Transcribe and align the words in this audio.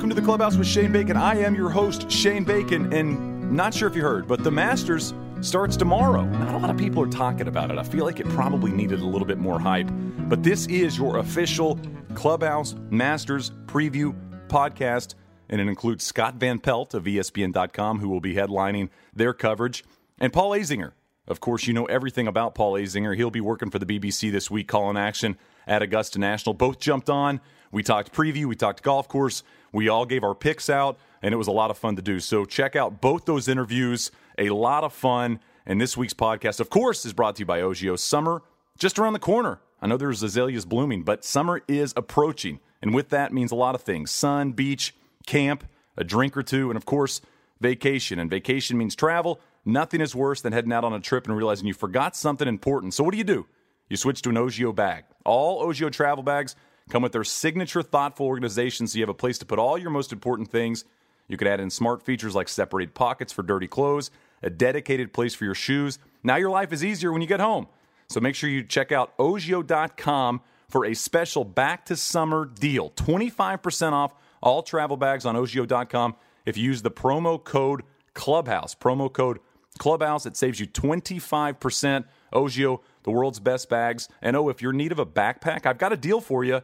Welcome 0.00 0.16
to 0.16 0.20
the 0.22 0.26
Clubhouse 0.26 0.56
with 0.56 0.66
Shane 0.66 0.92
Bacon. 0.92 1.18
I 1.18 1.34
am 1.40 1.54
your 1.54 1.68
host, 1.68 2.10
Shane 2.10 2.42
Bacon, 2.42 2.90
and 2.90 3.52
not 3.52 3.74
sure 3.74 3.86
if 3.86 3.94
you 3.94 4.00
heard, 4.00 4.26
but 4.26 4.42
the 4.42 4.50
Masters 4.50 5.12
starts 5.42 5.76
tomorrow. 5.76 6.24
Not 6.24 6.54
a 6.54 6.56
lot 6.56 6.70
of 6.70 6.78
people 6.78 7.02
are 7.02 7.06
talking 7.06 7.48
about 7.48 7.70
it. 7.70 7.76
I 7.76 7.82
feel 7.82 8.06
like 8.06 8.18
it 8.18 8.26
probably 8.30 8.70
needed 8.70 9.00
a 9.00 9.04
little 9.04 9.26
bit 9.28 9.36
more 9.36 9.60
hype. 9.60 9.90
But 10.20 10.42
this 10.42 10.66
is 10.68 10.96
your 10.96 11.18
official 11.18 11.78
Clubhouse 12.14 12.76
Masters 12.88 13.50
preview 13.66 14.16
podcast, 14.48 15.16
and 15.50 15.60
it 15.60 15.68
includes 15.68 16.02
Scott 16.02 16.36
Van 16.36 16.58
Pelt 16.58 16.94
of 16.94 17.04
ESPN.com, 17.04 17.98
who 17.98 18.08
will 18.08 18.22
be 18.22 18.32
headlining 18.32 18.88
their 19.14 19.34
coverage, 19.34 19.84
and 20.18 20.32
Paul 20.32 20.52
Azinger. 20.52 20.92
Of 21.28 21.40
course, 21.40 21.66
you 21.66 21.74
know 21.74 21.84
everything 21.84 22.26
about 22.26 22.54
Paul 22.54 22.72
Azinger. 22.72 23.14
He'll 23.14 23.30
be 23.30 23.42
working 23.42 23.68
for 23.68 23.78
the 23.78 23.84
BBC 23.84 24.32
this 24.32 24.50
week, 24.50 24.66
calling 24.66 24.96
action 24.96 25.36
at 25.66 25.82
Augusta 25.82 26.18
National. 26.18 26.54
Both 26.54 26.80
jumped 26.80 27.10
on. 27.10 27.42
We 27.70 27.82
talked 27.82 28.12
preview, 28.12 28.46
we 28.46 28.56
talked 28.56 28.82
golf 28.82 29.06
course. 29.06 29.42
We 29.72 29.88
all 29.88 30.06
gave 30.06 30.24
our 30.24 30.34
picks 30.34 30.68
out, 30.68 30.98
and 31.22 31.32
it 31.32 31.36
was 31.36 31.46
a 31.46 31.52
lot 31.52 31.70
of 31.70 31.78
fun 31.78 31.96
to 31.96 32.02
do. 32.02 32.20
So 32.20 32.44
check 32.44 32.76
out 32.76 33.00
both 33.00 33.24
those 33.24 33.48
interviews. 33.48 34.10
A 34.38 34.50
lot 34.50 34.84
of 34.84 34.92
fun. 34.92 35.40
And 35.66 35.80
this 35.80 35.96
week's 35.96 36.14
podcast, 36.14 36.60
of 36.60 36.70
course, 36.70 37.04
is 37.04 37.12
brought 37.12 37.36
to 37.36 37.40
you 37.40 37.46
by 37.46 37.60
Ogio. 37.60 37.98
Summer 37.98 38.42
just 38.78 38.98
around 38.98 39.12
the 39.12 39.18
corner. 39.18 39.60
I 39.80 39.86
know 39.86 39.96
there's 39.96 40.22
azaleas 40.22 40.64
blooming, 40.64 41.02
but 41.02 41.24
summer 41.24 41.62
is 41.68 41.92
approaching. 41.96 42.60
And 42.82 42.94
with 42.94 43.10
that 43.10 43.32
means 43.32 43.52
a 43.52 43.56
lot 43.56 43.74
of 43.74 43.82
things 43.82 44.10
sun, 44.10 44.52
beach, 44.52 44.94
camp, 45.26 45.64
a 45.96 46.04
drink 46.04 46.36
or 46.36 46.42
two, 46.42 46.70
and 46.70 46.76
of 46.76 46.86
course, 46.86 47.20
vacation. 47.60 48.18
And 48.18 48.30
vacation 48.30 48.78
means 48.78 48.96
travel. 48.96 49.40
Nothing 49.64 50.00
is 50.00 50.14
worse 50.14 50.40
than 50.40 50.52
heading 50.52 50.72
out 50.72 50.84
on 50.84 50.94
a 50.94 51.00
trip 51.00 51.26
and 51.26 51.36
realizing 51.36 51.66
you 51.66 51.74
forgot 51.74 52.16
something 52.16 52.48
important. 52.48 52.94
So 52.94 53.04
what 53.04 53.12
do 53.12 53.18
you 53.18 53.24
do? 53.24 53.46
You 53.88 53.96
switch 53.96 54.22
to 54.22 54.30
an 54.30 54.36
Ogio 54.36 54.74
bag. 54.74 55.04
All 55.24 55.64
Ogio 55.66 55.92
travel 55.92 56.22
bags 56.22 56.56
come 56.90 57.02
with 57.02 57.12
their 57.12 57.24
signature 57.24 57.82
thoughtful 57.82 58.26
organization 58.26 58.86
so 58.86 58.98
you 58.98 59.02
have 59.02 59.08
a 59.08 59.14
place 59.14 59.38
to 59.38 59.46
put 59.46 59.58
all 59.58 59.78
your 59.78 59.90
most 59.90 60.12
important 60.12 60.50
things. 60.50 60.84
You 61.28 61.36
could 61.36 61.46
add 61.46 61.60
in 61.60 61.70
smart 61.70 62.02
features 62.02 62.34
like 62.34 62.48
separated 62.48 62.94
pockets 62.94 63.32
for 63.32 63.42
dirty 63.42 63.68
clothes, 63.68 64.10
a 64.42 64.50
dedicated 64.50 65.12
place 65.12 65.34
for 65.34 65.44
your 65.44 65.54
shoes. 65.54 65.98
Now 66.24 66.36
your 66.36 66.50
life 66.50 66.72
is 66.72 66.84
easier 66.84 67.12
when 67.12 67.22
you 67.22 67.28
get 67.28 67.40
home. 67.40 67.68
So 68.08 68.20
make 68.20 68.34
sure 68.34 68.50
you 68.50 68.64
check 68.64 68.90
out 68.90 69.16
ogio.com 69.18 70.40
for 70.68 70.84
a 70.84 70.94
special 70.94 71.44
back 71.44 71.86
to 71.86 71.96
summer 71.96 72.44
deal. 72.44 72.90
25% 72.90 73.92
off 73.92 74.12
all 74.42 74.62
travel 74.62 74.96
bags 74.96 75.24
on 75.24 75.36
ogio.com 75.36 76.16
if 76.44 76.56
you 76.56 76.64
use 76.64 76.82
the 76.82 76.90
promo 76.90 77.42
code 77.42 77.82
Clubhouse. 78.14 78.74
Promo 78.74 79.12
code 79.12 79.38
Clubhouse, 79.78 80.26
it 80.26 80.36
saves 80.36 80.58
you 80.58 80.66
25%. 80.66 82.04
Ogio, 82.32 82.80
the 83.02 83.10
world's 83.10 83.40
best 83.40 83.68
bags. 83.68 84.08
And 84.22 84.36
oh, 84.36 84.48
if 84.48 84.62
you're 84.62 84.72
in 84.72 84.78
need 84.78 84.92
of 84.92 84.98
a 84.98 85.06
backpack, 85.06 85.66
I've 85.66 85.78
got 85.78 85.92
a 85.92 85.96
deal 85.96 86.20
for 86.20 86.44
you 86.44 86.62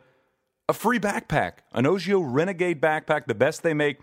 a 0.69 0.73
free 0.73 0.99
backpack, 0.99 1.59
an 1.73 1.85
Ogio 1.85 2.23
Renegade 2.25 2.81
backpack, 2.81 3.27
the 3.27 3.35
best 3.35 3.63
they 3.63 3.75
make, 3.75 3.99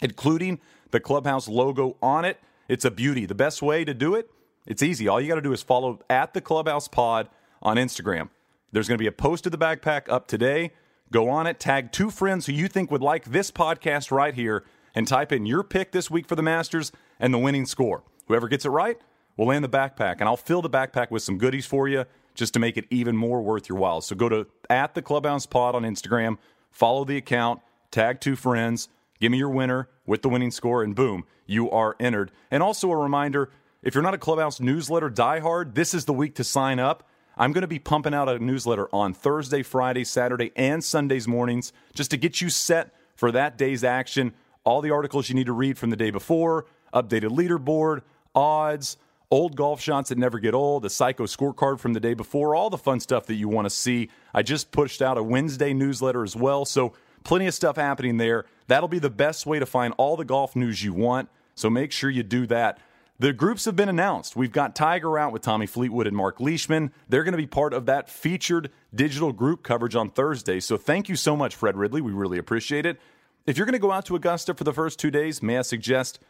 including 0.00 0.60
the 0.90 1.00
Clubhouse 1.00 1.48
logo 1.48 1.96
on 2.02 2.24
it. 2.24 2.40
It's 2.68 2.84
a 2.84 2.90
beauty. 2.90 3.26
The 3.26 3.34
best 3.34 3.62
way 3.62 3.84
to 3.84 3.94
do 3.94 4.14
it, 4.14 4.28
it's 4.66 4.82
easy. 4.82 5.06
All 5.06 5.20
you 5.20 5.28
got 5.28 5.36
to 5.36 5.40
do 5.40 5.52
is 5.52 5.62
follow 5.62 6.00
at 6.10 6.34
the 6.34 6.40
Clubhouse 6.40 6.88
Pod 6.88 7.28
on 7.60 7.76
Instagram. 7.76 8.30
There's 8.72 8.88
going 8.88 8.98
to 8.98 9.02
be 9.02 9.06
a 9.06 9.12
post 9.12 9.46
of 9.46 9.52
the 9.52 9.58
backpack 9.58 10.08
up 10.08 10.26
today. 10.26 10.72
Go 11.12 11.28
on 11.28 11.46
it, 11.46 11.60
tag 11.60 11.92
two 11.92 12.10
friends 12.10 12.46
who 12.46 12.52
you 12.52 12.68
think 12.68 12.90
would 12.90 13.02
like 13.02 13.26
this 13.26 13.50
podcast 13.50 14.10
right 14.10 14.34
here, 14.34 14.64
and 14.94 15.06
type 15.06 15.30
in 15.30 15.46
your 15.46 15.62
pick 15.62 15.92
this 15.92 16.10
week 16.10 16.26
for 16.26 16.36
the 16.36 16.42
Masters 16.42 16.90
and 17.20 17.32
the 17.32 17.38
winning 17.38 17.66
score. 17.66 18.02
Whoever 18.26 18.48
gets 18.48 18.64
it 18.64 18.70
right 18.70 18.98
will 19.36 19.46
land 19.46 19.64
the 19.64 19.68
backpack, 19.68 20.16
and 20.18 20.24
I'll 20.24 20.36
fill 20.36 20.62
the 20.62 20.70
backpack 20.70 21.10
with 21.10 21.22
some 21.22 21.38
goodies 21.38 21.66
for 21.66 21.86
you 21.86 22.06
just 22.34 22.54
to 22.54 22.60
make 22.60 22.76
it 22.76 22.86
even 22.90 23.16
more 23.16 23.42
worth 23.42 23.68
your 23.68 23.78
while. 23.78 24.00
So 24.00 24.16
go 24.16 24.28
to 24.28 24.46
at 24.70 24.94
the 24.94 25.02
Clubhouse 25.02 25.46
Pod 25.46 25.74
on 25.74 25.82
Instagram, 25.82 26.38
follow 26.70 27.04
the 27.04 27.16
account, 27.16 27.60
tag 27.90 28.20
two 28.20 28.36
friends, 28.36 28.88
give 29.20 29.32
me 29.32 29.38
your 29.38 29.50
winner 29.50 29.88
with 30.06 30.22
the 30.22 30.28
winning 30.28 30.50
score, 30.50 30.82
and 30.82 30.94
boom, 30.94 31.24
you 31.46 31.70
are 31.70 31.96
entered. 32.00 32.32
And 32.50 32.62
also 32.62 32.90
a 32.90 32.96
reminder 32.96 33.50
if 33.82 33.94
you're 33.94 34.02
not 34.02 34.14
a 34.14 34.18
Clubhouse 34.18 34.60
newsletter 34.60 35.10
diehard, 35.10 35.74
this 35.74 35.92
is 35.92 36.04
the 36.04 36.12
week 36.12 36.36
to 36.36 36.44
sign 36.44 36.78
up. 36.78 37.08
I'm 37.36 37.52
going 37.52 37.62
to 37.62 37.68
be 37.68 37.78
pumping 37.78 38.14
out 38.14 38.28
a 38.28 38.38
newsletter 38.38 38.88
on 38.94 39.14
Thursday, 39.14 39.62
Friday, 39.62 40.04
Saturday, 40.04 40.52
and 40.54 40.84
Sundays 40.84 41.26
mornings 41.26 41.72
just 41.94 42.10
to 42.12 42.16
get 42.16 42.40
you 42.40 42.50
set 42.50 42.94
for 43.16 43.32
that 43.32 43.56
day's 43.58 43.82
action. 43.82 44.34
All 44.64 44.80
the 44.80 44.90
articles 44.90 45.28
you 45.28 45.34
need 45.34 45.46
to 45.46 45.52
read 45.52 45.78
from 45.78 45.90
the 45.90 45.96
day 45.96 46.10
before, 46.10 46.66
updated 46.94 47.30
leaderboard, 47.30 48.02
odds, 48.34 48.96
old 49.32 49.56
golf 49.56 49.80
shots 49.80 50.10
that 50.10 50.18
never 50.18 50.38
get 50.38 50.52
old, 50.52 50.82
the 50.82 50.90
psycho 50.90 51.24
scorecard 51.24 51.80
from 51.80 51.94
the 51.94 52.00
day 52.00 52.12
before, 52.12 52.54
all 52.54 52.68
the 52.68 52.76
fun 52.76 53.00
stuff 53.00 53.24
that 53.26 53.34
you 53.34 53.48
want 53.48 53.64
to 53.64 53.70
see. 53.70 54.10
I 54.34 54.42
just 54.42 54.70
pushed 54.70 55.00
out 55.00 55.16
a 55.16 55.22
Wednesday 55.22 55.72
newsletter 55.72 56.22
as 56.22 56.36
well, 56.36 56.66
so 56.66 56.92
plenty 57.24 57.46
of 57.46 57.54
stuff 57.54 57.76
happening 57.76 58.18
there. 58.18 58.44
That'll 58.66 58.90
be 58.90 58.98
the 58.98 59.10
best 59.10 59.46
way 59.46 59.58
to 59.58 59.64
find 59.64 59.94
all 59.96 60.18
the 60.18 60.26
golf 60.26 60.54
news 60.54 60.84
you 60.84 60.92
want, 60.92 61.30
so 61.54 61.70
make 61.70 61.92
sure 61.92 62.10
you 62.10 62.22
do 62.22 62.46
that. 62.48 62.78
The 63.18 63.32
groups 63.32 63.64
have 63.64 63.74
been 63.74 63.88
announced. 63.88 64.36
We've 64.36 64.52
got 64.52 64.76
Tiger 64.76 65.18
out 65.18 65.32
with 65.32 65.40
Tommy 65.40 65.66
Fleetwood 65.66 66.06
and 66.06 66.16
Mark 66.16 66.38
Leishman. 66.38 66.92
They're 67.08 67.24
going 67.24 67.32
to 67.32 67.38
be 67.38 67.46
part 67.46 67.72
of 67.72 67.86
that 67.86 68.10
featured 68.10 68.70
digital 68.94 69.32
group 69.32 69.62
coverage 69.62 69.96
on 69.96 70.10
Thursday. 70.10 70.60
So 70.60 70.76
thank 70.76 71.08
you 71.08 71.16
so 71.16 71.36
much, 71.36 71.54
Fred 71.54 71.76
Ridley. 71.78 72.02
We 72.02 72.12
really 72.12 72.36
appreciate 72.36 72.84
it. 72.84 73.00
If 73.46 73.56
you're 73.56 73.66
going 73.66 73.72
to 73.72 73.78
go 73.78 73.92
out 73.92 74.04
to 74.06 74.16
Augusta 74.16 74.52
for 74.52 74.64
the 74.64 74.74
first 74.74 74.98
two 74.98 75.10
days, 75.10 75.42
may 75.42 75.56
I 75.56 75.62
suggest 75.62 76.20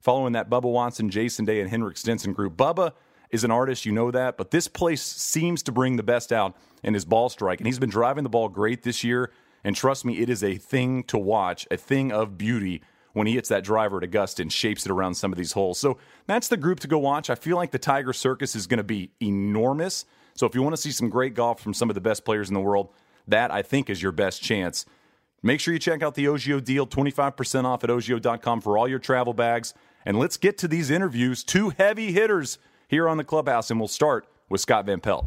following 0.00 0.32
that 0.32 0.50
Bubba 0.50 0.64
Watson, 0.64 1.10
Jason 1.10 1.44
Day, 1.44 1.60
and 1.60 1.70
Henrik 1.70 1.96
Stenson 1.96 2.32
group. 2.32 2.56
Bubba 2.56 2.92
is 3.30 3.44
an 3.44 3.50
artist, 3.50 3.86
you 3.86 3.92
know 3.92 4.10
that, 4.10 4.36
but 4.36 4.50
this 4.50 4.66
place 4.66 5.02
seems 5.02 5.62
to 5.62 5.72
bring 5.72 5.96
the 5.96 6.02
best 6.02 6.32
out 6.32 6.56
in 6.82 6.94
his 6.94 7.04
ball 7.04 7.28
strike. 7.28 7.60
And 7.60 7.66
he's 7.66 7.78
been 7.78 7.90
driving 7.90 8.24
the 8.24 8.30
ball 8.30 8.48
great 8.48 8.82
this 8.82 9.04
year. 9.04 9.30
And 9.62 9.76
trust 9.76 10.04
me, 10.04 10.18
it 10.18 10.28
is 10.28 10.42
a 10.42 10.56
thing 10.56 11.04
to 11.04 11.18
watch, 11.18 11.66
a 11.70 11.76
thing 11.76 12.12
of 12.12 12.36
beauty 12.36 12.82
when 13.12 13.26
he 13.26 13.34
hits 13.34 13.48
that 13.48 13.64
driver 13.64 13.98
at 13.98 14.04
Augusta 14.04 14.42
and 14.42 14.52
shapes 14.52 14.86
it 14.86 14.92
around 14.92 15.14
some 15.14 15.32
of 15.32 15.38
these 15.38 15.52
holes. 15.52 15.78
So 15.78 15.98
that's 16.26 16.48
the 16.48 16.56
group 16.56 16.80
to 16.80 16.88
go 16.88 16.98
watch. 16.98 17.28
I 17.28 17.34
feel 17.34 17.56
like 17.56 17.70
the 17.70 17.78
Tiger 17.78 18.12
Circus 18.12 18.54
is 18.54 18.66
going 18.66 18.78
to 18.78 18.84
be 18.84 19.10
enormous. 19.20 20.04
So 20.34 20.46
if 20.46 20.54
you 20.54 20.62
want 20.62 20.74
to 20.74 20.80
see 20.80 20.92
some 20.92 21.08
great 21.08 21.34
golf 21.34 21.60
from 21.60 21.74
some 21.74 21.90
of 21.90 21.94
the 21.94 22.00
best 22.00 22.24
players 22.24 22.48
in 22.48 22.54
the 22.54 22.60
world, 22.60 22.90
that 23.28 23.50
I 23.50 23.62
think 23.62 23.90
is 23.90 24.02
your 24.02 24.12
best 24.12 24.42
chance. 24.42 24.86
Make 25.42 25.60
sure 25.60 25.72
you 25.72 25.80
check 25.80 26.02
out 26.02 26.14
the 26.14 26.26
Ogio 26.26 26.62
deal, 26.62 26.86
25% 26.86 27.64
off 27.64 27.82
at 27.84 27.90
ogio.com 27.90 28.60
for 28.60 28.76
all 28.76 28.86
your 28.86 28.98
travel 28.98 29.32
bags. 29.32 29.74
And 30.04 30.18
let's 30.18 30.36
get 30.36 30.56
to 30.58 30.68
these 30.68 30.90
interviews. 30.90 31.44
Two 31.44 31.70
heavy 31.70 32.12
hitters 32.12 32.58
here 32.88 33.08
on 33.08 33.18
the 33.18 33.24
clubhouse, 33.24 33.70
and 33.70 33.78
we'll 33.78 33.88
start 33.88 34.26
with 34.48 34.60
Scott 34.60 34.86
Van 34.86 35.00
Pelt. 35.00 35.26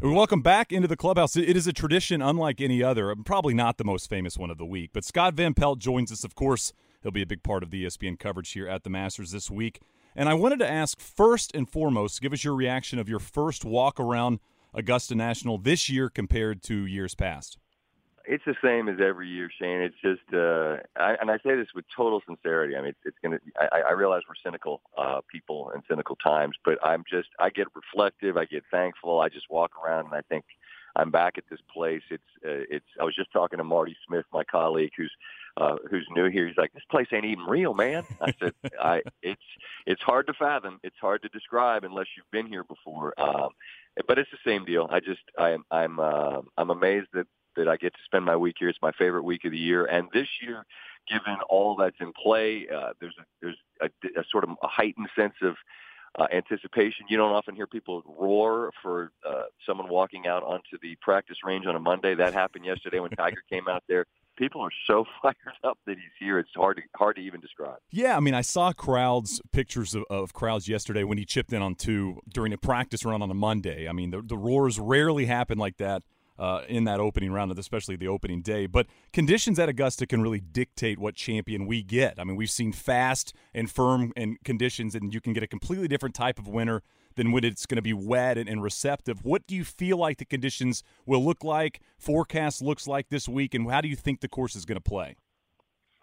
Welcome 0.00 0.42
back 0.42 0.72
into 0.72 0.88
the 0.88 0.96
clubhouse. 0.96 1.36
It 1.36 1.56
is 1.56 1.66
a 1.66 1.72
tradition 1.72 2.20
unlike 2.20 2.60
any 2.60 2.82
other, 2.82 3.10
uh, 3.10 3.14
probably 3.24 3.54
not 3.54 3.78
the 3.78 3.84
most 3.84 4.08
famous 4.08 4.36
one 4.36 4.50
of 4.50 4.58
the 4.58 4.64
week, 4.66 4.90
but 4.92 5.04
Scott 5.04 5.34
Van 5.34 5.54
Pelt 5.54 5.78
joins 5.78 6.12
us, 6.12 6.24
of 6.24 6.34
course. 6.34 6.72
He'll 7.02 7.12
be 7.12 7.22
a 7.22 7.26
big 7.26 7.42
part 7.42 7.62
of 7.62 7.70
the 7.70 7.84
ESPN 7.84 8.18
coverage 8.18 8.50
here 8.52 8.68
at 8.68 8.82
the 8.82 8.90
Masters 8.90 9.30
this 9.30 9.50
week. 9.50 9.80
And 10.16 10.28
I 10.28 10.34
wanted 10.34 10.58
to 10.60 10.70
ask 10.70 11.00
first 11.00 11.54
and 11.54 11.68
foremost, 11.68 12.20
give 12.20 12.32
us 12.32 12.44
your 12.44 12.54
reaction 12.54 12.98
of 12.98 13.08
your 13.08 13.18
first 13.18 13.64
walk 13.64 13.98
around 13.98 14.40
Augusta 14.72 15.14
National 15.14 15.58
this 15.58 15.88
year 15.88 16.08
compared 16.08 16.62
to 16.64 16.86
years 16.86 17.14
past 17.14 17.58
it's 18.26 18.44
the 18.44 18.54
same 18.62 18.88
as 18.88 18.96
every 19.00 19.28
year, 19.28 19.50
Shane. 19.60 19.80
It's 19.80 19.96
just, 20.02 20.32
uh, 20.32 20.76
I, 20.96 21.16
and 21.20 21.30
I 21.30 21.38
say 21.38 21.56
this 21.56 21.68
with 21.74 21.84
total 21.94 22.22
sincerity. 22.26 22.76
I 22.76 22.80
mean, 22.80 22.90
it's, 22.90 22.98
it's 23.04 23.18
going 23.22 23.38
to. 23.38 23.68
I, 23.72 23.82
I 23.88 23.92
realize 23.92 24.22
we're 24.28 24.34
cynical 24.42 24.80
uh, 24.96 25.20
people 25.30 25.70
and 25.74 25.82
cynical 25.88 26.16
times, 26.16 26.56
but 26.64 26.78
I'm 26.84 27.04
just. 27.08 27.28
I 27.38 27.50
get 27.50 27.68
reflective. 27.74 28.36
I 28.36 28.46
get 28.46 28.64
thankful. 28.70 29.20
I 29.20 29.28
just 29.28 29.50
walk 29.50 29.72
around 29.82 30.06
and 30.06 30.14
I 30.14 30.22
think 30.22 30.44
I'm 30.96 31.10
back 31.10 31.38
at 31.38 31.44
this 31.50 31.60
place. 31.72 32.02
It's. 32.10 32.22
Uh, 32.44 32.64
it's. 32.70 32.86
I 33.00 33.04
was 33.04 33.14
just 33.14 33.32
talking 33.32 33.58
to 33.58 33.64
Marty 33.64 33.96
Smith, 34.06 34.24
my 34.32 34.44
colleague, 34.44 34.92
who's. 34.96 35.12
Uh, 35.56 35.76
who's 35.88 36.04
new 36.16 36.28
here? 36.28 36.48
He's 36.48 36.56
like, 36.56 36.72
this 36.72 36.82
place 36.90 37.06
ain't 37.12 37.24
even 37.24 37.44
real, 37.44 37.74
man. 37.74 38.02
I 38.20 38.34
said, 38.40 38.54
I, 38.82 39.02
it's, 39.22 39.40
it's 39.86 40.02
hard 40.02 40.26
to 40.26 40.32
fathom. 40.32 40.80
It's 40.82 40.96
hard 41.00 41.22
to 41.22 41.28
describe 41.28 41.84
unless 41.84 42.06
you've 42.16 42.28
been 42.32 42.48
here 42.48 42.64
before. 42.64 43.14
Um, 43.20 43.50
but 44.08 44.18
it's 44.18 44.32
the 44.32 44.38
same 44.44 44.64
deal. 44.64 44.88
I 44.90 44.98
just, 44.98 45.20
I'm, 45.38 45.64
I'm, 45.70 46.00
uh, 46.00 46.40
I'm 46.58 46.70
amazed 46.70 47.06
that 47.12 47.28
that 47.56 47.68
I 47.68 47.76
get 47.76 47.92
to 47.94 48.00
spend 48.04 48.24
my 48.24 48.36
week 48.36 48.56
here. 48.58 48.68
It's 48.68 48.78
my 48.82 48.92
favorite 48.92 49.24
week 49.24 49.44
of 49.44 49.52
the 49.52 49.58
year, 49.58 49.84
and 49.86 50.08
this 50.12 50.28
year, 50.42 50.64
given 51.08 51.36
all 51.48 51.76
that's 51.76 51.96
in 52.00 52.12
play, 52.12 52.66
uh, 52.74 52.92
there's 53.00 53.16
a, 53.18 53.24
there's 53.40 53.58
a, 53.80 53.86
a 54.20 54.24
sort 54.30 54.44
of 54.44 54.50
a 54.62 54.68
heightened 54.68 55.08
sense 55.16 55.34
of 55.42 55.56
uh, 56.18 56.26
anticipation. 56.32 57.06
You 57.08 57.16
don't 57.16 57.32
often 57.32 57.54
hear 57.54 57.66
people 57.66 58.02
roar 58.18 58.70
for 58.82 59.10
uh, 59.28 59.44
someone 59.66 59.88
walking 59.88 60.26
out 60.26 60.42
onto 60.42 60.78
the 60.80 60.96
practice 61.00 61.38
range 61.44 61.66
on 61.66 61.74
a 61.74 61.80
Monday. 61.80 62.14
That 62.14 62.34
happened 62.34 62.64
yesterday 62.64 63.00
when 63.00 63.10
Tiger 63.10 63.42
came 63.50 63.68
out 63.68 63.82
there. 63.88 64.06
People 64.36 64.60
are 64.60 64.70
so 64.86 65.04
fired 65.22 65.34
up 65.62 65.78
that 65.86 65.96
he's 65.96 66.12
here. 66.18 66.38
It's 66.38 66.50
hard 66.54 66.76
to 66.78 66.82
hard 66.96 67.16
to 67.16 67.22
even 67.22 67.40
describe. 67.40 67.78
Yeah, 67.90 68.16
I 68.16 68.20
mean, 68.20 68.34
I 68.34 68.42
saw 68.42 68.72
crowds, 68.72 69.40
pictures 69.52 69.94
of, 69.94 70.04
of 70.10 70.32
crowds 70.32 70.68
yesterday 70.68 71.04
when 71.04 71.18
he 71.18 71.24
chipped 71.24 71.52
in 71.52 71.62
on 71.62 71.74
two 71.74 72.20
during 72.32 72.52
a 72.52 72.58
practice 72.58 73.04
run 73.04 73.22
on 73.22 73.30
a 73.30 73.34
Monday. 73.34 73.88
I 73.88 73.92
mean, 73.92 74.10
the, 74.10 74.22
the 74.22 74.36
roars 74.36 74.78
rarely 74.78 75.26
happen 75.26 75.58
like 75.58 75.78
that 75.78 76.02
uh, 76.38 76.62
in 76.68 76.84
that 76.84 77.00
opening 77.00 77.32
round, 77.32 77.56
especially 77.58 77.96
the 77.96 78.08
opening 78.08 78.42
day. 78.42 78.66
But 78.66 78.86
conditions 79.12 79.58
at 79.58 79.68
Augusta 79.68 80.06
can 80.06 80.22
really 80.22 80.40
dictate 80.40 80.98
what 80.98 81.14
champion 81.14 81.66
we 81.66 81.82
get. 81.82 82.18
I 82.18 82.24
mean, 82.24 82.36
we've 82.36 82.50
seen 82.50 82.72
fast 82.72 83.34
and 83.52 83.70
firm 83.70 84.12
and 84.16 84.36
conditions, 84.44 84.94
and 84.94 85.12
you 85.14 85.20
can 85.20 85.32
get 85.32 85.42
a 85.42 85.46
completely 85.46 85.88
different 85.88 86.14
type 86.14 86.38
of 86.38 86.48
winner 86.48 86.82
than 87.16 87.30
when 87.30 87.44
it's 87.44 87.66
going 87.66 87.76
to 87.76 87.82
be 87.82 87.92
wet 87.92 88.36
and, 88.36 88.48
and 88.48 88.62
receptive. 88.62 89.24
What 89.24 89.46
do 89.46 89.54
you 89.54 89.64
feel 89.64 89.96
like 89.96 90.18
the 90.18 90.24
conditions 90.24 90.82
will 91.06 91.24
look 91.24 91.44
like? 91.44 91.80
Forecast 91.96 92.60
looks 92.60 92.88
like 92.88 93.08
this 93.08 93.28
week, 93.28 93.54
and 93.54 93.70
how 93.70 93.80
do 93.80 93.88
you 93.88 93.96
think 93.96 94.20
the 94.20 94.28
course 94.28 94.56
is 94.56 94.64
going 94.64 94.76
to 94.76 94.80
play? 94.80 95.16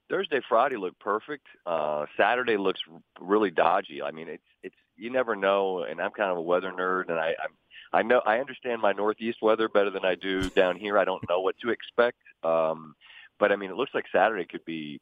Thursday, 0.10 0.42
Friday 0.48 0.76
look 0.76 0.98
perfect. 1.00 1.46
Uh, 1.66 2.06
Saturday 2.18 2.58
looks 2.58 2.82
really 3.20 3.50
dodgy. 3.50 4.02
I 4.02 4.12
mean, 4.12 4.28
it's 4.28 4.44
it's 4.62 4.76
you 4.98 5.10
never 5.10 5.38
know. 5.38 5.84
And 5.84 6.02
I'm 6.02 6.12
kind 6.12 6.30
of 6.30 6.38
a 6.38 6.42
weather 6.42 6.72
nerd, 6.72 7.10
and 7.10 7.18
I 7.18 7.28
I'm, 7.42 7.54
I 7.94 8.04
know 8.04 8.22
I 8.26 8.40
understand 8.40 8.82
my 8.82 8.94
Northeast 8.94 9.40
weather 9.42 9.68
better 9.68 9.90
than 9.90 10.06
I 10.06 10.16
do 10.16 10.50
down 10.50 10.78
here. 10.78 10.98
I 10.98 11.06
don't 11.06 11.28
know 11.30 11.42
what 11.42 11.56
to 11.60 11.70
expect. 11.70 12.18
Um, 12.44 12.96
but 13.40 13.52
I 13.52 13.56
mean, 13.56 13.72
it 13.72 13.76
looks 13.76 13.94
like 13.94 14.06
Saturday 14.12 14.46
could 14.46 14.66
be 14.66 15.02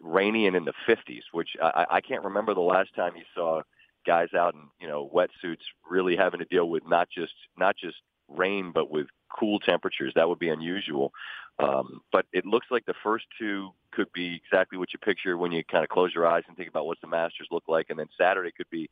rainy 0.00 0.46
and 0.46 0.56
in 0.56 0.64
the 0.64 0.72
50s, 0.88 1.22
which 1.32 1.50
I, 1.62 1.86
I 1.90 2.00
can't 2.00 2.24
remember 2.24 2.54
the 2.54 2.60
last 2.60 2.94
time 2.94 3.16
you 3.16 3.24
saw 3.34 3.62
guys 4.06 4.28
out 4.34 4.54
in 4.54 4.62
you 4.80 4.88
know 4.88 5.10
wetsuits 5.14 5.60
really 5.88 6.16
having 6.16 6.40
to 6.40 6.46
deal 6.46 6.70
with 6.70 6.82
not 6.86 7.08
just 7.14 7.34
not 7.58 7.76
just 7.76 7.96
rain 8.28 8.72
but 8.74 8.90
with 8.90 9.06
cool 9.38 9.58
temperatures. 9.60 10.12
That 10.14 10.28
would 10.28 10.38
be 10.38 10.48
unusual. 10.48 11.12
Um, 11.58 12.00
but 12.10 12.24
it 12.32 12.46
looks 12.46 12.68
like 12.70 12.86
the 12.86 12.94
first 13.02 13.26
two 13.38 13.70
could 13.92 14.10
be 14.14 14.40
exactly 14.44 14.78
what 14.78 14.92
you 14.92 14.98
picture 14.98 15.36
when 15.36 15.52
you 15.52 15.62
kind 15.70 15.84
of 15.84 15.90
close 15.90 16.14
your 16.14 16.26
eyes 16.26 16.44
and 16.48 16.56
think 16.56 16.68
about 16.68 16.86
what 16.86 16.98
the 17.02 17.06
Masters 17.06 17.48
look 17.50 17.64
like, 17.68 17.86
and 17.90 17.98
then 17.98 18.06
Saturday 18.18 18.50
could 18.56 18.70
be 18.70 18.88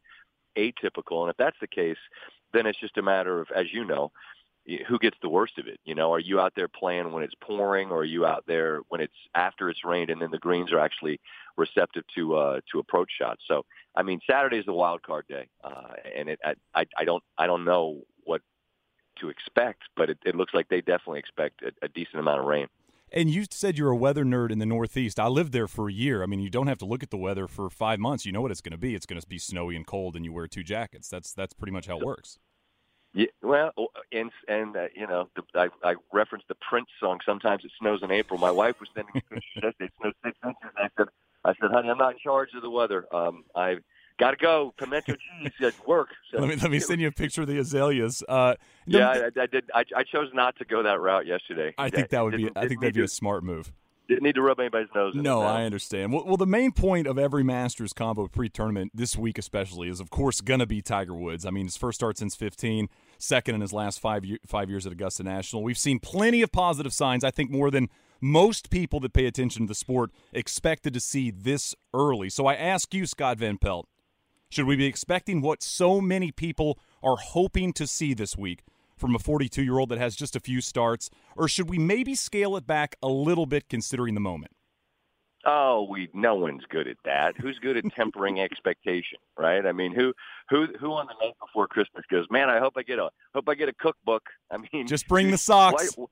atypical. 0.59 1.23
And 1.23 1.31
if 1.31 1.37
that's 1.37 1.57
the 1.61 1.67
case, 1.67 2.03
then 2.53 2.67
it's 2.67 2.81
just 2.81 2.99
a 2.99 3.03
matter 3.03 3.41
of, 3.41 3.49
as 3.55 3.67
you 3.73 3.85
know, 3.85 4.11
who 4.87 4.99
gets 4.99 5.17
the 5.23 5.29
worst 5.29 5.59
of 5.59 5.67
it? 5.67 5.81
You 5.85 5.95
know, 5.95 6.13
are 6.13 6.19
you 6.19 6.41
out 6.41 6.53
there 6.55 6.69
playing 6.69 7.13
when 7.13 7.23
it's 7.23 7.35
pouring, 7.41 7.91
or 7.91 8.01
are 8.01 8.05
you 8.05 8.27
out 8.27 8.45
there 8.47 8.81
when 8.89 9.01
it's 9.01 9.15
after 9.35 9.71
it's 9.71 9.85
rained 9.85 10.11
and 10.11 10.21
then 10.21 10.31
the 10.31 10.39
greens 10.39 10.73
are 10.73 10.79
actually 10.79 11.21
receptive 11.57 12.05
to 12.15 12.37
uh, 12.37 12.61
to 12.71 12.79
approach 12.79 13.11
shots? 13.19 13.43
So, 13.49 13.65
I 13.97 14.03
mean, 14.03 14.21
Saturday 14.29 14.59
is 14.59 14.67
the 14.67 14.75
wild 14.75 15.03
card 15.03 15.25
day, 15.29 15.49
uh, 15.65 15.95
and 16.15 16.29
it 16.29 16.39
I, 16.75 16.85
I 16.97 17.05
don't 17.05 17.23
I 17.39 17.47
don't 17.47 17.65
know 17.65 18.03
what 18.25 18.43
to 19.21 19.31
expect, 19.31 19.83
but 19.97 20.11
it, 20.11 20.19
it 20.25 20.35
looks 20.35 20.53
like 20.53 20.69
they 20.69 20.81
definitely 20.81 21.21
expect 21.21 21.63
a, 21.63 21.73
a 21.83 21.89
decent 21.89 22.21
amount 22.21 22.41
of 22.41 22.47
rain. 22.47 22.69
And 23.13 23.31
you 23.31 23.47
said 23.51 23.79
you're 23.79 23.91
a 23.91 23.97
weather 23.97 24.25
nerd 24.25 24.51
in 24.51 24.59
the 24.59 24.67
Northeast. 24.67 25.19
I 25.19 25.29
lived 25.29 25.53
there 25.53 25.69
for 25.69 25.89
a 25.89 25.93
year. 25.93 26.23
I 26.23 26.27
mean, 26.27 26.41
you 26.41 26.51
don't 26.51 26.67
have 26.67 26.79
to 26.79 26.85
look 26.85 27.03
at 27.03 27.11
the 27.11 27.17
weather 27.17 27.47
for 27.47 27.71
five 27.71 27.99
months. 27.99 28.27
You 28.27 28.33
know 28.33 28.43
what 28.43 28.51
it's 28.51 28.61
going 28.61 28.73
to 28.73 28.79
be. 28.79 28.95
It's 28.95 29.07
going 29.07 29.21
to 29.21 29.27
be 29.27 29.39
snowy 29.39 29.77
and 29.77 29.87
cold, 29.87 30.17
and 30.17 30.25
you 30.25 30.33
wear 30.33 30.47
two 30.47 30.63
jackets. 30.63 31.09
That's 31.09 31.33
that's 31.33 31.55
pretty 31.55 31.73
much 31.73 31.87
how 31.87 31.99
it 31.99 32.05
works. 32.05 32.39
Yeah, 33.15 33.27
well, 33.43 33.73
and 34.13 34.31
and 34.49 34.77
uh, 34.77 34.89
you 34.95 35.07
know, 35.07 35.29
the, 35.35 35.43
I, 35.55 35.69
I 35.83 35.95
referenced 36.13 36.49
the 36.49 36.57
Prince 36.69 36.89
song. 37.01 37.19
Sometimes 37.25 37.65
it 37.65 37.71
snows 37.81 38.01
in 38.03 38.11
April. 38.11 38.39
My 38.39 38.51
wife 38.51 38.77
was 38.81 38.91
sending 38.95 39.13
me 39.15 39.23
pictures. 39.23 39.75
It 39.81 39.93
snows 40.01 40.13
six 40.25 40.37
inches. 40.45 40.71
I 40.77 40.89
said, 40.97 41.09
I 41.45 41.55
said, 41.61 41.71
honey, 41.73 41.89
I'm 41.89 41.99
not 41.99 42.13
in 42.13 42.19
charge 42.19 42.51
of 42.55 42.63
the 42.63 42.71
weather. 42.71 43.07
Um, 43.15 43.45
I 43.55 43.77
got 44.19 44.33
to 44.33 44.37
go. 44.37 44.75
Pimento 44.77 45.15
cheese 45.15 45.53
at 45.63 45.87
work. 45.87 46.09
So, 46.31 46.41
let 46.41 46.49
me 46.49 46.57
let 46.57 46.71
me 46.71 46.81
send 46.81 47.01
you 47.01 47.09
a 47.09 47.13
picture 47.13 47.43
of 47.43 47.49
the 47.49 47.59
azaleas. 47.59 48.23
Uh, 48.29 48.55
yeah, 48.87 49.09
I, 49.09 49.43
I, 49.43 49.47
did. 49.47 49.71
I, 49.75 49.85
I 49.97 50.03
chose 50.03 50.31
not 50.35 50.57
to 50.59 50.65
go 50.65 50.83
that 50.83 51.01
route 51.01 51.27
yesterday. 51.27 51.75
I 51.79 51.91
think 51.91 52.11
that 52.11 52.23
would 52.23 52.37
be. 52.37 52.51
I 52.55 52.69
think 52.69 52.81
that'd 52.81 52.95
be 52.95 53.03
a 53.03 53.09
smart 53.09 53.45
move. 53.45 53.73
Didn't 54.09 54.23
need 54.23 54.37
to 54.37 54.43
rub 54.43 54.59
anybody's 54.59 54.89
nose. 54.95 55.15
no, 55.15 55.43
I 55.43 55.65
understand. 55.65 56.15
Well, 56.15 56.25
well, 56.25 56.39
the 56.39 56.47
main 56.47 56.73
point 56.73 57.07
of 57.07 57.19
every 57.19 57.45
Masters 57.45 57.93
combo 57.93 58.27
pre-tournament 58.27 58.93
this 58.95 59.19
week, 59.19 59.37
especially, 59.37 59.91
is 59.91 60.01
of 60.01 60.09
course 60.09 60.41
going 60.41 60.61
to 60.61 60.67
be 60.67 60.81
Tiger 60.81 61.15
Woods. 61.15 61.45
I 61.45 61.51
mean, 61.51 61.67
his 61.67 61.77
first 61.77 61.99
start 61.99 62.17
since 62.17 62.35
15, 62.35 62.89
second 63.19 63.55
in 63.55 63.61
his 63.61 63.75
last 63.75 64.01
five 64.01 64.25
year, 64.25 64.39
five 64.47 64.71
years 64.71 64.87
at 64.87 64.93
Augusta 64.93 65.25
National. 65.25 65.63
We've 65.63 65.77
seen 65.77 65.99
plenty 65.99 66.41
of 66.41 66.51
positive 66.51 66.95
signs. 66.95 67.23
I 67.23 67.31
think 67.31 67.51
more 67.51 67.71
than 67.71 67.91
most 68.19 68.71
people 68.71 68.99
that 69.01 69.13
pay 69.13 69.27
attention 69.27 69.67
to 69.67 69.69
the 69.69 69.75
sport 69.75 70.11
expected 70.33 70.95
to 70.95 71.01
see 71.01 71.31
this 71.31 71.75
early. 71.93 72.31
So 72.31 72.47
I 72.47 72.55
ask 72.55 72.95
you, 72.95 73.05
Scott 73.05 73.37
Van 73.37 73.59
Pelt, 73.59 73.89
should 74.49 74.67
we 74.67 74.77
be 74.77 74.87
expecting 74.87 75.41
what 75.41 75.63
so 75.63 76.01
many 76.01 76.33
people 76.33 76.79
are 77.03 77.17
hoping 77.17 77.73
to 77.75 77.87
see 77.87 78.15
this 78.15 78.37
week? 78.37 78.63
from 78.99 79.15
a 79.15 79.19
42 79.19 79.63
year 79.63 79.79
old 79.79 79.89
that 79.91 79.99
has 79.99 80.17
just 80.17 80.37
a 80.37 80.41
few 80.41 80.61
starts, 80.61 81.09
or 81.37 81.49
should 81.49 81.71
we 81.71 81.79
maybe 81.79 82.15
scale 82.15 82.57
it 82.57 82.67
back 82.67 82.97
a 83.03 83.09
little 83.09 83.47
bit 83.47 83.69
considering 83.69 84.15
the 84.15 84.21
moment? 84.21 84.53
Oh, 85.47 85.87
we 85.89 86.09
no 86.13 86.35
one's 86.35 86.65
good 86.69 86.89
at 86.89 86.97
that. 87.05 87.37
Who's 87.41 87.59
good 87.61 87.77
at 87.77 87.85
tempering 87.95 88.41
expectation, 88.41 89.19
right? 89.39 89.65
I 89.65 89.73
mean, 89.73 89.95
who 89.95 90.13
who 90.51 90.67
who 90.81 90.93
on 90.93 91.07
the 91.07 91.15
night 91.25 91.37
before 91.41 91.69
Christmas 91.69 92.05
goes, 92.11 92.27
"Man, 92.29 92.51
I 92.51 92.59
hope 92.59 92.75
I 92.77 92.83
get 92.83 92.99
a 92.99 93.09
hope 93.35 93.49
I 93.49 93.55
get 93.55 93.69
a 93.69 93.73
cookbook." 93.73 94.25
I 94.51 94.57
mean, 94.73 94.87
just 94.89 95.07
bring 95.07 95.31
the 95.31 95.39
socks. 95.39 95.95
Why, 95.97 96.07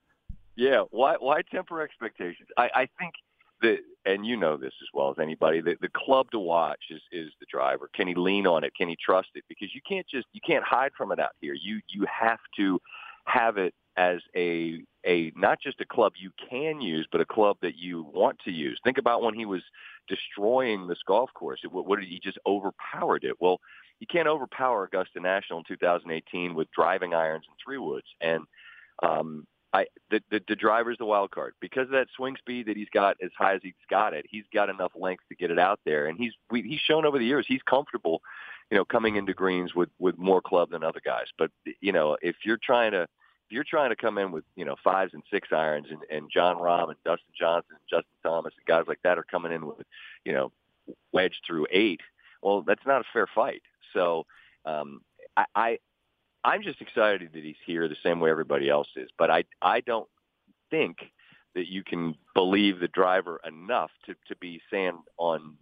yeah, 0.55 0.83
why 0.91 1.17
why 1.19 1.43
temper 1.43 1.83
expectations? 1.83 2.49
I 2.57 2.71
I 2.75 2.89
think 2.99 3.15
the 3.61 3.79
and 4.07 4.25
you 4.25 4.37
know 4.37 4.57
this 4.57 4.73
as 4.81 4.89
well 4.95 5.11
as 5.11 5.17
anybody 5.21 5.61
the, 5.61 5.77
the 5.81 5.91
club 5.95 6.31
to 6.31 6.39
watch 6.39 6.81
is 6.91 7.01
is 7.13 7.33
the 7.41 7.47
driver. 7.51 7.91
Can 7.95 8.07
he 8.07 8.15
lean 8.15 8.47
on 8.47 8.65
it? 8.65 8.73
Can 8.75 8.89
he 8.89 8.97
trust 9.05 9.29
it? 9.35 9.45
Because 9.49 9.75
you 9.75 9.81
can't 9.87 10.07
just 10.09 10.27
you 10.33 10.41
can't 10.47 10.65
hide 10.65 10.93
from 10.97 11.13
it 11.13 11.19
out 11.19 11.33
here. 11.41 11.55
You 11.55 11.81
you 11.89 12.07
have 12.07 12.39
to 12.57 12.81
have 13.27 13.59
it 13.59 13.75
as 13.97 14.21
a 14.37 14.83
a 15.05 15.33
not 15.35 15.59
just 15.61 15.81
a 15.81 15.87
club 15.87 16.13
you 16.19 16.31
can 16.49 16.81
use 16.81 17.07
but 17.11 17.21
a 17.21 17.27
club 17.27 17.57
that 17.63 17.77
you 17.77 18.05
want 18.15 18.39
to 18.45 18.51
use. 18.51 18.81
Think 18.85 18.99
about 18.99 19.23
when 19.23 19.35
he 19.35 19.45
was 19.45 19.63
destroying 20.09 20.87
this 20.87 21.01
golf 21.07 21.31
course. 21.35 21.61
What, 21.69 21.87
what 21.87 21.99
did 21.99 22.09
he 22.09 22.21
just 22.23 22.39
overpowered 22.47 23.25
it? 23.25 23.35
Well 23.41 23.59
you 23.99 24.07
can't 24.07 24.29
overpower 24.29 24.85
augusta 24.85 25.21
national 25.21 25.61
in 25.61 25.65
2018 25.67 26.55
with 26.55 26.69
driving 26.71 27.15
irons 27.15 27.45
and 27.49 27.57
three 27.65 27.79
woods. 27.79 28.07
And 28.21 28.45
um 29.03 29.47
I 29.73 29.87
the, 30.11 30.21
the 30.31 30.41
the 30.49 30.57
driver's 30.57 30.99
the 30.99 31.05
wild 31.05 31.31
card 31.31 31.55
because 31.61 31.85
of 31.85 31.91
that 31.91 32.09
swing 32.17 32.37
speed 32.39 32.67
that 32.67 32.77
he's 32.77 32.89
got 32.93 33.17
as 33.23 33.31
high 33.37 33.55
as 33.55 33.61
he's 33.63 33.75
got 33.91 34.15
it. 34.15 34.27
He's 34.29 34.45
got 34.53 34.71
enough 34.71 34.93
length 34.95 35.25
to 35.29 35.35
get 35.37 35.51
it 35.51 35.59
out 35.59 35.81
there, 35.85 36.07
and 36.07 36.19
he's 36.19 36.33
we, 36.51 36.63
he's 36.63 36.81
shown 36.81 37.05
over 37.05 37.19
the 37.19 37.25
years 37.25 37.47
he's 37.49 37.63
comfortable, 37.63 38.23
you 38.71 38.77
know, 38.77 38.85
coming 38.85 39.17
into 39.17 39.35
greens 39.35 39.75
with 39.75 39.89
with 39.99 40.17
more 40.19 40.41
club 40.41 40.71
than 40.71 40.85
other 40.85 41.01
guys. 41.05 41.27
But 41.39 41.51
you 41.81 41.93
know, 41.93 42.17
if 42.23 42.37
you're 42.45 42.59
trying 42.63 42.93
to 42.93 43.03
if 43.03 43.53
you're 43.53 43.65
trying 43.65 43.91
to 43.91 43.97
come 43.97 44.19
in 44.19 44.33
with 44.33 44.45
you 44.57 44.65
know 44.65 44.77
fives 44.83 45.15
and 45.15 45.23
six 45.31 45.49
irons, 45.53 45.87
and, 45.91 46.01
and 46.11 46.31
Jon 46.33 46.57
Rahm 46.57 46.89
and 46.89 46.97
Dustin 47.05 47.33
Johnson, 47.39 47.73
and 47.73 47.81
Justin 47.89 48.17
Thomas, 48.23 48.55
and 48.57 48.67
guys 48.67 48.85
like 48.89 49.01
that 49.05 49.19
are 49.19 49.25
coming 49.25 49.53
in 49.53 49.67
with 49.67 49.87
you 50.25 50.33
know 50.33 50.53
wedge 51.13 51.41
through 51.47 51.67
eight, 51.71 52.01
well, 52.43 52.63
that's 52.63 52.87
not 52.87 53.01
a 53.01 53.05
fair 53.13 53.27
fight. 53.35 53.63
So 53.93 54.25
um, 54.65 55.01
I, 55.37 55.45
I 55.55 55.79
I'm 56.47 56.63
just 56.63 56.81
excited 56.81 57.31
that 57.35 57.43
he's 57.43 57.57
here 57.67 57.89
the 57.89 57.97
same 58.05 58.21
way 58.21 58.31
everybody 58.31 58.71
else 58.71 58.89
is. 58.95 59.11
But 59.19 59.31
I 59.31 59.45
I 59.61 59.81
don't 59.81 60.09
think 60.71 60.99
that 61.57 61.67
you 61.67 61.83
can 61.83 62.15
believe 62.35 62.79
the 62.79 62.89
driver 62.89 63.41
enough 63.47 63.91
to 64.07 64.15
to 64.29 64.37
be 64.37 64.61
saying 64.71 64.99
on 65.19 65.57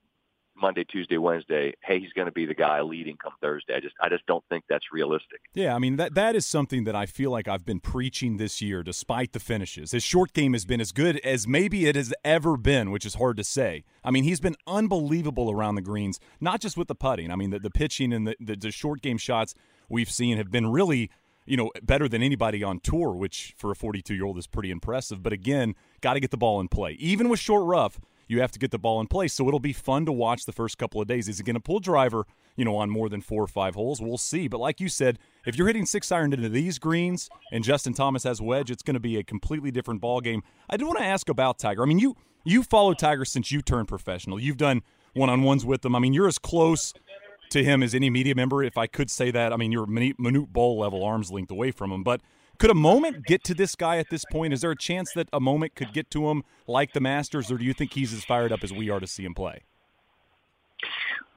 Monday, 0.56 0.84
Tuesday, 0.84 1.18
Wednesday, 1.18 1.74
hey, 1.82 1.98
he's 1.98 2.12
going 2.12 2.26
to 2.26 2.32
be 2.32 2.46
the 2.46 2.54
guy 2.54 2.80
leading 2.80 3.16
come 3.16 3.32
Thursday. 3.40 3.74
I 3.74 3.80
just 3.80 3.94
I 4.00 4.08
just 4.08 4.26
don't 4.26 4.44
think 4.48 4.64
that's 4.68 4.92
realistic. 4.92 5.40
Yeah, 5.52 5.74
I 5.74 5.78
mean 5.78 5.96
that 5.96 6.14
that 6.14 6.36
is 6.36 6.46
something 6.46 6.84
that 6.84 6.94
I 6.94 7.06
feel 7.06 7.30
like 7.30 7.48
I've 7.48 7.64
been 7.64 7.80
preaching 7.80 8.36
this 8.36 8.62
year 8.62 8.82
despite 8.82 9.32
the 9.32 9.40
finishes. 9.40 9.90
His 9.92 10.02
short 10.02 10.32
game 10.32 10.52
has 10.52 10.64
been 10.64 10.80
as 10.80 10.92
good 10.92 11.18
as 11.18 11.48
maybe 11.48 11.86
it 11.86 11.96
has 11.96 12.12
ever 12.24 12.56
been, 12.56 12.90
which 12.90 13.04
is 13.04 13.14
hard 13.14 13.36
to 13.38 13.44
say. 13.44 13.84
I 14.04 14.10
mean, 14.10 14.24
he's 14.24 14.40
been 14.40 14.56
unbelievable 14.66 15.50
around 15.50 15.74
the 15.74 15.82
greens, 15.82 16.20
not 16.40 16.60
just 16.60 16.76
with 16.76 16.88
the 16.88 16.94
putting. 16.94 17.30
I 17.30 17.36
mean, 17.36 17.50
the, 17.50 17.58
the 17.58 17.70
pitching 17.70 18.12
and 18.12 18.26
the, 18.26 18.36
the, 18.40 18.56
the 18.56 18.70
short 18.70 19.02
game 19.02 19.18
shots 19.18 19.54
we've 19.88 20.10
seen 20.10 20.36
have 20.36 20.50
been 20.50 20.66
really 20.66 21.10
you 21.46 21.56
know, 21.56 21.70
better 21.82 22.08
than 22.08 22.22
anybody 22.22 22.62
on 22.62 22.80
tour, 22.80 23.12
which 23.12 23.54
for 23.56 23.70
a 23.70 23.76
42 23.76 24.14
year 24.14 24.24
old 24.24 24.38
is 24.38 24.46
pretty 24.46 24.70
impressive. 24.70 25.22
But 25.22 25.32
again, 25.32 25.74
got 26.00 26.14
to 26.14 26.20
get 26.20 26.30
the 26.30 26.36
ball 26.36 26.60
in 26.60 26.68
play. 26.68 26.92
Even 26.92 27.28
with 27.28 27.38
short 27.38 27.64
rough, 27.66 28.00
you 28.26 28.40
have 28.40 28.52
to 28.52 28.58
get 28.58 28.70
the 28.70 28.78
ball 28.78 29.00
in 29.00 29.06
place. 29.06 29.32
So 29.34 29.46
it'll 29.46 29.60
be 29.60 29.72
fun 29.72 30.06
to 30.06 30.12
watch 30.12 30.46
the 30.46 30.52
first 30.52 30.78
couple 30.78 31.00
of 31.00 31.06
days. 31.06 31.28
Is 31.28 31.38
he 31.38 31.44
going 31.44 31.54
to 31.54 31.60
pull 31.60 31.80
driver, 31.80 32.26
you 32.56 32.64
know, 32.64 32.76
on 32.76 32.90
more 32.90 33.08
than 33.08 33.20
four 33.20 33.42
or 33.42 33.46
five 33.46 33.74
holes? 33.74 34.00
We'll 34.00 34.18
see. 34.18 34.48
But 34.48 34.58
like 34.60 34.80
you 34.80 34.88
said, 34.88 35.18
if 35.46 35.56
you're 35.56 35.66
hitting 35.66 35.86
six 35.86 36.10
iron 36.10 36.32
into 36.32 36.48
these 36.48 36.78
greens 36.78 37.28
and 37.52 37.64
Justin 37.64 37.94
Thomas 37.94 38.24
has 38.24 38.40
wedge, 38.40 38.70
it's 38.70 38.82
going 38.82 38.94
to 38.94 39.00
be 39.00 39.16
a 39.16 39.22
completely 39.22 39.70
different 39.70 40.00
ball 40.00 40.20
game. 40.20 40.42
I 40.68 40.76
do 40.76 40.86
want 40.86 40.98
to 40.98 41.04
ask 41.04 41.28
about 41.28 41.58
Tiger. 41.58 41.82
I 41.82 41.86
mean, 41.86 41.98
you 41.98 42.16
you 42.44 42.62
followed 42.62 42.98
Tiger 42.98 43.24
since 43.24 43.50
you 43.50 43.62
turned 43.62 43.88
professional. 43.88 44.38
You've 44.38 44.58
done 44.58 44.82
one 45.14 45.30
on 45.30 45.42
ones 45.42 45.64
with 45.64 45.84
him. 45.84 45.94
I 45.94 45.98
mean, 45.98 46.12
you're 46.12 46.28
as 46.28 46.38
close 46.38 46.92
to 47.50 47.64
him 47.64 47.82
as 47.82 47.94
any 47.94 48.10
media 48.10 48.34
member, 48.34 48.62
if 48.62 48.76
I 48.76 48.86
could 48.86 49.10
say 49.10 49.30
that. 49.30 49.52
I 49.52 49.56
mean, 49.56 49.72
you're 49.72 49.86
minute 49.86 50.52
Bol 50.52 50.78
level 50.78 51.04
arms 51.04 51.30
length 51.30 51.50
away 51.50 51.70
from 51.70 51.92
him, 51.92 52.02
but 52.02 52.20
could 52.58 52.70
a 52.70 52.74
moment 52.74 53.24
get 53.26 53.44
to 53.44 53.54
this 53.54 53.74
guy 53.74 53.98
at 53.98 54.10
this 54.10 54.24
point? 54.30 54.52
Is 54.52 54.60
there 54.60 54.70
a 54.70 54.76
chance 54.76 55.12
that 55.14 55.28
a 55.32 55.40
moment 55.40 55.74
could 55.74 55.92
get 55.92 56.10
to 56.12 56.28
him 56.28 56.42
like 56.66 56.92
the 56.92 57.00
Masters, 57.00 57.50
or 57.50 57.58
do 57.58 57.64
you 57.64 57.72
think 57.72 57.92
he's 57.92 58.12
as 58.12 58.24
fired 58.24 58.52
up 58.52 58.62
as 58.62 58.72
we 58.72 58.90
are 58.90 59.00
to 59.00 59.06
see 59.06 59.24
him 59.24 59.34
play? 59.34 59.60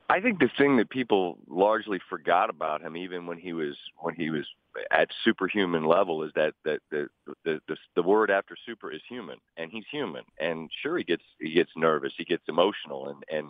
I 0.10 0.22
think 0.22 0.40
the 0.40 0.50
thing 0.58 0.78
that 0.78 0.90
people 0.90 1.38
largely 1.48 2.00
forgot 2.10 2.50
about 2.50 2.82
him, 2.82 2.96
even 2.96 3.26
when 3.26 3.38
he 3.38 3.54
was 3.54 3.76
when 4.00 4.16
he 4.16 4.30
was 4.30 4.46
at 4.92 5.10
superhuman 5.24 5.86
level, 5.86 6.24
is 6.24 6.32
that 6.36 6.54
that 6.64 6.80
the 6.92 7.08
the 7.44 7.60
the, 7.68 7.78
the 7.96 8.04
word 8.04 8.32
after 8.32 8.56
super 8.66 8.92
is 8.92 9.02
human, 9.10 9.38
and 9.58 9.70
he's 9.70 9.84
human. 9.92 10.24
And 10.40 10.70
sure, 10.82 10.98
he 10.98 11.04
gets 11.04 11.24
he 11.40 11.54
gets 11.54 11.72
nervous, 11.76 12.14
he 12.18 12.24
gets 12.24 12.44
emotional, 12.48 13.10
and 13.10 13.24
and 13.30 13.48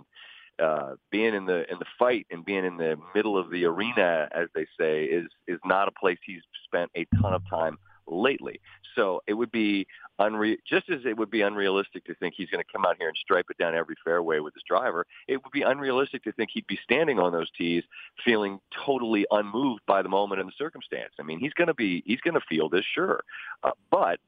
uh, 0.60 0.96
being 1.12 1.36
in 1.36 1.46
the 1.46 1.72
in 1.72 1.78
the 1.78 1.86
fight 2.00 2.26
and 2.32 2.44
being 2.44 2.66
in 2.66 2.78
the 2.78 2.98
middle 3.14 3.38
of 3.38 3.52
the 3.52 3.66
arena, 3.66 4.28
as 4.32 4.48
they 4.56 4.66
say, 4.80 5.04
is 5.04 5.28
is 5.48 5.60
not 5.64 5.88
a 5.88 5.92
place 5.92 6.18
he's 6.26 6.42
spent 6.68 6.92
a 6.96 7.06
ton 7.22 7.34
of 7.34 7.42
time 7.50 7.78
lately. 8.10 8.60
So 8.96 9.22
it 9.28 9.34
would 9.34 9.52
be 9.52 9.86
unre- 10.20 10.58
just 10.68 10.90
as 10.90 11.02
it 11.06 11.18
would 11.18 11.30
be 11.30 11.42
unrealistic 11.42 12.06
to 12.06 12.16
think 12.16 12.34
he's 12.36 12.50
going 12.50 12.64
to 12.64 12.72
come 12.72 12.86
out 12.86 12.96
here 12.98 13.08
and 13.08 13.18
stripe 13.18 13.46
it 13.50 13.58
down 13.58 13.76
every 13.76 13.96
fairway 14.04 14.40
with 14.40 14.54
his 14.54 14.64
driver. 14.68 15.06
It 15.28 15.44
would 15.44 15.52
be 15.52 15.62
unrealistic 15.62 16.24
to 16.24 16.32
think 16.32 16.50
he'd 16.54 16.68
be 16.68 16.80
standing 16.84 17.20
on 17.20 17.32
those 17.32 17.52
tees 17.58 17.84
feeling 18.24 18.60
totally 18.86 19.26
unmoved 19.32 19.82
by 19.86 20.02
the 20.02 20.10
moment 20.10 20.42
and 20.42 20.50
the 20.50 20.54
circumstance. 20.58 21.14
I 21.20 21.24
mean, 21.24 21.40
he's 21.40 21.54
going 21.54 21.68
to 21.68 21.74
be 21.74 22.04
he's 22.06 22.22
going 22.22 22.34
to 22.34 22.46
feel 22.48 22.70
this, 22.70 22.86
sure, 22.94 23.24
uh, 23.64 23.72
but. 23.92 24.20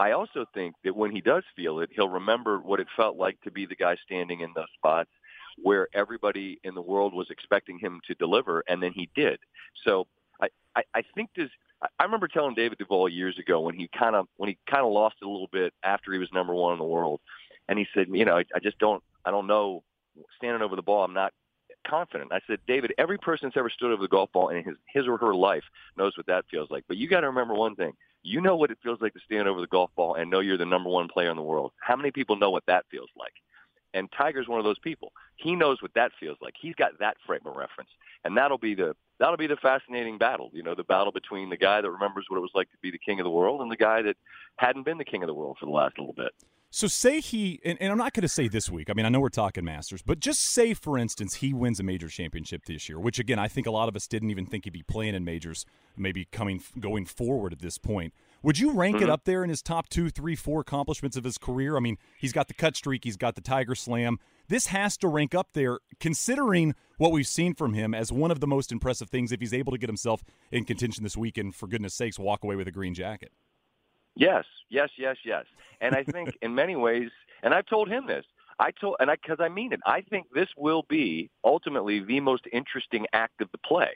I 0.00 0.12
also 0.12 0.44
think 0.54 0.76
that 0.84 0.94
when 0.94 1.10
he 1.10 1.20
does 1.20 1.42
feel 1.56 1.80
it, 1.80 1.90
he'll 1.92 2.08
remember 2.08 2.60
what 2.60 2.78
it 2.78 2.86
felt 2.96 3.16
like 3.16 3.40
to 3.40 3.50
be 3.50 3.66
the 3.66 3.74
guy 3.74 3.96
standing 4.06 4.42
in 4.42 4.52
those 4.54 4.68
spots 4.76 5.10
where 5.60 5.88
everybody 5.92 6.60
in 6.62 6.76
the 6.76 6.80
world 6.80 7.12
was 7.12 7.30
expecting 7.30 7.80
him 7.80 8.00
to 8.06 8.14
deliver, 8.14 8.62
and 8.68 8.80
then 8.80 8.92
he 8.92 9.08
did. 9.16 9.40
So 9.84 10.06
I, 10.40 10.48
I, 10.76 10.82
I 10.94 11.02
think 11.16 11.30
this. 11.34 11.50
I 11.98 12.04
remember 12.04 12.28
telling 12.28 12.54
David 12.54 12.78
Duval 12.78 13.08
years 13.08 13.38
ago 13.38 13.60
when 13.60 13.74
he 13.74 13.88
kind 13.96 14.16
of 14.16 14.26
when 14.36 14.48
he 14.48 14.58
kind 14.68 14.84
of 14.84 14.92
lost 14.92 15.16
it 15.22 15.26
a 15.26 15.30
little 15.30 15.48
bit 15.52 15.72
after 15.82 16.12
he 16.12 16.18
was 16.18 16.28
number 16.32 16.54
one 16.54 16.72
in 16.72 16.78
the 16.78 16.84
world, 16.84 17.20
and 17.68 17.78
he 17.78 17.86
said, 17.94 18.08
you 18.10 18.24
know, 18.24 18.36
I, 18.36 18.44
I 18.54 18.58
just 18.60 18.78
don't, 18.78 19.02
I 19.24 19.30
don't 19.30 19.46
know, 19.46 19.84
standing 20.36 20.62
over 20.62 20.74
the 20.74 20.82
ball, 20.82 21.04
I'm 21.04 21.14
not 21.14 21.32
confident. 21.86 22.32
I 22.32 22.40
said, 22.46 22.58
David, 22.66 22.94
every 22.98 23.18
person 23.18 23.48
that's 23.48 23.56
ever 23.56 23.70
stood 23.70 23.92
over 23.92 24.02
the 24.02 24.08
golf 24.08 24.32
ball 24.32 24.48
in 24.48 24.64
his 24.64 24.76
his 24.92 25.06
or 25.06 25.18
her 25.18 25.34
life 25.34 25.64
knows 25.96 26.16
what 26.16 26.26
that 26.26 26.46
feels 26.50 26.70
like. 26.70 26.84
But 26.88 26.96
you 26.96 27.08
got 27.08 27.20
to 27.20 27.28
remember 27.28 27.54
one 27.54 27.76
thing: 27.76 27.92
you 28.22 28.40
know 28.40 28.56
what 28.56 28.70
it 28.70 28.78
feels 28.82 29.00
like 29.00 29.14
to 29.14 29.20
stand 29.24 29.46
over 29.46 29.60
the 29.60 29.66
golf 29.68 29.90
ball 29.96 30.14
and 30.14 30.30
know 30.30 30.40
you're 30.40 30.58
the 30.58 30.66
number 30.66 30.90
one 30.90 31.08
player 31.08 31.30
in 31.30 31.36
the 31.36 31.42
world. 31.42 31.72
How 31.80 31.96
many 31.96 32.10
people 32.10 32.36
know 32.36 32.50
what 32.50 32.66
that 32.66 32.86
feels 32.90 33.10
like? 33.16 33.32
And 33.94 34.10
Tiger's 34.12 34.48
one 34.48 34.58
of 34.58 34.64
those 34.64 34.78
people. 34.80 35.12
He 35.36 35.54
knows 35.54 35.80
what 35.80 35.94
that 35.94 36.12
feels 36.20 36.36
like. 36.42 36.54
He's 36.60 36.74
got 36.74 36.98
that 36.98 37.16
frame 37.26 37.40
of 37.46 37.56
reference, 37.56 37.90
and 38.24 38.36
that'll 38.36 38.58
be 38.58 38.74
the 38.74 38.94
that'll 39.18 39.36
be 39.36 39.46
the 39.46 39.56
fascinating 39.56 40.18
battle. 40.18 40.50
You 40.52 40.62
know, 40.62 40.74
the 40.74 40.84
battle 40.84 41.12
between 41.12 41.50
the 41.50 41.56
guy 41.56 41.80
that 41.80 41.90
remembers 41.90 42.26
what 42.28 42.38
it 42.38 42.40
was 42.40 42.50
like 42.54 42.70
to 42.70 42.78
be 42.82 42.90
the 42.90 42.98
king 42.98 43.20
of 43.20 43.24
the 43.24 43.30
world 43.30 43.60
and 43.60 43.70
the 43.70 43.76
guy 43.76 44.02
that 44.02 44.16
hadn't 44.56 44.84
been 44.84 44.98
the 44.98 45.04
king 45.04 45.22
of 45.22 45.26
the 45.26 45.34
world 45.34 45.56
for 45.58 45.66
the 45.66 45.72
last 45.72 45.98
little 45.98 46.14
bit. 46.14 46.32
So 46.70 46.86
say 46.86 47.20
he, 47.20 47.60
and, 47.64 47.78
and 47.80 47.90
I'm 47.90 47.96
not 47.96 48.12
going 48.12 48.22
to 48.22 48.28
say 48.28 48.46
this 48.46 48.68
week. 48.68 48.90
I 48.90 48.92
mean, 48.92 49.06
I 49.06 49.08
know 49.08 49.20
we're 49.20 49.30
talking 49.30 49.64
Masters, 49.64 50.02
but 50.02 50.20
just 50.20 50.40
say, 50.40 50.74
for 50.74 50.98
instance, 50.98 51.36
he 51.36 51.54
wins 51.54 51.80
a 51.80 51.82
major 51.82 52.08
championship 52.08 52.66
this 52.66 52.90
year, 52.90 53.00
which 53.00 53.18
again, 53.18 53.38
I 53.38 53.48
think 53.48 53.66
a 53.66 53.70
lot 53.70 53.88
of 53.88 53.96
us 53.96 54.06
didn't 54.06 54.30
even 54.30 54.44
think 54.44 54.64
he'd 54.64 54.74
be 54.74 54.82
playing 54.82 55.14
in 55.14 55.24
majors, 55.24 55.64
maybe 55.96 56.26
coming 56.26 56.62
going 56.78 57.06
forward 57.06 57.54
at 57.54 57.60
this 57.60 57.78
point. 57.78 58.12
Would 58.42 58.58
you 58.58 58.72
rank 58.72 58.96
mm-hmm. 58.96 59.04
it 59.04 59.10
up 59.10 59.24
there 59.24 59.42
in 59.42 59.48
his 59.48 59.62
top 59.62 59.88
two, 59.88 60.10
three, 60.10 60.36
four 60.36 60.60
accomplishments 60.60 61.16
of 61.16 61.24
his 61.24 61.38
career? 61.38 61.74
I 61.76 61.80
mean, 61.80 61.96
he's 62.18 62.34
got 62.34 62.48
the 62.48 62.54
cut 62.54 62.76
streak, 62.76 63.02
he's 63.02 63.16
got 63.16 63.34
the 63.34 63.40
Tiger 63.40 63.74
Slam. 63.74 64.18
This 64.48 64.66
has 64.66 64.98
to 64.98 65.08
rank 65.08 65.34
up 65.34 65.48
there, 65.54 65.78
considering 66.00 66.74
what 66.98 67.12
we've 67.12 67.26
seen 67.26 67.54
from 67.54 67.72
him 67.72 67.94
as 67.94 68.12
one 68.12 68.30
of 68.30 68.40
the 68.40 68.46
most 68.46 68.72
impressive 68.72 69.08
things 69.08 69.32
if 69.32 69.40
he's 69.40 69.54
able 69.54 69.72
to 69.72 69.78
get 69.78 69.88
himself 69.88 70.22
in 70.52 70.64
contention 70.64 71.02
this 71.02 71.16
weekend. 71.16 71.54
For 71.54 71.66
goodness 71.66 71.94
sakes, 71.94 72.18
walk 72.18 72.44
away 72.44 72.56
with 72.56 72.68
a 72.68 72.72
green 72.72 72.92
jacket. 72.92 73.32
Yes, 74.18 74.44
yes, 74.68 74.90
yes, 74.98 75.16
yes. 75.24 75.44
And 75.80 75.94
I 75.94 76.02
think 76.02 76.36
in 76.42 76.54
many 76.54 76.74
ways, 76.74 77.10
and 77.42 77.54
I've 77.54 77.66
told 77.66 77.88
him 77.88 78.06
this. 78.06 78.24
I 78.58 78.72
told, 78.72 78.96
and 78.98 79.08
I 79.10 79.14
because 79.14 79.38
I 79.40 79.48
mean 79.48 79.72
it. 79.72 79.80
I 79.86 80.00
think 80.00 80.26
this 80.34 80.48
will 80.56 80.84
be 80.88 81.30
ultimately 81.44 82.00
the 82.00 82.18
most 82.18 82.44
interesting 82.52 83.06
act 83.12 83.40
of 83.40 83.48
the 83.52 83.58
play, 83.58 83.90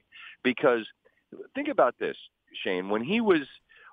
because 0.44 0.86
think 1.56 1.66
about 1.66 1.96
this, 1.98 2.16
Shane. 2.54 2.88
When 2.88 3.02
he 3.02 3.20
was 3.20 3.42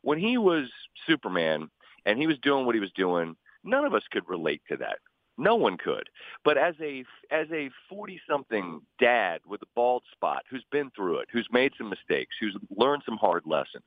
when 0.04 0.20
he 0.20 0.38
was 0.38 0.70
Superman 1.08 1.72
and 2.06 2.20
he 2.20 2.28
was 2.28 2.38
doing 2.38 2.68
what 2.68 2.76
he 2.76 2.82
was 2.82 2.92
doing, 2.92 3.36
none 3.64 3.84
of 3.84 3.96
us 3.96 4.04
could 4.12 4.30
relate 4.30 4.62
to 4.70 4.78
that. 4.78 5.00
No 5.40 5.56
one 5.56 5.78
could. 5.78 6.10
But 6.44 6.60
as 6.60 6.76
a 6.80 7.04
as 7.32 7.48
a 7.52 7.72
40-something 7.92 8.82
dad 9.00 9.40
with 9.48 9.64
a 9.64 9.68
bald 9.74 10.04
spot 10.12 10.44
who's 10.52 10.66
been 10.72 10.92
through 10.96 11.20
it, 11.20 11.30
who's 11.32 11.48
made 11.52 11.72
some 11.78 11.90
mistakes, 11.90 12.36
who's 12.40 12.56
learned 12.78 13.02
some 13.06 13.18
hard 13.18 13.44
lessons, 13.48 13.86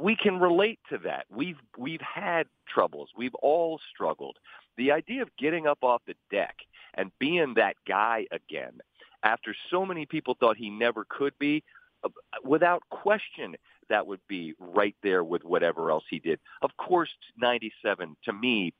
we 0.00 0.16
can 0.16 0.38
relate 0.38 0.78
to 0.90 0.98
that. 0.98 1.26
We've 1.30 1.58
we've 1.78 2.00
had 2.00 2.46
troubles. 2.68 3.10
We've 3.16 3.34
all 3.36 3.80
struggled. 3.92 4.36
The 4.76 4.92
idea 4.92 5.22
of 5.22 5.30
getting 5.38 5.66
up 5.66 5.78
off 5.82 6.02
the 6.06 6.14
deck 6.30 6.56
and 6.94 7.10
being 7.18 7.54
that 7.54 7.76
guy 7.86 8.26
again 8.30 8.78
after 9.22 9.54
so 9.70 9.84
many 9.84 10.06
people 10.06 10.36
thought 10.38 10.56
he 10.56 10.70
never 10.70 11.04
could 11.08 11.32
be, 11.38 11.64
uh, 12.04 12.08
without 12.44 12.82
question, 12.90 13.56
that 13.88 14.06
would 14.06 14.20
be 14.28 14.54
right 14.58 14.94
there 15.02 15.24
with 15.24 15.44
whatever 15.44 15.90
else 15.90 16.04
he 16.08 16.18
did. 16.18 16.38
Of 16.62 16.70
course, 16.76 17.10
97 17.36 18.16
to 18.24 18.32
me 18.32 18.72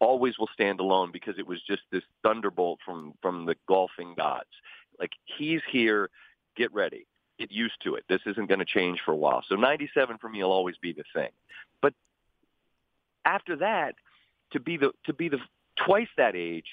always 0.00 0.38
will 0.38 0.48
stand 0.52 0.80
alone 0.80 1.10
because 1.12 1.38
it 1.38 1.46
was 1.46 1.60
just 1.62 1.82
this 1.90 2.02
thunderbolt 2.22 2.78
from 2.84 3.14
from 3.22 3.46
the 3.46 3.56
golfing 3.66 4.14
gods. 4.16 4.48
Like 4.98 5.12
he's 5.24 5.62
here, 5.70 6.10
get 6.56 6.72
ready, 6.72 7.06
get 7.38 7.50
used 7.50 7.76
to 7.84 7.94
it. 7.94 8.04
This 8.08 8.20
isn't 8.26 8.48
going 8.48 8.58
to 8.58 8.64
change 8.64 9.00
for 9.04 9.12
a 9.12 9.16
while. 9.16 9.44
So 9.48 9.54
97 9.54 10.18
for 10.18 10.28
me 10.28 10.42
will 10.42 10.52
always 10.52 10.76
be 10.76 10.92
the 10.92 11.04
thing. 11.14 11.30
But 11.80 11.94
after 13.24 13.56
that, 13.56 13.94
to 14.52 14.60
be 14.60 14.76
the 14.76 14.92
to 15.04 15.12
be 15.12 15.28
the 15.28 15.38
twice 15.76 16.08
that 16.16 16.34
age 16.34 16.66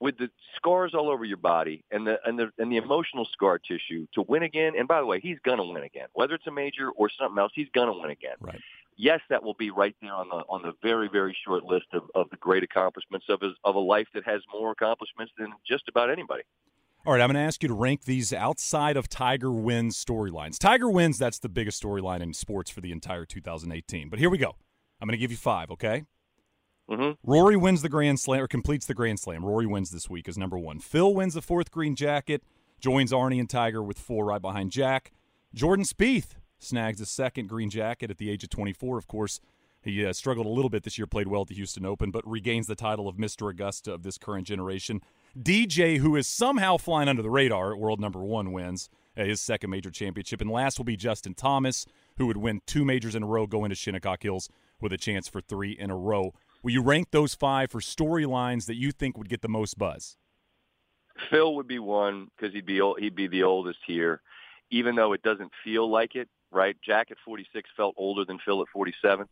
with 0.00 0.16
the 0.16 0.30
scars 0.56 0.94
all 0.94 1.10
over 1.10 1.24
your 1.24 1.36
body 1.36 1.84
and 1.90 2.06
the 2.06 2.18
and 2.24 2.38
the 2.38 2.50
and 2.58 2.72
the 2.72 2.76
emotional 2.76 3.26
scar 3.32 3.58
tissue 3.58 4.06
to 4.14 4.22
win 4.22 4.42
again. 4.42 4.72
And 4.76 4.88
by 4.88 5.00
the 5.00 5.06
way, 5.06 5.20
he's 5.20 5.38
gonna 5.44 5.64
win 5.64 5.82
again, 5.82 6.08
whether 6.14 6.34
it's 6.34 6.46
a 6.46 6.52
major 6.52 6.90
or 6.90 7.10
something 7.10 7.38
else. 7.38 7.52
He's 7.54 7.68
gonna 7.74 7.96
win 7.96 8.10
again. 8.10 8.36
Right. 8.40 8.60
Yes, 8.96 9.20
that 9.30 9.42
will 9.42 9.54
be 9.54 9.70
right 9.70 9.94
there 10.02 10.12
on 10.12 10.28
the 10.28 10.42
on 10.48 10.62
the 10.62 10.72
very 10.82 11.08
very 11.08 11.36
short 11.44 11.64
list 11.64 11.86
of, 11.92 12.04
of 12.14 12.30
the 12.30 12.36
great 12.36 12.62
accomplishments 12.62 13.26
of 13.28 13.40
his 13.40 13.52
of 13.64 13.74
a 13.74 13.80
life 13.80 14.08
that 14.14 14.24
has 14.24 14.42
more 14.52 14.70
accomplishments 14.70 15.32
than 15.38 15.52
just 15.66 15.88
about 15.88 16.10
anybody. 16.10 16.42
All 17.06 17.14
right, 17.14 17.22
I'm 17.22 17.28
going 17.28 17.42
to 17.42 17.46
ask 17.46 17.62
you 17.62 17.68
to 17.68 17.74
rank 17.74 18.04
these 18.04 18.30
outside 18.30 18.98
of 18.98 19.08
Tiger 19.08 19.50
wins 19.50 20.02
storylines. 20.02 20.58
Tiger 20.58 20.90
wins, 20.90 21.16
that's 21.16 21.38
the 21.38 21.48
biggest 21.48 21.82
storyline 21.82 22.20
in 22.20 22.34
sports 22.34 22.70
for 22.70 22.82
the 22.82 22.92
entire 22.92 23.24
2018. 23.24 24.10
But 24.10 24.18
here 24.18 24.28
we 24.28 24.36
go. 24.36 24.54
I'm 25.00 25.08
going 25.08 25.16
to 25.16 25.20
give 25.20 25.30
you 25.30 25.38
five, 25.38 25.70
okay? 25.70 26.04
Mm-hmm. 26.90 27.12
Rory 27.24 27.56
wins 27.56 27.80
the 27.80 27.88
Grand 27.88 28.20
Slam 28.20 28.42
or 28.42 28.46
completes 28.46 28.84
the 28.84 28.92
Grand 28.92 29.18
Slam. 29.18 29.46
Rory 29.46 29.64
wins 29.66 29.90
this 29.90 30.10
week 30.10 30.28
as 30.28 30.36
number 30.36 30.58
one. 30.58 30.78
Phil 30.78 31.14
wins 31.14 31.32
the 31.32 31.40
fourth 31.40 31.70
green 31.70 31.96
jacket, 31.96 32.42
joins 32.80 33.12
Arnie 33.12 33.40
and 33.40 33.48
Tiger 33.48 33.82
with 33.82 33.98
four 33.98 34.26
right 34.26 34.42
behind 34.42 34.70
Jack. 34.70 35.12
Jordan 35.54 35.86
Spieth 35.86 36.34
snags 36.58 36.98
the 36.98 37.06
second 37.06 37.48
green 37.48 37.70
jacket 37.70 38.10
at 38.10 38.18
the 38.18 38.28
age 38.28 38.44
of 38.44 38.50
24. 38.50 38.98
Of 38.98 39.06
course, 39.06 39.40
he 39.80 40.04
uh, 40.04 40.12
struggled 40.12 40.44
a 40.44 40.50
little 40.50 40.68
bit 40.68 40.82
this 40.82 40.98
year, 40.98 41.06
played 41.06 41.28
well 41.28 41.42
at 41.42 41.48
the 41.48 41.54
Houston 41.54 41.86
Open, 41.86 42.10
but 42.10 42.28
regains 42.28 42.66
the 42.66 42.74
title 42.74 43.08
of 43.08 43.16
Mr. 43.16 43.50
Augusta 43.50 43.94
of 43.94 44.02
this 44.02 44.18
current 44.18 44.46
generation. 44.46 45.00
DJ, 45.38 45.98
who 45.98 46.16
is 46.16 46.26
somehow 46.26 46.76
flying 46.76 47.08
under 47.08 47.22
the 47.22 47.30
radar 47.30 47.72
at 47.72 47.78
world 47.78 48.00
number 48.00 48.20
one, 48.20 48.52
wins 48.52 48.88
uh, 49.16 49.24
his 49.24 49.40
second 49.40 49.70
major 49.70 49.90
championship. 49.90 50.40
And 50.40 50.50
last 50.50 50.78
will 50.78 50.84
be 50.84 50.96
Justin 50.96 51.34
Thomas, 51.34 51.86
who 52.16 52.26
would 52.26 52.36
win 52.36 52.60
two 52.66 52.84
majors 52.84 53.14
in 53.14 53.22
a 53.22 53.26
row, 53.26 53.46
going 53.46 53.70
to 53.70 53.76
Shinnecock 53.76 54.22
Hills 54.22 54.48
with 54.80 54.92
a 54.92 54.98
chance 54.98 55.28
for 55.28 55.40
three 55.40 55.72
in 55.72 55.90
a 55.90 55.96
row. 55.96 56.32
Will 56.62 56.72
you 56.72 56.82
rank 56.82 57.08
those 57.10 57.34
five 57.34 57.70
for 57.70 57.80
storylines 57.80 58.66
that 58.66 58.76
you 58.76 58.92
think 58.92 59.16
would 59.16 59.28
get 59.28 59.40
the 59.42 59.48
most 59.48 59.78
buzz? 59.78 60.16
Phil 61.30 61.54
would 61.54 61.68
be 61.68 61.78
one 61.78 62.28
because 62.36 62.54
he'd 62.54 62.66
be 62.66 62.80
he'd 62.98 63.14
be 63.14 63.26
the 63.26 63.42
oldest 63.42 63.78
here, 63.86 64.22
even 64.70 64.94
though 64.94 65.12
it 65.12 65.22
doesn't 65.22 65.52
feel 65.64 65.90
like 65.90 66.14
it. 66.14 66.28
Right? 66.52 66.76
Jack 66.84 67.12
at 67.12 67.18
46 67.24 67.70
felt 67.76 67.94
older 67.96 68.24
than 68.24 68.40
Phil 68.44 68.60
at 68.60 68.68
47. 68.72 69.26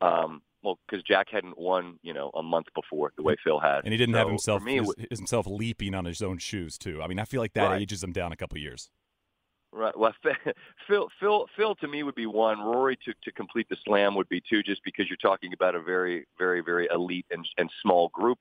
Um, 0.00 0.42
well, 0.66 0.80
because 0.88 1.04
Jack 1.04 1.28
hadn't 1.30 1.56
won, 1.56 2.00
you 2.02 2.12
know, 2.12 2.32
a 2.34 2.42
month 2.42 2.66
before 2.74 3.12
the 3.16 3.22
way 3.22 3.36
Phil 3.44 3.60
had, 3.60 3.84
and 3.84 3.92
he 3.92 3.96
didn't 3.96 4.16
so 4.16 4.18
have 4.18 4.28
himself 4.28 4.62
me, 4.64 4.78
his, 4.78 5.18
himself 5.18 5.46
leaping 5.46 5.94
on 5.94 6.04
his 6.04 6.20
own 6.22 6.38
shoes 6.38 6.76
too. 6.76 7.00
I 7.00 7.06
mean, 7.06 7.20
I 7.20 7.24
feel 7.24 7.40
like 7.40 7.52
that 7.52 7.68
right. 7.68 7.80
ages 7.80 8.02
him 8.02 8.10
down 8.10 8.32
a 8.32 8.36
couple 8.36 8.58
years. 8.58 8.90
Right. 9.72 9.96
Well, 9.96 10.12
Phil, 10.88 11.08
Phil, 11.20 11.46
Phil, 11.56 11.74
to 11.76 11.86
me 11.86 12.02
would 12.02 12.16
be 12.16 12.26
one. 12.26 12.58
Rory 12.58 12.98
to 13.04 13.14
to 13.22 13.30
complete 13.30 13.68
the 13.68 13.76
slam 13.84 14.16
would 14.16 14.28
be 14.28 14.40
two, 14.40 14.64
just 14.64 14.82
because 14.84 15.08
you're 15.08 15.16
talking 15.18 15.52
about 15.52 15.76
a 15.76 15.80
very, 15.80 16.26
very, 16.36 16.62
very 16.62 16.88
elite 16.92 17.26
and, 17.30 17.46
and 17.58 17.70
small 17.80 18.08
group. 18.08 18.38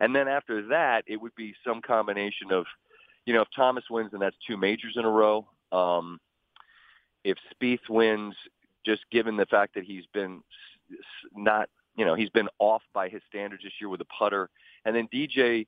And 0.00 0.16
then 0.16 0.26
after 0.26 0.66
that, 0.68 1.04
it 1.06 1.20
would 1.20 1.34
be 1.36 1.54
some 1.64 1.80
combination 1.80 2.50
of, 2.50 2.66
you 3.24 3.34
know, 3.34 3.42
if 3.42 3.48
Thomas 3.54 3.84
wins, 3.88 4.10
then 4.10 4.20
that's 4.20 4.36
two 4.44 4.56
majors 4.56 4.94
in 4.96 5.04
a 5.04 5.10
row. 5.10 5.46
Um, 5.70 6.18
if 7.22 7.36
Spieth 7.54 7.88
wins, 7.88 8.34
just 8.84 9.02
given 9.12 9.36
the 9.36 9.46
fact 9.46 9.74
that 9.74 9.84
he's 9.84 10.06
been 10.12 10.42
not, 11.34 11.68
you 11.96 12.04
know, 12.04 12.14
he's 12.14 12.30
been 12.30 12.48
off 12.58 12.82
by 12.92 13.08
his 13.08 13.22
standards 13.28 13.62
this 13.62 13.72
year 13.80 13.88
with 13.88 14.00
a 14.00 14.06
putter, 14.06 14.50
and 14.84 14.94
then 14.94 15.08
DJ 15.12 15.66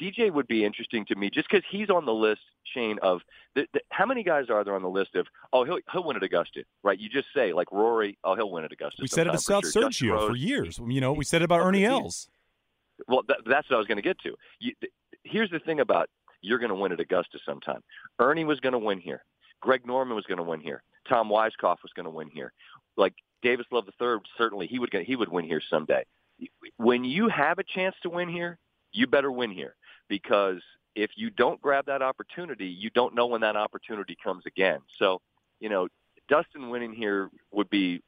DJ 0.00 0.32
would 0.32 0.46
be 0.46 0.64
interesting 0.64 1.04
to 1.06 1.16
me 1.16 1.30
just 1.30 1.48
because 1.50 1.64
he's 1.70 1.90
on 1.90 2.04
the 2.06 2.14
list, 2.14 2.40
Shane, 2.72 2.98
of 3.02 3.20
the, 3.54 3.66
the, 3.72 3.80
how 3.90 4.06
many 4.06 4.22
guys 4.22 4.44
are 4.48 4.62
there 4.64 4.74
on 4.74 4.82
the 4.82 4.88
list 4.88 5.14
of, 5.16 5.26
oh, 5.52 5.64
he'll, 5.64 5.78
he'll 5.92 6.04
win 6.04 6.16
at 6.16 6.22
Augusta, 6.22 6.62
right? 6.82 6.98
You 6.98 7.08
just 7.08 7.28
say, 7.34 7.52
like 7.52 7.70
Rory, 7.72 8.16
oh, 8.24 8.36
he'll 8.36 8.50
win 8.50 8.64
at 8.64 8.72
Augusta. 8.72 8.98
We 9.00 9.08
said 9.08 9.26
it 9.26 9.32
to 9.32 9.38
South 9.38 9.68
sure. 9.70 9.90
Sergio 9.90 10.12
Rose, 10.12 10.30
for 10.30 10.36
years. 10.36 10.80
You 10.86 11.00
know, 11.00 11.12
we 11.12 11.24
said 11.24 11.42
it 11.42 11.46
about 11.46 11.60
Ernie 11.60 11.84
Els. 11.84 12.28
Well, 13.06 13.22
that, 13.28 13.38
that's 13.46 13.68
what 13.70 13.76
I 13.76 13.78
was 13.78 13.86
going 13.86 13.96
to 13.96 14.02
get 14.02 14.18
to. 14.20 14.34
You, 14.60 14.72
here's 15.24 15.50
the 15.50 15.58
thing 15.58 15.80
about 15.80 16.08
you're 16.40 16.58
going 16.58 16.70
to 16.70 16.76
win 16.76 16.92
at 16.92 17.00
Augusta 17.00 17.38
sometime. 17.44 17.82
Ernie 18.18 18.44
was 18.44 18.60
going 18.60 18.72
to 18.72 18.78
win 18.78 19.00
here. 19.00 19.24
Greg 19.60 19.84
Norman 19.86 20.14
was 20.14 20.24
going 20.26 20.38
to 20.38 20.44
win 20.44 20.60
here. 20.60 20.82
Tom 21.08 21.28
Weiskopf 21.28 21.78
was 21.82 21.92
going 21.96 22.04
to 22.04 22.10
win 22.10 22.28
here. 22.28 22.52
Like 22.98 23.14
Davis 23.42 23.66
Love 23.70 23.84
III, 24.00 24.18
certainly 24.36 24.66
he 24.66 24.78
would 24.78 24.92
he 24.92 25.16
would 25.16 25.30
win 25.30 25.44
here 25.44 25.62
someday. 25.70 26.04
When 26.76 27.04
you 27.04 27.28
have 27.28 27.58
a 27.58 27.64
chance 27.64 27.96
to 28.02 28.10
win 28.10 28.28
here, 28.28 28.58
you 28.92 29.06
better 29.06 29.32
win 29.32 29.50
here 29.50 29.74
because 30.08 30.60
if 30.94 31.10
you 31.16 31.30
don't 31.30 31.60
grab 31.60 31.86
that 31.86 32.02
opportunity, 32.02 32.66
you 32.66 32.90
don't 32.90 33.14
know 33.14 33.26
when 33.26 33.40
that 33.40 33.56
opportunity 33.56 34.16
comes 34.22 34.44
again. 34.46 34.80
So, 34.98 35.20
you 35.60 35.68
know, 35.68 35.88
Dustin 36.28 36.70
winning 36.70 36.92
here 36.92 37.30
would 37.52 37.70
be 37.70 38.02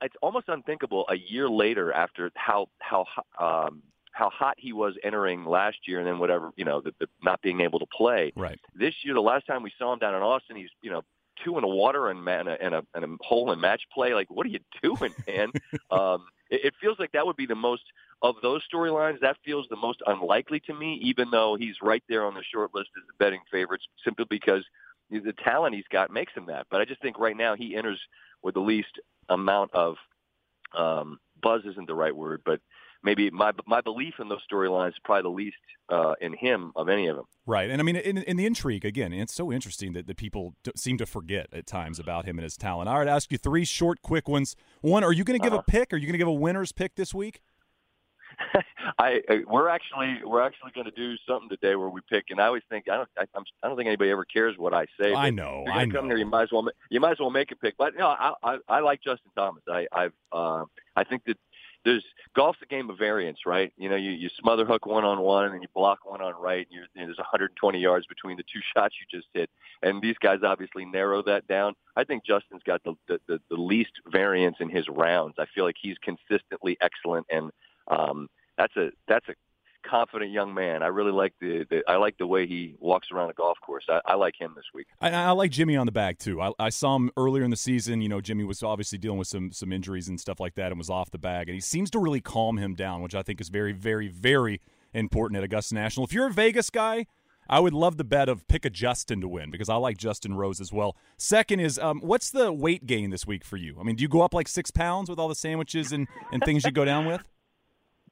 it's 0.00 0.14
almost 0.22 0.48
unthinkable 0.48 1.06
a 1.08 1.16
year 1.16 1.48
later 1.48 1.92
after 1.92 2.30
how 2.34 2.68
how 2.78 3.04
um, 3.38 3.82
how 4.12 4.30
hot 4.30 4.54
he 4.58 4.72
was 4.72 4.94
entering 5.02 5.44
last 5.44 5.76
year, 5.86 5.98
and 5.98 6.06
then 6.06 6.18
whatever 6.18 6.52
you 6.56 6.64
know, 6.64 6.80
the, 6.80 6.92
the 7.00 7.06
not 7.22 7.42
being 7.42 7.60
able 7.60 7.78
to 7.78 7.86
play. 7.86 8.32
Right. 8.36 8.58
This 8.74 8.94
year, 9.02 9.14
the 9.14 9.20
last 9.20 9.46
time 9.46 9.62
we 9.62 9.72
saw 9.78 9.92
him 9.92 9.98
down 9.98 10.14
in 10.14 10.22
Austin, 10.22 10.56
he's 10.56 10.70
you 10.82 10.90
know 10.90 11.02
two 11.44 11.56
in 11.56 11.62
the 11.62 11.68
water 11.68 12.08
and, 12.08 12.26
and, 12.28 12.48
a, 12.48 12.62
and, 12.62 12.74
a, 12.74 12.82
and 12.94 13.04
a 13.04 13.24
hole 13.24 13.52
in 13.52 13.60
match 13.60 13.82
play. 13.92 14.14
Like, 14.14 14.30
what 14.30 14.46
are 14.46 14.50
you 14.50 14.60
doing, 14.82 15.14
man? 15.26 15.50
um, 15.90 16.26
it, 16.50 16.66
it 16.66 16.74
feels 16.80 16.98
like 16.98 17.12
that 17.12 17.26
would 17.26 17.36
be 17.36 17.46
the 17.46 17.54
most 17.54 17.82
of 18.22 18.36
those 18.42 18.62
storylines. 18.72 19.20
That 19.20 19.36
feels 19.44 19.66
the 19.68 19.76
most 19.76 20.02
unlikely 20.06 20.60
to 20.66 20.74
me, 20.74 21.00
even 21.02 21.30
though 21.30 21.56
he's 21.58 21.76
right 21.82 22.02
there 22.08 22.24
on 22.24 22.34
the 22.34 22.42
short 22.52 22.74
list 22.74 22.90
as 22.96 23.06
the 23.06 23.24
betting 23.24 23.40
favorites, 23.50 23.84
simply 24.04 24.26
because 24.28 24.64
the 25.10 25.34
talent 25.44 25.74
he's 25.74 25.84
got 25.90 26.10
makes 26.10 26.32
him 26.34 26.46
that. 26.46 26.66
But 26.70 26.80
I 26.80 26.84
just 26.84 27.00
think 27.00 27.18
right 27.18 27.36
now 27.36 27.54
he 27.54 27.76
enters 27.76 28.00
with 28.42 28.54
the 28.54 28.60
least 28.60 29.00
amount 29.28 29.72
of 29.72 29.96
um, 30.76 31.20
buzz 31.42 31.62
isn't 31.64 31.86
the 31.86 31.94
right 31.94 32.14
word, 32.14 32.42
but 32.44 32.60
maybe 33.06 33.30
my 33.30 33.52
my 33.66 33.80
belief 33.80 34.14
in 34.18 34.28
those 34.28 34.42
storylines 34.52 34.88
is 34.88 34.94
probably 35.04 35.22
the 35.22 35.34
least 35.34 35.56
uh, 35.88 36.14
in 36.20 36.34
him 36.34 36.72
of 36.76 36.90
any 36.90 37.06
of 37.06 37.16
them. 37.16 37.24
Right, 37.46 37.70
and 37.70 37.80
I 37.80 37.84
mean, 37.84 37.96
in, 37.96 38.18
in 38.18 38.36
the 38.36 38.44
intrigue 38.44 38.84
again, 38.84 39.12
it's 39.12 39.32
so 39.32 39.50
interesting 39.50 39.92
that 39.94 40.06
the 40.06 40.14
people 40.14 40.54
seem 40.74 40.98
to 40.98 41.06
forget 41.06 41.46
at 41.52 41.66
times 41.66 41.98
about 41.98 42.26
him 42.26 42.38
and 42.38 42.42
his 42.42 42.56
talent. 42.56 42.88
All 42.88 42.98
right, 42.98 43.08
I'd 43.08 43.14
ask 43.14 43.30
you 43.30 43.38
three 43.38 43.64
short, 43.64 44.02
quick 44.02 44.28
ones. 44.28 44.56
One, 44.82 45.04
are 45.04 45.12
you 45.12 45.24
going 45.24 45.38
to 45.38 45.42
give 45.42 45.54
uh-huh. 45.54 45.62
a 45.66 45.70
pick? 45.70 45.92
Are 45.92 45.96
you 45.96 46.06
going 46.06 46.14
to 46.14 46.18
give 46.18 46.28
a 46.28 46.32
winner's 46.32 46.72
pick 46.72 46.96
this 46.96 47.14
week? 47.14 47.40
I 48.98 49.20
we're 49.48 49.68
actually 49.68 50.20
we're 50.24 50.42
actually 50.42 50.72
going 50.74 50.84
to 50.84 50.90
do 50.90 51.16
something 51.26 51.48
today 51.48 51.76
where 51.76 51.88
we 51.88 52.00
pick, 52.08 52.26
and 52.30 52.40
I 52.40 52.46
always 52.46 52.62
think 52.68 52.88
I 52.88 52.96
don't 52.96 53.08
I, 53.18 53.24
I'm, 53.34 53.44
I 53.62 53.68
don't 53.68 53.76
think 53.76 53.86
anybody 53.86 54.10
ever 54.10 54.24
cares 54.24 54.56
what 54.58 54.74
I 54.74 54.86
say. 55.00 55.14
I 55.14 55.30
know. 55.30 55.64
I 55.70 55.84
know. 55.84 56.00
Come 56.00 56.06
here, 56.06 56.16
you 56.16 56.26
might 56.26 56.44
as 56.44 56.52
well 56.52 56.68
you 56.90 57.00
might 57.00 57.12
as 57.12 57.20
well 57.20 57.30
make 57.30 57.52
a 57.52 57.56
pick. 57.56 57.76
But 57.78 57.96
no, 57.96 58.08
I 58.08 58.32
I, 58.42 58.58
I 58.68 58.80
like 58.80 59.02
Justin 59.02 59.30
Thomas. 59.36 59.62
I 59.70 59.86
I've 59.92 60.12
uh, 60.32 60.64
I 60.96 61.04
think 61.04 61.24
that 61.26 61.38
there's 61.86 62.04
golf's 62.34 62.58
a 62.62 62.66
game 62.66 62.90
of 62.90 62.98
variance, 62.98 63.38
right? 63.46 63.72
You 63.78 63.88
know, 63.88 63.96
you 63.96 64.10
you 64.10 64.28
smother 64.38 64.66
hook 64.66 64.84
one 64.84 65.04
on 65.04 65.20
one 65.20 65.52
and 65.52 65.62
you 65.62 65.68
block 65.74 66.00
one 66.04 66.20
on 66.20 66.34
right, 66.38 66.66
and 66.66 66.74
you're, 66.74 66.86
you 66.94 67.00
know, 67.00 67.06
there's 67.06 67.18
120 67.18 67.78
yards 67.78 68.06
between 68.06 68.36
the 68.36 68.42
two 68.42 68.60
shots 68.76 68.96
you 69.00 69.18
just 69.18 69.28
hit, 69.32 69.48
and 69.82 70.02
these 70.02 70.16
guys 70.20 70.40
obviously 70.42 70.84
narrow 70.84 71.22
that 71.22 71.46
down. 71.46 71.74
I 71.96 72.04
think 72.04 72.26
Justin's 72.26 72.62
got 72.64 72.82
the 72.84 72.94
the, 73.08 73.18
the, 73.28 73.38
the 73.48 73.56
least 73.56 73.92
variance 74.08 74.56
in 74.60 74.68
his 74.68 74.86
rounds. 74.88 75.36
I 75.38 75.46
feel 75.54 75.64
like 75.64 75.76
he's 75.80 75.96
consistently 76.02 76.76
excellent 76.82 77.26
and 77.30 77.50
um, 77.88 78.28
that's 78.58 78.76
a 78.76 78.90
that's 79.08 79.28
a 79.28 79.34
confident 79.88 80.30
young 80.30 80.54
man. 80.54 80.82
I 80.82 80.88
really 80.88 81.12
like 81.12 81.34
the, 81.40 81.66
the 81.68 81.82
I 81.88 81.96
like 81.96 82.18
the 82.18 82.26
way 82.26 82.46
he 82.46 82.76
walks 82.80 83.08
around 83.12 83.30
a 83.30 83.34
golf 83.34 83.58
course. 83.64 83.84
I, 83.88 84.00
I 84.04 84.14
like 84.14 84.34
him 84.38 84.52
this 84.56 84.64
week. 84.74 84.86
I, 85.00 85.10
I, 85.10 85.30
like 85.30 85.50
Jimmy 85.50 85.76
on 85.76 85.86
the 85.86 85.92
bag 85.92 86.18
too. 86.18 86.40
I, 86.40 86.52
I, 86.58 86.68
saw 86.70 86.96
him 86.96 87.10
earlier 87.16 87.44
in 87.44 87.50
the 87.50 87.56
season. 87.56 88.00
You 88.00 88.08
know, 88.08 88.20
Jimmy 88.20 88.44
was 88.44 88.62
obviously 88.62 88.98
dealing 88.98 89.18
with 89.18 89.28
some 89.28 89.52
some 89.52 89.72
injuries 89.72 90.08
and 90.08 90.20
stuff 90.20 90.40
like 90.40 90.54
that, 90.54 90.72
and 90.72 90.78
was 90.78 90.90
off 90.90 91.10
the 91.10 91.18
bag. 91.18 91.48
And 91.48 91.54
he 91.54 91.60
seems 91.60 91.90
to 91.92 91.98
really 91.98 92.20
calm 92.20 92.58
him 92.58 92.74
down, 92.74 93.02
which 93.02 93.14
I 93.14 93.22
think 93.22 93.40
is 93.40 93.48
very, 93.48 93.72
very, 93.72 94.08
very 94.08 94.60
important 94.92 95.38
at 95.38 95.44
Augusta 95.44 95.74
National. 95.74 96.04
If 96.04 96.12
you're 96.12 96.28
a 96.28 96.32
Vegas 96.32 96.70
guy. 96.70 97.06
I 97.48 97.60
would 97.60 97.74
love 97.74 97.96
the 97.96 98.02
bet 98.02 98.28
of 98.28 98.48
pick 98.48 98.64
a 98.64 98.70
Justin 98.70 99.20
to 99.20 99.28
win 99.28 99.52
because 99.52 99.68
I 99.68 99.76
like 99.76 99.98
Justin 99.98 100.34
Rose 100.34 100.60
as 100.60 100.72
well. 100.72 100.96
Second 101.16 101.60
is, 101.60 101.78
um, 101.78 102.00
what's 102.00 102.30
the 102.30 102.52
weight 102.52 102.86
gain 102.86 103.10
this 103.10 103.24
week 103.24 103.44
for 103.44 103.56
you? 103.56 103.76
I 103.78 103.84
mean, 103.84 103.94
do 103.94 104.02
you 104.02 104.08
go 104.08 104.22
up 104.22 104.34
like 104.34 104.48
six 104.48 104.72
pounds 104.72 105.08
with 105.08 105.20
all 105.20 105.28
the 105.28 105.36
sandwiches 105.36 105.92
and, 105.92 106.08
and 106.32 106.42
things 106.42 106.64
you 106.64 106.72
go 106.72 106.84
down 106.84 107.06
with? 107.06 107.22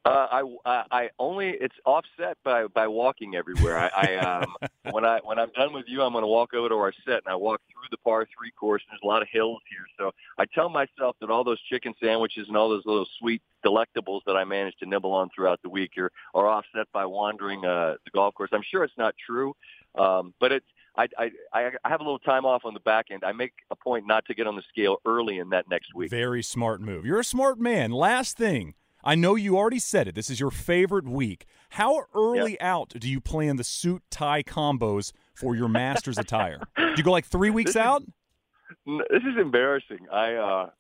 Uh, 0.05 0.45
I, 0.67 0.85
I 0.91 1.11
only 1.19 1.49
it's 1.49 1.77
offset 1.87 2.37
by 2.45 2.67
by 2.67 2.87
walking 2.87 3.37
everywhere. 3.37 3.79
I, 3.79 3.91
I 3.95 4.17
um 4.17 4.55
when 4.91 5.05
I 5.05 5.21
when 5.25 5.39
I'm 5.39 5.51
done 5.57 5.73
with 5.73 5.87
you, 5.89 6.03
I'm 6.03 6.13
going 6.13 6.23
to 6.23 6.29
walk 6.29 6.53
over 6.53 6.69
to 6.69 6.75
our 6.75 6.93
set 7.07 7.23
and 7.25 7.29
I 7.29 7.35
walk 7.37 7.63
through 7.71 7.89
the 7.91 7.97
par 7.99 8.27
three 8.37 8.51
course. 8.51 8.83
And 8.83 8.93
there's 8.93 9.03
a 9.03 9.07
lot 9.07 9.23
of 9.23 9.29
hills 9.33 9.63
here, 9.71 9.87
so 9.99 10.13
I 10.39 10.45
tell 10.45 10.69
myself 10.69 11.17
that 11.21 11.31
all 11.31 11.43
those 11.43 11.61
chicken 11.63 11.95
sandwiches 12.03 12.49
and 12.49 12.57
all 12.57 12.69
those 12.69 12.85
little 12.85 13.07
sweet 13.19 13.41
delectables 13.65 14.21
that 14.27 14.37
I 14.37 14.45
manage 14.45 14.77
to 14.81 14.87
nibble 14.87 15.13
on 15.13 15.31
throughout 15.35 15.63
the 15.63 15.71
week 15.71 15.93
are 15.97 16.13
are 16.35 16.49
offset 16.49 16.87
by 16.93 17.07
wandering 17.07 17.65
uh, 17.65 17.95
the 18.05 18.11
golf 18.13 18.35
course. 18.35 18.51
I'm 18.53 18.65
sure 18.71 18.85
it's 18.85 18.99
not 18.99 19.15
true, 19.27 19.57
um, 19.95 20.35
but 20.39 20.53
it's 20.53 20.67
I, 20.97 21.09
I 21.19 21.31
I 21.55 21.89
have 21.89 22.01
a 22.01 22.05
little 22.05 22.19
time 22.19 22.45
off 22.45 22.67
on 22.67 22.75
the 22.75 22.81
back 22.81 23.07
end. 23.11 23.25
I 23.25 23.33
make 23.33 23.53
a 23.71 23.77
point 23.77 24.07
not 24.07 24.27
to 24.27 24.35
get 24.35 24.47
on 24.47 24.55
the 24.55 24.63
scale 24.69 24.99
early 25.07 25.39
in 25.39 25.49
that 25.51 25.69
next 25.69 25.95
week. 25.95 26.11
Very 26.11 26.43
smart 26.43 26.81
move. 26.81 27.05
You're 27.05 27.21
a 27.21 27.25
smart 27.25 27.59
man. 27.59 27.91
Last 27.91 28.37
thing, 28.37 28.75
I 29.05 29.15
know 29.15 29.35
you 29.35 29.57
already 29.59 29.79
said 29.79 30.09
it. 30.09 30.15
This 30.15 30.31
is 30.31 30.41
your 30.41 30.51
favorite 30.51 31.07
week. 31.07 31.45
How 31.71 32.05
early 32.15 32.53
yep. 32.53 32.63
out 32.63 32.89
do 32.99 33.09
you 33.09 33.21
plan 33.21 33.57
the 33.57 33.65
suit 33.65 34.03
tie 34.11 34.43
combos 34.43 35.13
for 35.35 35.55
your 35.55 35.69
Masters 35.69 36.17
attire? 36.17 36.61
Do 36.77 36.95
you 36.97 37.03
go 37.03 37.13
like 37.13 37.27
three 37.27 37.51
weeks 37.51 37.75
this 37.75 37.83
out? 37.83 38.03
Is, 38.03 39.01
this 39.11 39.23
is 39.23 39.39
embarrassing. 39.39 40.07
I 40.11 40.35
uh, 40.35 40.71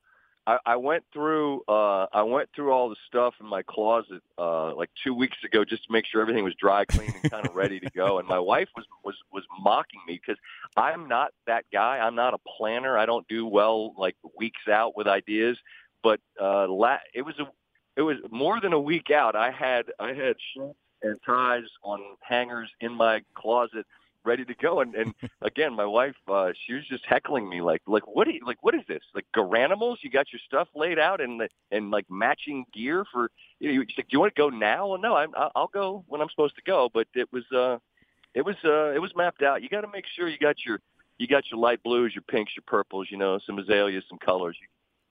I, 0.46 0.58
I 0.66 0.76
went 0.76 1.04
through 1.12 1.62
uh, 1.68 2.06
I 2.12 2.22
went 2.22 2.48
through 2.54 2.72
all 2.72 2.88
the 2.88 2.96
stuff 3.06 3.34
in 3.40 3.46
my 3.46 3.62
closet 3.62 4.22
uh, 4.38 4.74
like 4.74 4.90
two 5.02 5.14
weeks 5.14 5.38
ago 5.44 5.64
just 5.64 5.84
to 5.86 5.92
make 5.92 6.04
sure 6.06 6.20
everything 6.20 6.44
was 6.44 6.54
dry, 6.54 6.84
clean, 6.84 7.12
and 7.22 7.30
kind 7.30 7.46
of 7.46 7.54
ready 7.54 7.80
to 7.80 7.90
go. 7.90 8.18
And 8.18 8.28
my 8.28 8.38
wife 8.38 8.68
was 8.76 8.86
was 9.04 9.16
was 9.32 9.44
mocking 9.60 10.00
me 10.06 10.20
because 10.20 10.40
I'm 10.76 11.08
not 11.08 11.32
that 11.46 11.64
guy. 11.72 11.98
I'm 11.98 12.14
not 12.14 12.34
a 12.34 12.38
planner. 12.56 12.96
I 12.96 13.06
don't 13.06 13.26
do 13.28 13.46
well 13.46 13.94
like 13.98 14.16
weeks 14.38 14.68
out 14.70 14.96
with 14.96 15.06
ideas. 15.06 15.58
But 16.02 16.20
uh, 16.40 16.68
la- 16.68 16.98
it 17.14 17.22
was 17.22 17.34
a 17.38 17.44
it 17.96 18.02
was 18.02 18.16
more 18.30 18.60
than 18.60 18.72
a 18.72 18.80
week 18.80 19.10
out. 19.10 19.36
I 19.36 19.50
had 19.50 19.86
I 19.98 20.08
had 20.08 20.36
shirts 20.54 20.78
and 21.02 21.18
ties 21.24 21.64
on 21.82 22.00
hangers 22.20 22.70
in 22.80 22.92
my 22.92 23.22
closet 23.34 23.86
ready 24.24 24.44
to 24.44 24.54
go. 24.54 24.80
And 24.80 24.94
and 24.94 25.14
again 25.42 25.74
my 25.74 25.84
wife 25.84 26.16
uh 26.28 26.52
she 26.66 26.74
was 26.74 26.84
just 26.88 27.04
heckling 27.06 27.48
me 27.48 27.60
like 27.60 27.82
like 27.86 28.06
what 28.06 28.26
you 28.32 28.40
like 28.44 28.58
what 28.62 28.74
is 28.74 28.82
this? 28.88 29.02
Like 29.14 29.26
garanimals? 29.36 29.98
You 30.02 30.10
got 30.10 30.32
your 30.32 30.40
stuff 30.46 30.68
laid 30.74 30.98
out 30.98 31.20
and 31.20 31.42
and 31.70 31.90
like 31.90 32.06
matching 32.10 32.64
gear 32.72 33.04
for 33.12 33.30
you 33.60 33.72
know 33.72 33.84
she's 33.88 33.98
like 33.98 34.08
do 34.08 34.14
you 34.14 34.20
want 34.20 34.34
to 34.34 34.40
go 34.40 34.48
now? 34.48 34.88
Well 34.88 35.00
no 35.00 35.16
I'm, 35.16 35.32
i'll 35.54 35.70
go 35.72 36.04
when 36.08 36.20
i'm 36.20 36.30
supposed 36.30 36.56
to 36.56 36.62
go. 36.62 36.90
But 36.92 37.06
it 37.14 37.32
was 37.32 37.44
uh 37.52 37.78
it 38.34 38.44
was 38.44 38.56
uh 38.64 38.90
it 38.90 39.00
was 39.00 39.12
mapped 39.14 39.42
out. 39.42 39.62
You 39.62 39.68
got 39.68 39.82
to 39.82 39.88
make 39.88 40.06
sure 40.16 40.28
you 40.28 40.38
got 40.38 40.56
your 40.64 40.80
you 41.18 41.28
got 41.28 41.44
your 41.50 41.60
light 41.60 41.82
blues 41.84 42.12
your 42.14 42.22
pinks 42.22 42.52
your 42.56 42.64
purples 42.66 43.06
you 43.08 43.16
know 43.16 43.38
some 43.46 43.58
azaleas 43.58 44.02
some 44.08 44.18
colors. 44.18 44.56
You, 44.60 44.66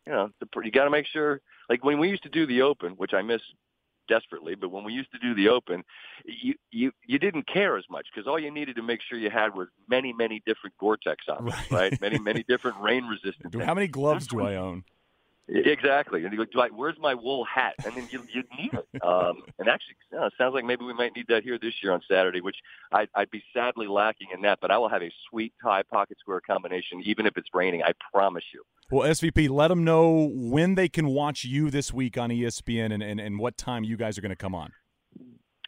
you 0.05 0.13
know 0.13 0.29
the, 0.39 0.47
you 0.63 0.71
got 0.71 0.85
to 0.85 0.89
make 0.89 1.07
sure 1.07 1.41
like 1.69 1.83
when 1.83 1.99
we 1.99 2.09
used 2.09 2.23
to 2.23 2.29
do 2.29 2.45
the 2.45 2.61
Open, 2.61 2.93
which 2.93 3.13
I 3.13 3.21
miss 3.21 3.41
desperately, 4.07 4.55
but 4.55 4.69
when 4.69 4.83
we 4.83 4.93
used 4.93 5.11
to 5.11 5.19
do 5.19 5.33
the 5.33 5.49
Open, 5.49 5.83
you 6.25 6.55
you 6.71 6.91
you 7.05 7.19
didn't 7.19 7.47
care 7.47 7.77
as 7.77 7.85
much 7.89 8.07
because 8.13 8.27
all 8.27 8.39
you 8.39 8.51
needed 8.51 8.75
to 8.75 8.83
make 8.83 9.01
sure 9.01 9.17
you 9.17 9.29
had 9.29 9.55
was 9.55 9.67
many 9.87 10.13
many 10.13 10.41
different 10.45 10.77
Gore-Tex 10.79 11.25
on, 11.29 11.45
right? 11.45 11.71
right? 11.71 12.01
many 12.01 12.19
many 12.19 12.43
different 12.47 12.77
rain 12.81 13.05
resistant. 13.05 13.61
How 13.63 13.73
many 13.73 13.87
gloves 13.87 14.27
do 14.27 14.41
I 14.41 14.55
own? 14.55 14.83
Exactly. 15.49 16.23
And 16.23 16.31
you 16.31 16.37
go, 16.37 16.45
Dwight, 16.45 16.73
where's 16.73 16.97
my 16.99 17.13
wool 17.13 17.45
hat? 17.45 17.73
And 17.85 17.93
then 17.95 18.07
you, 18.11 18.25
you 18.33 18.43
need 18.57 18.71
it. 18.73 19.03
Um, 19.03 19.43
and 19.59 19.67
actually, 19.67 19.95
uh, 20.17 20.27
it 20.27 20.33
sounds 20.37 20.53
like 20.53 20.63
maybe 20.63 20.85
we 20.85 20.93
might 20.93 21.13
need 21.15 21.25
that 21.27 21.43
here 21.43 21.59
this 21.59 21.73
year 21.83 21.91
on 21.91 22.01
Saturday, 22.09 22.39
which 22.39 22.55
I'd, 22.91 23.09
I'd 23.13 23.29
be 23.29 23.43
sadly 23.53 23.87
lacking 23.87 24.27
in 24.33 24.41
that. 24.43 24.59
But 24.61 24.71
I 24.71 24.77
will 24.77 24.87
have 24.87 25.01
a 25.01 25.11
sweet 25.29 25.53
tie 25.61 25.83
pocket 25.83 26.17
square 26.19 26.39
combination, 26.39 27.01
even 27.03 27.25
if 27.25 27.35
it's 27.35 27.49
raining. 27.53 27.83
I 27.83 27.91
promise 28.13 28.45
you. 28.53 28.63
Well, 28.89 29.09
SVP, 29.09 29.49
let 29.49 29.67
them 29.67 29.83
know 29.83 30.29
when 30.33 30.75
they 30.75 30.87
can 30.87 31.07
watch 31.07 31.43
you 31.43 31.69
this 31.69 31.93
week 31.93 32.17
on 32.17 32.29
ESPN 32.29 32.93
and, 32.93 33.03
and, 33.03 33.19
and 33.19 33.39
what 33.39 33.57
time 33.57 33.83
you 33.83 33.97
guys 33.97 34.17
are 34.17 34.21
going 34.21 34.29
to 34.29 34.35
come 34.35 34.55
on. 34.55 34.71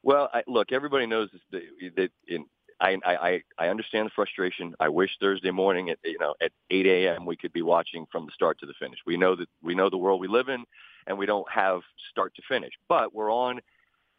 Well, 0.04 0.30
I, 0.34 0.44
look, 0.48 0.72
everybody 0.72 1.08
knows 1.08 1.30
that, 1.52 1.62
that 1.96 2.12
in, 2.28 2.46
I, 2.80 2.98
I 3.06 3.42
I 3.58 3.68
understand 3.70 4.08
the 4.08 4.12
frustration. 4.16 4.76
I 4.80 4.90
wish 4.90 5.12
Thursday 5.20 5.52
morning 5.52 5.90
at 5.90 6.00
you 6.04 6.18
know 6.20 6.36
at 6.42 6.52
8 6.70 6.86
a.m. 6.86 7.26
we 7.26 7.38
could 7.38 7.54
be 7.54 7.62
watching 7.62 8.06
from 8.12 8.26
the 8.26 8.32
start 8.34 8.60
to 8.60 8.66
the 8.66 8.74
finish. 8.80 9.00
We 9.06 9.18
know 9.18 9.36
that 9.36 9.48
we 9.62 9.76
know 9.76 9.90
the 9.90 9.98
world 9.98 10.20
we 10.20 10.28
live 10.28 10.50
in, 10.50 10.66
and 11.08 11.18
we 11.18 11.26
don't 11.26 11.50
have 11.50 11.82
start 12.12 12.36
to 12.36 12.42
finish. 12.48 12.74
But 12.90 13.14
we're 13.14 13.32
on 13.32 13.62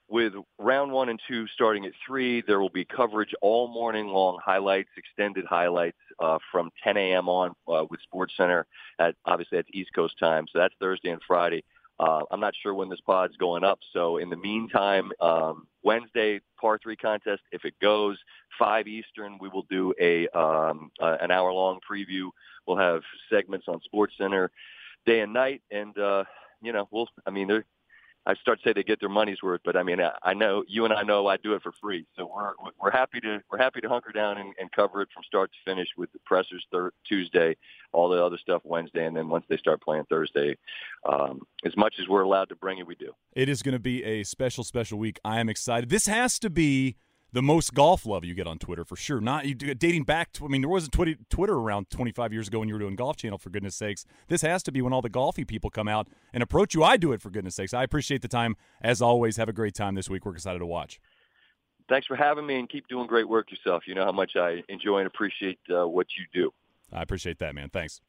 with 0.08 0.32
round 0.58 0.92
one 0.92 1.08
and 1.08 1.20
two 1.28 1.46
starting 1.48 1.84
at 1.84 1.92
three. 2.06 2.42
There 2.46 2.60
will 2.60 2.70
be 2.70 2.84
coverage 2.84 3.34
all 3.42 3.68
morning 3.68 4.06
long, 4.06 4.38
highlights, 4.44 4.90
extended 4.96 5.44
highlights 5.44 5.98
uh, 6.20 6.38
from 6.52 6.70
10 6.84 6.96
a.m. 6.96 7.28
on 7.28 7.52
uh, 7.68 7.84
with 7.90 8.00
SportsCenter. 8.12 8.64
At 8.98 9.16
obviously 9.24 9.58
that's 9.58 9.68
East 9.72 9.90
Coast 9.94 10.18
time, 10.18 10.46
so 10.50 10.58
that's 10.58 10.74
Thursday 10.80 11.10
and 11.10 11.20
Friday. 11.26 11.64
Uh, 11.98 12.22
I'm 12.30 12.40
not 12.40 12.54
sure 12.62 12.74
when 12.74 12.88
this 12.88 13.00
pod's 13.06 13.36
going 13.36 13.64
up. 13.64 13.78
So 13.92 14.18
in 14.18 14.28
the 14.28 14.36
meantime, 14.36 15.10
um, 15.20 15.66
Wednesday 15.82 16.40
par 16.60 16.78
three 16.82 16.96
contest. 16.96 17.42
If 17.52 17.64
it 17.64 17.74
goes 17.80 18.18
five 18.58 18.86
Eastern, 18.86 19.38
we 19.40 19.48
will 19.48 19.66
do 19.70 19.94
a 20.00 20.28
um, 20.28 20.90
uh, 21.00 21.16
an 21.20 21.30
hour 21.30 21.52
long 21.52 21.78
preview. 21.90 22.30
We'll 22.66 22.76
have 22.76 23.02
segments 23.30 23.66
on 23.68 23.80
SportsCenter 23.92 24.48
day 25.06 25.20
and 25.20 25.32
night, 25.32 25.62
and 25.70 25.96
uh, 25.98 26.24
you 26.62 26.72
know, 26.72 26.88
we'll. 26.90 27.08
I 27.26 27.30
mean, 27.30 27.48
there 27.48 27.64
I 28.26 28.34
start 28.34 28.60
to 28.60 28.68
say 28.68 28.72
they 28.72 28.82
get 28.82 28.98
their 28.98 29.08
money's 29.08 29.42
worth, 29.42 29.60
but 29.64 29.76
I 29.76 29.84
mean, 29.84 30.00
I, 30.00 30.10
I 30.22 30.34
know 30.34 30.64
you 30.66 30.84
and 30.84 30.92
I 30.92 31.02
know 31.02 31.28
I 31.28 31.36
do 31.36 31.54
it 31.54 31.62
for 31.62 31.72
free, 31.80 32.06
so 32.16 32.30
we're 32.34 32.52
we're 32.80 32.90
happy 32.90 33.20
to 33.20 33.40
we're 33.50 33.58
happy 33.58 33.80
to 33.80 33.88
hunker 33.88 34.10
down 34.10 34.38
and, 34.38 34.52
and 34.58 34.70
cover 34.72 35.00
it 35.02 35.08
from 35.14 35.22
start 35.24 35.50
to 35.52 35.70
finish 35.70 35.88
with 35.96 36.12
the 36.12 36.18
pressers 36.26 36.64
thir- 36.72 36.92
Tuesday, 37.08 37.56
all 37.92 38.08
the 38.08 38.22
other 38.22 38.36
stuff 38.38 38.62
Wednesday, 38.64 39.06
and 39.06 39.16
then 39.16 39.28
once 39.28 39.44
they 39.48 39.56
start 39.56 39.80
playing 39.80 40.04
Thursday, 40.10 40.56
um, 41.08 41.40
as 41.64 41.76
much 41.76 41.94
as 42.00 42.08
we're 42.08 42.22
allowed 42.22 42.48
to 42.48 42.56
bring 42.56 42.78
it, 42.78 42.86
we 42.86 42.96
do. 42.96 43.12
It 43.34 43.48
is 43.48 43.62
going 43.62 43.74
to 43.74 43.78
be 43.78 44.02
a 44.02 44.24
special, 44.24 44.64
special 44.64 44.98
week. 44.98 45.20
I 45.24 45.38
am 45.38 45.48
excited. 45.48 45.88
This 45.88 46.06
has 46.06 46.38
to 46.40 46.50
be 46.50 46.96
the 47.36 47.42
most 47.42 47.74
golf 47.74 48.06
love 48.06 48.24
you 48.24 48.32
get 48.32 48.46
on 48.46 48.56
Twitter 48.56 48.82
for 48.82 48.96
sure. 48.96 49.20
Not 49.20 49.44
you 49.44 49.54
dating 49.54 50.04
back 50.04 50.32
to 50.32 50.46
I 50.46 50.48
mean 50.48 50.62
there 50.62 50.70
wasn't 50.70 50.92
Twitter, 50.92 51.16
Twitter 51.28 51.52
around 51.52 51.90
25 51.90 52.32
years 52.32 52.48
ago 52.48 52.60
when 52.60 52.68
you 52.68 52.74
were 52.74 52.80
doing 52.80 52.96
Golf 52.96 53.18
Channel 53.18 53.36
for 53.36 53.50
goodness 53.50 53.76
sakes. 53.76 54.06
This 54.28 54.40
has 54.40 54.62
to 54.62 54.72
be 54.72 54.80
when 54.80 54.94
all 54.94 55.02
the 55.02 55.10
golfy 55.10 55.46
people 55.46 55.68
come 55.68 55.86
out 55.86 56.08
and 56.32 56.42
approach 56.42 56.74
you. 56.74 56.82
I 56.82 56.96
do 56.96 57.12
it 57.12 57.20
for 57.20 57.28
goodness 57.28 57.54
sakes. 57.54 57.74
I 57.74 57.82
appreciate 57.82 58.22
the 58.22 58.28
time 58.28 58.56
as 58.80 59.02
always. 59.02 59.36
Have 59.36 59.50
a 59.50 59.52
great 59.52 59.74
time 59.74 59.94
this 59.96 60.08
week. 60.08 60.24
We're 60.24 60.32
excited 60.32 60.60
to 60.60 60.66
watch. 60.66 60.98
Thanks 61.90 62.06
for 62.06 62.16
having 62.16 62.46
me 62.46 62.58
and 62.58 62.70
keep 62.70 62.88
doing 62.88 63.06
great 63.06 63.28
work 63.28 63.50
yourself. 63.50 63.82
You 63.86 63.94
know 63.94 64.06
how 64.06 64.12
much 64.12 64.32
I 64.36 64.62
enjoy 64.70 65.00
and 65.00 65.06
appreciate 65.06 65.58
uh, 65.70 65.86
what 65.86 66.06
you 66.16 66.24
do. 66.32 66.54
I 66.90 67.02
appreciate 67.02 67.38
that, 67.40 67.54
man. 67.54 67.68
Thanks. 67.68 68.00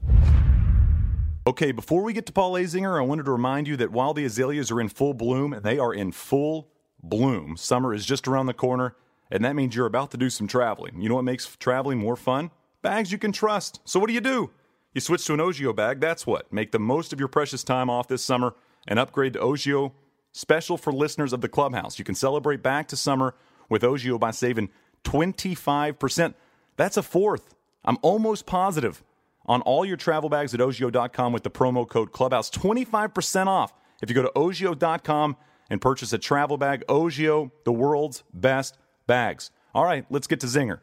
Okay, 1.46 1.70
before 1.70 2.02
we 2.02 2.14
get 2.14 2.24
to 2.26 2.32
Paul 2.32 2.54
Azinger, 2.54 2.98
I 2.98 3.04
wanted 3.04 3.26
to 3.26 3.32
remind 3.32 3.68
you 3.68 3.76
that 3.76 3.92
while 3.92 4.14
the 4.14 4.24
azaleas 4.24 4.70
are 4.70 4.80
in 4.80 4.88
full 4.88 5.12
bloom, 5.12 5.52
and 5.52 5.62
they 5.62 5.78
are 5.78 5.92
in 5.92 6.12
full 6.12 6.70
bloom, 7.02 7.58
summer 7.58 7.92
is 7.92 8.06
just 8.06 8.26
around 8.26 8.46
the 8.46 8.54
corner, 8.54 8.96
and 9.30 9.44
that 9.44 9.56
means 9.56 9.74
you're 9.74 9.86
about 9.86 10.10
to 10.12 10.16
do 10.16 10.30
some 10.30 10.46
traveling. 10.46 11.00
You 11.00 11.08
know 11.08 11.14
what 11.16 11.24
makes 11.24 11.56
traveling 11.56 11.98
more 11.98 12.16
fun? 12.16 12.50
Bags 12.82 13.12
you 13.12 13.18
can 13.18 13.32
trust. 13.32 13.80
So 13.84 13.98
what 14.00 14.06
do 14.06 14.12
you 14.12 14.20
do? 14.20 14.50
You 14.94 15.00
switch 15.00 15.24
to 15.26 15.34
an 15.34 15.40
Ogio 15.40 15.74
bag. 15.74 16.00
That's 16.00 16.26
what. 16.26 16.52
Make 16.52 16.72
the 16.72 16.78
most 16.78 17.12
of 17.12 17.18
your 17.18 17.28
precious 17.28 17.62
time 17.62 17.90
off 17.90 18.08
this 18.08 18.24
summer 18.24 18.54
and 18.86 18.98
upgrade 18.98 19.34
to 19.34 19.38
Ogio 19.38 19.92
special 20.32 20.76
for 20.76 20.92
listeners 20.92 21.32
of 21.32 21.40
the 21.40 21.48
clubhouse. 21.48 21.98
You 21.98 22.04
can 22.04 22.14
celebrate 22.14 22.62
back 22.62 22.88
to 22.88 22.96
summer 22.96 23.34
with 23.68 23.82
Ogio 23.82 24.18
by 24.18 24.30
saving 24.30 24.70
25%. 25.04 26.34
That's 26.76 26.96
a 26.96 27.02
fourth. 27.02 27.54
I'm 27.84 27.98
almost 28.02 28.46
positive 28.46 29.02
on 29.46 29.62
all 29.62 29.84
your 29.84 29.96
travel 29.96 30.28
bags 30.28 30.54
at 30.54 30.60
Ogio.com 30.60 31.32
with 31.32 31.42
the 31.42 31.50
promo 31.50 31.88
code 31.88 32.12
Clubhouse. 32.12 32.50
25% 32.50 33.46
off 33.46 33.72
if 34.02 34.08
you 34.08 34.14
go 34.14 34.22
to 34.22 34.32
Ogio.com 34.36 35.36
and 35.70 35.80
purchase 35.80 36.12
a 36.12 36.18
travel 36.18 36.56
bag. 36.56 36.84
Ogio, 36.88 37.50
the 37.64 37.72
world's 37.72 38.22
best 38.32 38.78
bags. 39.08 39.50
All 39.74 39.84
right, 39.84 40.06
let's 40.10 40.28
get 40.28 40.38
to 40.40 40.46
Zinger. 40.46 40.78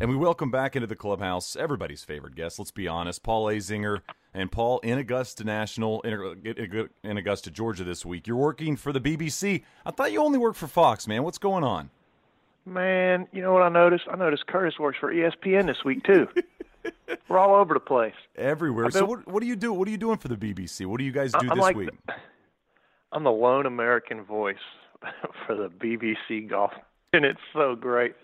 And 0.00 0.10
we 0.10 0.16
welcome 0.16 0.50
back 0.50 0.74
into 0.74 0.86
the 0.86 0.96
clubhouse 0.96 1.54
everybody's 1.54 2.02
favorite 2.02 2.34
guest. 2.34 2.58
Let's 2.58 2.70
be 2.70 2.88
honest, 2.88 3.22
Paul 3.22 3.46
Azinger 3.46 4.00
and 4.32 4.50
Paul 4.50 4.78
in 4.80 4.98
Augusta 4.98 5.44
National 5.44 6.00
in, 6.00 6.90
in 7.04 7.16
Augusta, 7.18 7.50
Georgia 7.50 7.84
this 7.84 8.06
week. 8.06 8.26
You're 8.26 8.36
working 8.36 8.76
for 8.76 8.92
the 8.92 9.00
BBC. 9.00 9.62
I 9.84 9.90
thought 9.90 10.12
you 10.12 10.20
only 10.20 10.38
worked 10.38 10.56
for 10.56 10.66
Fox, 10.66 11.06
man. 11.06 11.22
What's 11.22 11.38
going 11.38 11.62
on? 11.62 11.90
Man, 12.64 13.26
you 13.32 13.42
know 13.42 13.52
what 13.52 13.62
I 13.62 13.68
noticed? 13.68 14.04
I 14.10 14.16
noticed 14.16 14.46
Curtis 14.46 14.78
works 14.78 14.98
for 14.98 15.12
ESPN 15.12 15.66
this 15.66 15.84
week 15.84 16.04
too. 16.04 16.28
We're 17.28 17.38
all 17.38 17.56
over 17.60 17.74
the 17.74 17.80
place. 17.80 18.14
Everywhere. 18.36 18.90
So 18.90 19.04
what, 19.04 19.26
what 19.26 19.40
do 19.40 19.46
you 19.46 19.56
do? 19.56 19.72
What 19.72 19.88
are 19.88 19.90
you 19.90 19.98
doing 19.98 20.18
for 20.18 20.28
the 20.28 20.36
BBC? 20.36 20.86
What 20.86 20.98
do 20.98 21.04
you 21.04 21.12
guys 21.12 21.32
do 21.32 21.38
I'm 21.40 21.48
this 21.48 21.58
like 21.58 21.76
week? 21.76 21.90
I'm 23.12 23.24
the 23.24 23.32
lone 23.32 23.66
American 23.66 24.22
voice 24.22 24.56
for 25.46 25.54
the 25.54 25.68
BBC 25.68 26.48
golf, 26.48 26.72
and 27.12 27.24
it's 27.24 27.40
so 27.52 27.74
great. 27.74 28.14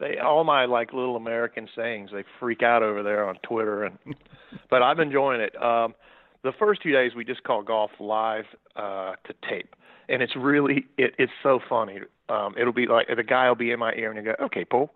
They 0.00 0.18
all 0.18 0.44
my 0.44 0.64
like 0.64 0.92
little 0.92 1.16
American 1.16 1.68
sayings 1.76 2.10
they 2.12 2.24
freak 2.40 2.62
out 2.62 2.82
over 2.82 3.02
there 3.02 3.28
on 3.28 3.36
Twitter, 3.42 3.84
and 3.84 3.98
but 4.70 4.82
I'm 4.82 5.00
enjoying 5.00 5.40
it. 5.40 5.60
Um, 5.62 5.94
the 6.42 6.52
first 6.58 6.82
two 6.82 6.92
days 6.92 7.12
we 7.14 7.24
just 7.24 7.44
call 7.44 7.62
golf 7.62 7.90
live 8.00 8.46
uh, 8.76 9.14
to 9.24 9.34
tape, 9.48 9.74
and 10.08 10.22
it's 10.22 10.34
really 10.36 10.86
it, 10.98 11.14
it's 11.18 11.32
so 11.42 11.60
funny. 11.68 12.00
Um, 12.28 12.54
it'll 12.58 12.72
be 12.72 12.86
like 12.86 13.08
the 13.14 13.22
guy 13.22 13.48
will 13.48 13.56
be 13.56 13.70
in 13.70 13.78
my 13.78 13.92
ear 13.94 14.10
and 14.10 14.18
he'll 14.18 14.34
go, 14.34 14.44
"Okay, 14.46 14.64
Paul, 14.64 14.90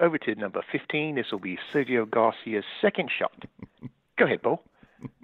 over 0.00 0.18
to 0.18 0.34
number 0.34 0.62
15. 0.72 1.14
This 1.14 1.26
will 1.30 1.38
be 1.38 1.58
Sergio 1.72 2.08
Garcia's 2.08 2.64
second 2.80 3.10
shot. 3.16 3.44
Go 4.18 4.24
ahead, 4.24 4.42
Paul. 4.42 4.62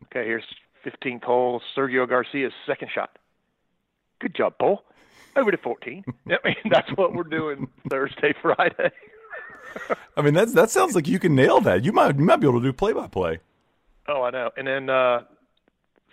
Okay, 0.04 0.26
here's 0.26 0.44
15th 0.84 1.24
hole, 1.24 1.60
Sergio 1.76 2.08
Garcia's 2.08 2.52
second 2.66 2.90
shot. 2.94 3.18
Good 4.20 4.34
job, 4.34 4.54
Paul. 4.58 4.84
Over 5.36 5.50
to 5.50 5.58
14. 5.58 6.04
I 6.28 6.36
mean, 6.44 6.56
that's 6.70 6.90
what 6.96 7.14
we're 7.14 7.24
doing 7.24 7.68
Thursday, 7.90 8.34
Friday. 8.40 8.90
I 10.16 10.22
mean, 10.22 10.34
that's 10.34 10.54
that 10.54 10.70
sounds 10.70 10.94
like 10.94 11.06
you 11.06 11.18
can 11.18 11.34
nail 11.34 11.60
that. 11.60 11.84
You 11.84 11.92
might 11.92 12.16
you 12.16 12.24
might 12.24 12.36
be 12.36 12.46
able 12.46 12.60
to 12.60 12.66
do 12.66 12.72
play 12.72 12.92
by 12.92 13.06
play. 13.06 13.40
Oh, 14.08 14.22
I 14.22 14.30
know. 14.30 14.50
And 14.56 14.66
then 14.66 14.88
uh 14.88 15.20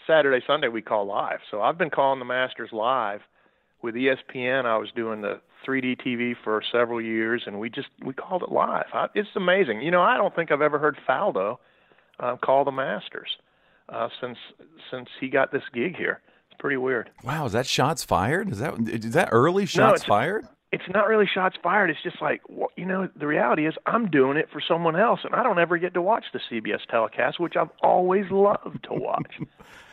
Saturday, 0.05 0.43
Sunday 0.45 0.67
we 0.67 0.81
call 0.81 1.05
live. 1.05 1.39
So 1.49 1.61
I've 1.61 1.77
been 1.77 1.89
calling 1.89 2.19
the 2.19 2.25
Masters 2.25 2.69
live 2.73 3.21
with 3.81 3.95
ESPN. 3.95 4.65
I 4.65 4.77
was 4.77 4.89
doing 4.95 5.21
the 5.21 5.39
3D 5.65 6.01
TV 6.05 6.33
for 6.43 6.61
several 6.71 7.01
years, 7.01 7.43
and 7.45 7.59
we 7.59 7.69
just 7.69 7.87
we 8.03 8.13
called 8.13 8.43
it 8.43 8.51
live. 8.51 8.85
I, 8.93 9.07
it's 9.15 9.29
amazing. 9.35 9.81
You 9.81 9.91
know, 9.91 10.01
I 10.01 10.17
don't 10.17 10.35
think 10.35 10.51
I've 10.51 10.61
ever 10.61 10.79
heard 10.79 10.97
Faldo 11.07 11.57
uh, 12.19 12.35
call 12.37 12.65
the 12.65 12.71
Masters 12.71 13.29
uh, 13.89 14.09
since 14.19 14.37
since 14.91 15.07
he 15.19 15.29
got 15.29 15.51
this 15.51 15.63
gig 15.73 15.95
here. 15.95 16.21
Pretty 16.63 16.77
weird. 16.77 17.09
Wow, 17.25 17.45
is 17.45 17.51
that 17.51 17.65
shots 17.65 18.05
fired? 18.05 18.49
Is 18.49 18.59
that 18.59 18.79
is 18.87 19.11
that 19.15 19.27
early 19.33 19.65
shots 19.65 20.03
no, 20.03 20.07
fired? 20.07 20.47
It's 20.71 20.85
not 20.93 21.09
really 21.09 21.25
shots 21.27 21.57
fired. 21.61 21.89
It's 21.89 22.01
just 22.01 22.21
like 22.21 22.39
you 22.77 22.85
know. 22.85 23.09
The 23.17 23.27
reality 23.27 23.67
is, 23.67 23.73
I'm 23.85 24.09
doing 24.09 24.37
it 24.37 24.47
for 24.49 24.61
someone 24.65 24.95
else, 24.95 25.19
and 25.25 25.35
I 25.35 25.43
don't 25.43 25.59
ever 25.59 25.77
get 25.77 25.93
to 25.95 26.01
watch 26.01 26.23
the 26.31 26.39
CBS 26.49 26.79
telecast, 26.89 27.37
which 27.37 27.57
I've 27.57 27.67
always 27.81 28.31
loved 28.31 28.81
to 28.83 28.93
watch. 28.93 29.33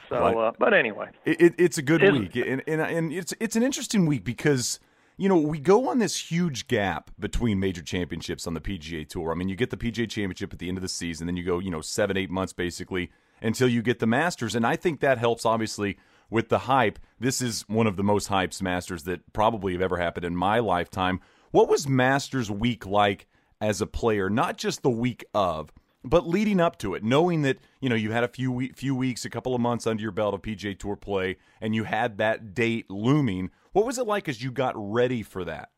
So, 0.08 0.16
uh, 0.16 0.50
but 0.58 0.74
anyway, 0.74 1.06
it, 1.24 1.40
it, 1.40 1.54
it's 1.56 1.78
a 1.78 1.82
good 1.82 2.02
it's, 2.02 2.18
week, 2.18 2.34
and, 2.34 2.60
and 2.66 2.80
and 2.80 3.12
it's 3.12 3.32
it's 3.38 3.54
an 3.54 3.62
interesting 3.62 4.06
week 4.06 4.24
because 4.24 4.80
you 5.16 5.28
know, 5.28 5.36
we 5.36 5.60
go 5.60 5.88
on 5.88 6.00
this 6.00 6.16
huge 6.16 6.66
gap 6.66 7.12
between 7.16 7.60
major 7.60 7.82
championships 7.82 8.44
on 8.44 8.54
the 8.54 8.60
PGA 8.60 9.08
Tour. 9.08 9.30
I 9.30 9.34
mean, 9.36 9.48
you 9.48 9.54
get 9.54 9.70
the 9.70 9.76
PGA 9.76 10.08
Championship 10.08 10.52
at 10.52 10.58
the 10.58 10.68
end 10.68 10.78
of 10.78 10.82
the 10.82 10.88
season, 10.88 11.26
then 11.26 11.36
you 11.36 11.44
go, 11.44 11.60
you 11.60 11.70
know, 11.70 11.80
seven, 11.80 12.16
eight 12.16 12.30
months 12.30 12.52
basically 12.52 13.12
until 13.40 13.68
you 13.68 13.82
get 13.82 14.00
the 14.00 14.06
Masters. 14.06 14.56
And 14.56 14.66
I 14.66 14.76
think 14.76 14.98
that 15.00 15.18
helps, 15.18 15.44
obviously, 15.44 15.96
with 16.30 16.48
the 16.48 16.60
hype. 16.60 16.98
This 17.18 17.42
is 17.42 17.62
one 17.68 17.86
of 17.86 17.96
the 17.96 18.02
most 18.02 18.28
hyped 18.28 18.60
Masters 18.62 19.02
that 19.04 19.32
probably 19.32 19.72
have 19.72 19.82
ever 19.82 19.98
happened 19.98 20.24
in 20.24 20.36
my 20.36 20.60
lifetime. 20.60 21.20
What 21.50 21.68
was 21.68 21.88
Masters 21.88 22.50
week 22.50 22.86
like 22.86 23.26
as 23.60 23.80
a 23.80 23.86
player? 23.86 24.30
Not 24.30 24.56
just 24.56 24.82
the 24.82 24.90
week 24.90 25.24
of, 25.34 25.72
but 26.02 26.26
leading 26.26 26.60
up 26.60 26.78
to 26.78 26.94
it, 26.94 27.02
knowing 27.02 27.42
that 27.42 27.58
you 27.80 27.88
know 27.88 27.94
you 27.94 28.12
had 28.12 28.24
a 28.24 28.28
few 28.28 28.70
few 28.74 28.94
weeks, 28.94 29.24
a 29.24 29.30
couple 29.30 29.54
of 29.54 29.60
months 29.60 29.86
under 29.86 30.02
your 30.02 30.12
belt 30.12 30.34
of 30.34 30.42
PGA 30.42 30.78
Tour 30.78 30.96
play, 30.96 31.36
and 31.60 31.74
you 31.74 31.84
had 31.84 32.18
that 32.18 32.54
date 32.54 32.90
looming. 32.90 33.50
What 33.72 33.86
was 33.86 33.98
it 33.98 34.06
like 34.06 34.28
as 34.28 34.42
you 34.42 34.50
got 34.50 34.74
ready 34.76 35.22
for 35.22 35.44
that? 35.44 35.70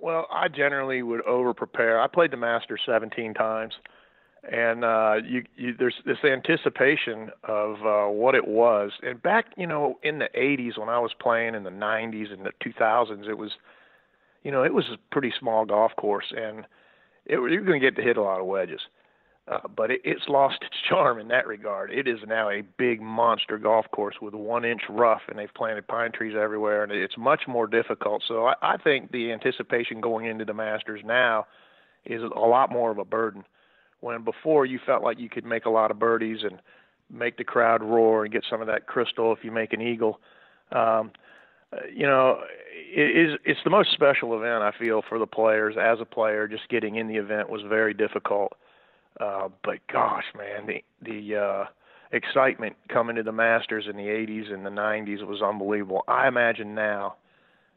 Well, 0.00 0.26
I 0.32 0.48
generally 0.48 1.02
would 1.02 1.22
over 1.22 1.52
prepare. 1.52 2.00
I 2.00 2.06
played 2.06 2.30
the 2.30 2.36
Masters 2.36 2.80
17 2.86 3.34
times, 3.34 3.74
and 4.42 4.84
uh, 4.84 5.16
you, 5.24 5.44
you, 5.56 5.74
there's 5.78 5.96
this 6.06 6.18
anticipation 6.24 7.30
of 7.44 7.76
uh, 7.84 8.10
what 8.10 8.34
it 8.34 8.48
was. 8.48 8.92
And 9.02 9.22
back, 9.22 9.46
you 9.56 9.66
know, 9.66 9.98
in 10.02 10.18
the 10.18 10.28
80s 10.36 10.78
when 10.78 10.88
I 10.88 10.98
was 10.98 11.12
playing, 11.20 11.54
in 11.54 11.64
the 11.64 11.70
90s 11.70 12.32
and 12.32 12.46
the 12.46 12.52
2000s, 12.64 13.28
it 13.28 13.34
was, 13.34 13.52
you 14.42 14.50
know, 14.50 14.64
it 14.64 14.72
was 14.72 14.86
a 14.86 14.96
pretty 15.12 15.32
small 15.38 15.66
golf 15.66 15.92
course, 15.96 16.32
and 16.34 16.60
it, 17.26 17.34
you're 17.34 17.64
going 17.64 17.80
to 17.80 17.86
get 17.86 17.96
to 17.96 18.02
hit 18.02 18.16
a 18.16 18.22
lot 18.22 18.40
of 18.40 18.46
wedges. 18.46 18.80
Uh, 19.46 19.58
but 19.74 19.90
it, 19.90 20.00
it's 20.04 20.28
lost 20.28 20.58
its 20.62 20.76
charm 20.88 21.18
in 21.18 21.28
that 21.28 21.46
regard. 21.46 21.90
It 21.90 22.06
is 22.08 22.20
now 22.26 22.48
a 22.48 22.62
big 22.78 23.02
monster 23.02 23.58
golf 23.58 23.86
course 23.90 24.16
with 24.22 24.32
one 24.32 24.64
inch 24.64 24.82
rough, 24.88 25.22
and 25.28 25.38
they've 25.38 25.52
planted 25.54 25.86
pine 25.86 26.12
trees 26.12 26.34
everywhere, 26.40 26.82
and 26.82 26.92
it's 26.92 27.18
much 27.18 27.42
more 27.46 27.66
difficult. 27.66 28.22
So 28.26 28.46
I, 28.46 28.54
I 28.62 28.76
think 28.78 29.12
the 29.12 29.32
anticipation 29.32 30.00
going 30.00 30.26
into 30.26 30.44
the 30.44 30.54
Masters 30.54 31.02
now 31.04 31.46
is 32.06 32.22
a 32.22 32.38
lot 32.38 32.72
more 32.72 32.90
of 32.90 32.98
a 32.98 33.04
burden. 33.04 33.44
When 34.00 34.24
before 34.24 34.66
you 34.66 34.78
felt 34.84 35.02
like 35.02 35.18
you 35.18 35.28
could 35.28 35.44
make 35.44 35.66
a 35.66 35.70
lot 35.70 35.90
of 35.90 35.98
birdies 35.98 36.38
and 36.42 36.60
make 37.12 37.36
the 37.36 37.44
crowd 37.44 37.82
roar 37.82 38.24
and 38.24 38.32
get 38.32 38.44
some 38.48 38.60
of 38.60 38.66
that 38.68 38.86
crystal 38.86 39.32
if 39.32 39.44
you 39.44 39.50
make 39.50 39.72
an 39.72 39.80
eagle. 39.80 40.20
Um, 40.72 41.10
you 41.94 42.06
know, 42.06 42.40
it 42.72 43.16
is 43.16 43.38
it's 43.44 43.60
the 43.64 43.70
most 43.70 43.92
special 43.92 44.36
event 44.36 44.62
I 44.62 44.72
feel 44.78 45.02
for 45.08 45.18
the 45.18 45.26
players. 45.26 45.76
As 45.80 45.98
a 46.00 46.04
player, 46.04 46.48
just 46.48 46.68
getting 46.68 46.96
in 46.96 47.08
the 47.08 47.16
event 47.16 47.48
was 47.48 47.62
very 47.68 47.94
difficult. 47.94 48.52
Uh, 49.20 49.48
but 49.64 49.78
gosh, 49.92 50.24
man, 50.36 50.66
the 50.66 50.82
the 51.02 51.36
uh, 51.36 51.64
excitement 52.12 52.76
coming 52.88 53.16
to 53.16 53.22
the 53.22 53.32
Masters 53.32 53.86
in 53.88 53.96
the 53.96 54.04
80s 54.04 54.52
and 54.52 54.64
the 54.64 54.70
90s 54.70 55.24
was 55.26 55.42
unbelievable. 55.42 56.02
I 56.08 56.26
imagine 56.26 56.74
now 56.74 57.16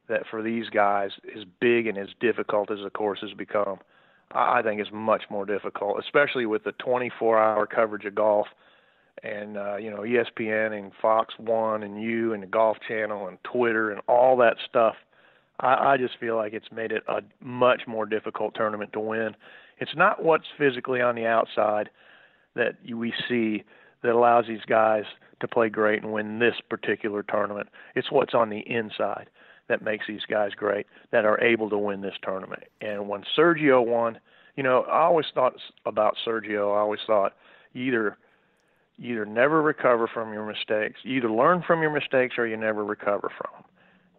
that 0.09 0.23
for 0.29 0.41
these 0.41 0.69
guys, 0.69 1.11
as 1.35 1.43
big 1.59 1.87
and 1.87 1.97
as 1.97 2.09
difficult 2.19 2.71
as 2.71 2.79
the 2.83 2.89
course 2.89 3.19
has 3.21 3.33
become, 3.33 3.79
I 4.33 4.61
think 4.63 4.81
it's 4.81 4.89
much 4.91 5.23
more 5.29 5.45
difficult, 5.45 5.99
especially 5.99 6.45
with 6.45 6.63
the 6.63 6.73
24-hour 6.73 7.67
coverage 7.67 8.05
of 8.05 8.15
golf 8.15 8.47
and 9.21 9.57
uh, 9.57 9.77
you 9.77 9.91
know 9.91 9.99
ESPN 9.99 10.77
and 10.77 10.91
Fox 11.01 11.35
One 11.37 11.83
and 11.83 12.01
you 12.01 12.33
and 12.33 12.41
the 12.43 12.47
Golf 12.47 12.77
Channel 12.87 13.27
and 13.27 13.37
Twitter 13.43 13.91
and 13.91 14.01
all 14.07 14.35
that 14.37 14.57
stuff. 14.67 14.95
I, 15.59 15.93
I 15.93 15.97
just 15.97 16.19
feel 16.19 16.35
like 16.35 16.53
it's 16.53 16.71
made 16.71 16.91
it 16.91 17.03
a 17.07 17.21
much 17.39 17.83
more 17.87 18.05
difficult 18.05 18.55
tournament 18.55 18.91
to 18.93 18.99
win. 18.99 19.35
It's 19.79 19.95
not 19.95 20.23
what's 20.23 20.47
physically 20.57 21.01
on 21.01 21.15
the 21.15 21.25
outside 21.25 21.89
that 22.55 22.75
we 22.91 23.13
see 23.29 23.63
that 24.01 24.13
allows 24.13 24.45
these 24.47 24.65
guys 24.67 25.03
to 25.39 25.47
play 25.47 25.69
great 25.69 26.03
and 26.03 26.11
win 26.11 26.39
this 26.39 26.55
particular 26.69 27.23
tournament. 27.23 27.69
It's 27.95 28.11
what's 28.11 28.33
on 28.33 28.49
the 28.49 28.59
inside 28.59 29.29
that 29.67 29.81
makes 29.81 30.05
these 30.07 30.25
guys 30.27 30.51
great 30.55 30.85
that 31.11 31.25
are 31.25 31.41
able 31.41 31.69
to 31.69 31.77
win 31.77 32.01
this 32.01 32.15
tournament. 32.21 32.63
And 32.81 33.07
when 33.07 33.23
Sergio 33.37 33.85
won, 33.85 34.19
you 34.55 34.63
know, 34.63 34.81
I 34.83 35.03
always 35.03 35.25
thought 35.33 35.53
about 35.85 36.15
Sergio. 36.25 36.75
I 36.75 36.79
always 36.79 36.99
thought 37.05 37.33
either 37.73 38.17
either 38.99 39.25
never 39.25 39.61
recover 39.61 40.07
from 40.07 40.33
your 40.33 40.45
mistakes, 40.45 40.99
either 41.03 41.29
learn 41.29 41.63
from 41.65 41.81
your 41.81 41.91
mistakes 41.91 42.35
or 42.37 42.45
you 42.45 42.55
never 42.55 42.85
recover 42.85 43.31
from 43.35 43.51
them. 43.53 43.63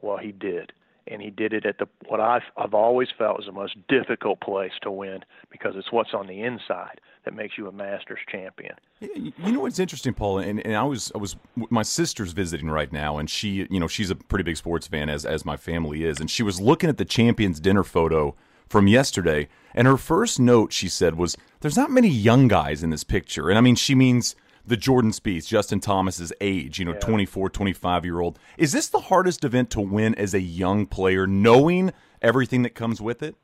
Well, 0.02 0.16
he 0.16 0.33
did. 0.33 0.72
And 1.07 1.21
he 1.21 1.31
did 1.31 1.53
it 1.53 1.67
at 1.67 1.79
the 1.79 1.88
what 2.09 2.21
I've 2.21 2.43
I've 2.57 2.75
always 2.75 3.09
felt 3.17 3.37
was 3.37 3.47
the 3.47 3.53
most 3.53 3.77
difficult 3.88 4.40
place 4.40 4.73
to 4.83 4.90
win 4.90 5.25
because 5.51 5.75
it's 5.77 5.93
what's 5.93 6.14
on 6.14 6.27
the 6.27 6.43
inside 6.43 7.01
that 7.25 7.35
makes 7.35 7.57
you 7.57 7.67
a 7.67 7.73
Masters 7.73 8.21
champion. 8.31 8.75
You 9.01 9.53
know 9.53 9.61
what's 9.61 9.79
interesting, 9.79 10.14
Paul, 10.14 10.38
and, 10.38 10.64
and 10.64 10.77
I 10.77 10.83
was 10.83 11.11
I 11.14 11.19
was 11.19 11.37
my 11.57 11.83
sister's 11.83 12.33
visiting 12.33 12.71
right 12.71 12.93
now, 12.93 13.19
and 13.19 13.29
she 13.29 13.67
you 13.71 13.81
know 13.81 13.88
she's 13.88 14.11
a 14.11 14.14
pretty 14.14 14.45
big 14.45 14.57
sports 14.57 14.87
fan 14.87 15.09
as 15.09 15.25
as 15.25 15.45
my 15.45 15.57
family 15.57 16.05
is, 16.05 16.21
and 16.21 16.31
she 16.31 16.43
was 16.43 16.61
looking 16.61 16.88
at 16.88 16.99
the 16.99 17.05
Champions 17.05 17.61
dinner 17.61 17.85
photo 17.85 18.35
from 18.69 18.88
yesterday, 18.88 19.49
and 19.75 19.87
her 19.87 19.97
first 19.97 20.40
note 20.40 20.73
she 20.73 20.88
said 20.88 21.17
was, 21.17 21.37
"There's 21.61 21.77
not 21.77 21.90
many 21.90 22.09
young 22.09 22.49
guys 22.49 22.83
in 22.83 22.90
this 22.90 23.05
picture," 23.05 23.51
and 23.51 23.59
I 23.59 23.61
mean 23.61 23.77
she 23.77 23.95
means 23.95 24.37
the 24.66 24.77
Jordan 24.77 25.11
Spieth, 25.11 25.46
Justin 25.46 25.81
Thomas's 25.81 26.33
age, 26.40 26.79
you 26.79 26.85
know, 26.85 26.92
yeah. 26.94 27.00
24, 27.00 27.50
25 27.50 28.05
year 28.05 28.20
old. 28.20 28.38
Is 28.57 28.72
this 28.72 28.88
the 28.88 29.00
hardest 29.00 29.44
event 29.44 29.70
to 29.70 29.81
win 29.81 30.14
as 30.14 30.35
a 30.35 30.40
young 30.40 30.87
player, 30.87 31.27
knowing 31.27 31.92
everything 32.22 32.62
that 32.62 32.74
comes 32.74 33.00
with 33.00 33.22
it? 33.22 33.37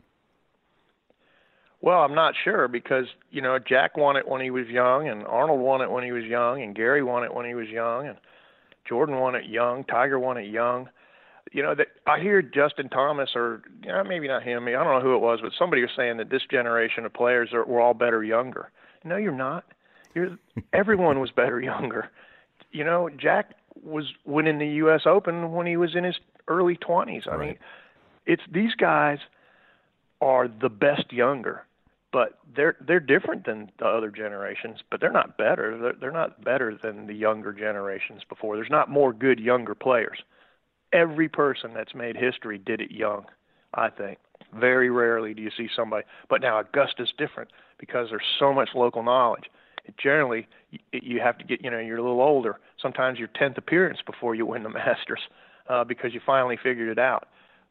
Well, 1.83 2.01
I'm 2.01 2.15
not 2.15 2.35
sure 2.43 2.69
because 2.69 3.07
you 3.31 3.41
know 3.41 3.59
Jack 3.59 3.97
won 3.97 4.17
it 4.17 4.29
when 4.29 4.43
he 4.43 4.51
was 4.51 4.67
young, 4.69 5.09
and 5.09 5.27
Arnold 5.27 5.61
won 5.61 5.81
it 5.81 5.91
when 5.91 6.05
he 6.05 6.13
was 6.13 6.25
young, 6.25 6.63
and 6.63 6.75
Gary 6.75 7.03
won 7.03 7.25
it 7.25 7.35
when 7.35 7.47
he 7.47 7.55
was 7.55 7.69
young, 7.69 8.07
and 8.07 8.19
Jordan 8.87 9.19
won 9.19 9.35
it 9.35 9.47
young, 9.47 9.85
Tiger 9.85 10.19
won 10.19 10.37
it 10.37 10.51
young. 10.51 10.91
You 11.53 11.63
know 11.63 11.75
that 11.75 11.89
I 12.07 12.21
hear 12.21 12.43
Justin 12.43 12.91
Thomas 12.91 13.31
or 13.35 13.63
you 13.83 13.89
know, 13.89 14.05
maybe 14.05 14.29
not 14.29 14.43
him. 14.43 14.69
I 14.69 14.73
don't 14.73 14.85
know 14.85 15.01
who 15.01 15.15
it 15.15 15.21
was, 15.21 15.41
but 15.43 15.53
somebody 15.59 15.81
was 15.81 15.91
saying 15.97 16.19
that 16.19 16.29
this 16.29 16.43
generation 16.51 17.07
of 17.07 17.15
players 17.15 17.51
are 17.55 17.65
were 17.65 17.81
all 17.81 17.95
better 17.95 18.23
younger. 18.23 18.71
No, 19.03 19.17
you're 19.17 19.33
not. 19.33 19.65
You're 20.15 20.39
everyone 20.73 21.21
was 21.21 21.31
better 21.31 21.61
younger. 21.73 22.11
You 22.73 22.85
know, 22.85 23.11
Jack 23.17 23.55
was 23.83 24.13
winning 24.25 24.59
the 24.59 24.67
U.S. 24.67 25.03
Open 25.07 25.53
when 25.53 25.67
he 25.67 25.77
was 25.77 25.95
in 25.95 26.05
his 26.05 26.17
early 26.49 26.77
20s. 26.77 27.27
I 27.27 27.31
right. 27.35 27.47
mean, 27.49 27.59
it's 28.27 28.43
these 28.53 28.75
guys 28.75 29.19
are 30.21 30.49
the 30.49 30.69
best 30.69 31.13
younger 31.13 31.65
but 32.13 32.39
they're 32.57 32.77
they're 32.87 33.01
different 33.01 33.47
than 33.47 33.71
the 33.79 33.87
other 33.87 34.11
generations, 34.11 34.79
but 34.91 35.01
they're 35.01 35.13
not 35.13 35.37
better. 35.37 35.79
They're, 35.79 35.95
they're 36.01 36.11
not 36.11 36.45
better 36.45 36.77
than 36.81 37.07
the 37.07 37.15
younger 37.15 37.53
generations 37.53 38.23
before. 38.29 38.57
There's 38.57 38.71
not 38.71 38.91
more 38.91 39.13
good 39.13 39.39
younger 39.39 39.75
players. 39.75 40.19
Every 40.93 41.29
person 41.29 41.73
that's 41.73 41.95
made 41.95 42.17
history 42.17 42.59
did 42.59 42.81
it 42.81 42.91
young, 42.91 43.27
I 43.75 43.91
think. 43.91 44.19
Very 44.59 44.91
rarely 44.91 45.35
do 45.35 45.43
you 45.43 45.51
see 45.57 45.69
somebody. 45.75 46.05
But 46.29 46.41
now 46.41 46.59
Augusta's 46.59 47.13
different 47.17 47.51
because 47.79 48.09
there's 48.11 48.23
so 48.39 48.53
much 48.53 48.71
local 48.75 49.05
knowledge. 49.05 49.45
Generally, 50.03 50.47
you 50.93 51.21
have 51.21 51.39
to 51.39 51.45
get 51.45 51.63
you 51.63 51.71
know 51.71 51.79
you're 51.79 51.99
a 51.99 52.03
little 52.03 52.23
older. 52.23 52.59
Sometimes 52.81 53.19
your 53.19 53.29
tenth 53.29 53.59
appearance 53.59 53.99
before 54.05 54.35
you 54.35 54.47
win 54.47 54.63
the 54.63 54.69
Masters 54.71 55.21
uh, 55.69 55.85
because 55.85 56.15
you 56.15 56.21
finally 56.25 56.59
figured 56.63 56.89
it 56.89 56.99
out. 56.99 57.29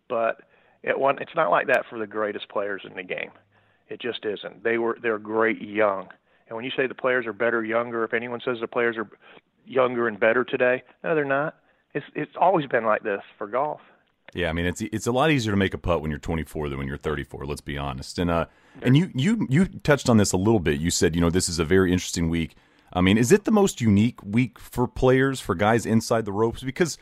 But 0.08 0.42
it 0.84 1.00
one, 1.00 1.20
it's 1.22 1.36
not 1.36 1.52
like 1.52 1.68
that 1.68 1.84
for 1.90 2.00
the 2.00 2.08
greatest 2.08 2.50
players 2.50 2.82
in 2.90 2.96
the 2.96 3.04
game. 3.04 3.32
It 3.90 4.02
just 4.02 4.26
isn't. 4.26 4.64
They 4.64 4.78
were 4.78 4.98
they're 5.02 5.20
great 5.20 5.62
young. 5.62 6.10
And 6.48 6.56
when 6.56 6.66
you 6.66 6.72
say 6.76 6.88
the 6.88 6.96
players 6.96 7.26
are 7.28 7.34
better 7.34 7.64
younger, 7.64 8.04
if 8.04 8.14
anyone 8.14 8.42
says 8.44 8.58
the 8.60 8.68
players 8.68 8.98
are 8.98 9.08
younger 9.66 10.08
and 10.08 10.20
better 10.20 10.44
today, 10.44 10.84
no, 11.04 11.16
they're 11.16 11.26
not. 11.26 11.56
It's 11.94 12.06
it's 12.16 12.32
always 12.40 12.66
been 12.68 12.86
like 12.86 13.04
this 13.04 13.22
for 13.38 13.48
golf. 13.48 13.82
Yeah, 14.34 14.50
I 14.50 14.54
mean 14.54 14.66
it's 14.66 14.82
it's 14.82 15.08
a 15.08 15.12
lot 15.12 15.32
easier 15.32 15.52
to 15.52 15.58
make 15.58 15.74
a 15.74 15.78
putt 15.78 16.02
when 16.02 16.12
you're 16.12 16.20
24 16.20 16.70
than 16.70 16.78
when 16.78 16.88
you're 16.88 16.98
34. 16.98 17.46
Let's 17.46 17.62
be 17.62 17.78
honest. 17.78 18.20
And 18.20 18.30
uh, 18.30 18.46
and 18.82 18.96
you 18.96 19.12
you 19.14 19.48
you 19.50 19.66
touched 19.66 20.10
on 20.10 20.18
this 20.18 20.32
a 20.32 20.38
little 20.38 20.60
bit. 20.60 20.80
You 20.80 20.92
said 20.92 21.16
you 21.16 21.22
know 21.22 21.30
this 21.30 21.50
is 21.50 21.60
a 21.60 21.66
very 21.66 21.92
interesting 21.92 22.30
week. 22.30 22.56
I 22.92 23.02
mean, 23.02 23.18
is 23.18 23.32
it 23.32 23.44
the 23.44 23.52
most 23.52 23.82
unique 23.82 24.22
week 24.24 24.58
for 24.58 24.88
players 24.88 25.40
for 25.40 25.54
guys 25.54 25.86
inside 25.86 26.26
the 26.26 26.32
ropes? 26.32 26.64
Because 26.64 26.98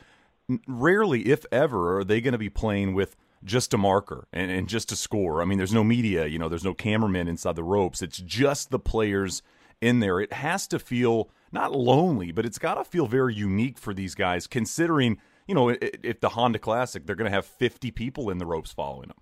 rarely, 0.67 1.27
if 1.27 1.45
ever, 1.51 1.97
are 1.97 2.03
they 2.03 2.19
going 2.19 2.33
to 2.33 2.37
be 2.37 2.49
playing 2.49 2.93
with 2.93 3.15
just 3.43 3.73
a 3.73 3.77
marker 3.77 4.27
and, 4.33 4.51
and 4.51 4.67
just 4.67 4.91
a 4.91 4.95
score. 4.95 5.41
I 5.41 5.45
mean, 5.45 5.57
there's 5.57 5.73
no 5.73 5.83
media, 5.83 6.25
you 6.25 6.39
know, 6.39 6.49
there's 6.49 6.63
no 6.63 6.73
cameramen 6.73 7.27
inside 7.27 7.55
the 7.55 7.63
ropes. 7.63 8.01
It's 8.01 8.17
just 8.17 8.69
the 8.69 8.79
players 8.79 9.41
in 9.81 9.99
there. 9.99 10.19
It 10.19 10.33
has 10.33 10.67
to 10.67 10.79
feel 10.79 11.29
not 11.51 11.71
lonely, 11.71 12.31
but 12.31 12.45
it's 12.45 12.59
got 12.59 12.75
to 12.75 12.83
feel 12.83 13.07
very 13.07 13.33
unique 13.33 13.77
for 13.77 13.93
these 13.93 14.15
guys, 14.15 14.47
considering, 14.47 15.19
you 15.47 15.55
know, 15.55 15.69
if 15.69 16.19
the 16.19 16.29
Honda 16.29 16.59
Classic, 16.59 17.05
they're 17.05 17.15
going 17.15 17.29
to 17.29 17.35
have 17.35 17.45
50 17.45 17.91
people 17.91 18.29
in 18.29 18.37
the 18.37 18.45
ropes 18.45 18.71
following 18.71 19.07
them. 19.07 19.17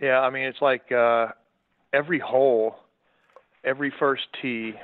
Yeah, 0.00 0.20
I 0.20 0.30
mean, 0.30 0.44
it's 0.44 0.60
like 0.60 0.90
uh, 0.90 1.28
every 1.92 2.18
hole, 2.18 2.76
every 3.64 3.92
first 3.98 4.24
tee, 4.42 4.74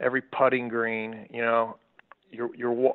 every 0.00 0.22
putting 0.22 0.68
green, 0.68 1.26
you 1.32 1.42
know, 1.42 1.76
you're, 2.30 2.54
you're, 2.54 2.94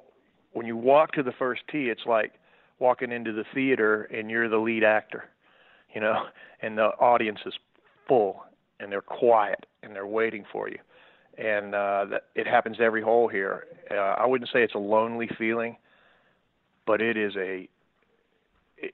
when 0.54 0.66
you 0.66 0.78
walk 0.78 1.12
to 1.14 1.24
the 1.24 1.34
first 1.34 1.62
tee, 1.72 1.90
it's 1.90 2.06
like 2.06 2.34
walking 2.80 3.12
into 3.12 3.34
the 3.34 3.44
theater 3.54 4.04
and 4.04 4.32
you're 4.32 4.50
the 4.50 4.58
lead 4.58 4.84
actor, 4.84 5.26
you 5.94 6.02
know, 6.02 6.24
and 6.62 6.78
the 6.78 6.88
audience 7.00 7.40
is 7.46 7.54
full 8.08 8.44
and 8.80 8.92
they're 8.92 9.02
quiet 9.02 9.66
and 9.84 9.96
they're 9.96 10.08
waiting 10.08 10.46
for 10.52 10.70
you. 10.70 10.78
And 11.38 11.76
uh, 11.76 12.06
it 12.36 12.48
happens 12.48 12.78
every 12.82 13.02
hole 13.02 13.28
here. 13.28 13.66
Uh, 13.90 13.96
I 13.96 14.26
wouldn't 14.26 14.50
say 14.52 14.64
it's 14.64 14.76
a 14.76 14.80
lonely 14.80 15.30
feeling, 15.38 15.78
but 16.92 17.02
it 17.02 17.16
is 17.16 17.38
a. 17.38 17.70
It, 18.76 18.94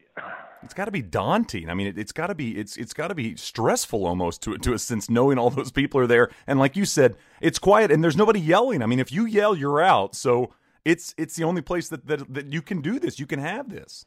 it's 0.62 0.76
got 0.76 0.86
to 0.86 0.92
be 0.92 1.02
daunting. 1.02 1.68
I 1.68 1.74
mean, 1.74 1.88
it, 1.88 1.98
has 1.98 2.12
got 2.12 2.28
to 2.28 2.36
be 2.36 2.56
it's 2.56 2.78
it's 2.78 2.94
got 2.94 3.08
to 3.08 3.16
be 3.16 3.36
stressful 3.36 4.06
almost 4.06 4.44
to 4.44 4.56
to 4.56 4.74
a 4.74 4.78
sense 4.78 5.10
knowing 5.10 5.40
all 5.40 5.50
those 5.50 5.72
people 5.72 6.00
are 6.00 6.06
there. 6.06 6.30
And 6.46 6.60
like 6.60 6.76
you 6.76 6.86
said, 6.86 7.18
it's 7.42 7.58
quiet 7.58 7.92
and 7.92 8.04
there's 8.04 8.16
nobody 8.16 8.40
yelling. 8.40 8.84
I 8.84 8.86
mean, 8.86 9.00
if 9.00 9.12
you 9.12 9.26
yell, 9.26 9.56
you're 9.56 9.82
out. 9.82 10.14
So 10.14 10.54
it's 10.86 11.16
it's 11.18 11.36
the 11.36 11.44
only 11.44 11.64
place 11.64 11.90
that, 11.90 12.06
that 12.06 12.32
that 12.32 12.54
you 12.54 12.62
can 12.62 12.82
do 12.82 13.00
this. 13.00 13.20
You 13.20 13.26
can 13.26 13.40
have 13.40 13.72
this. 13.72 14.06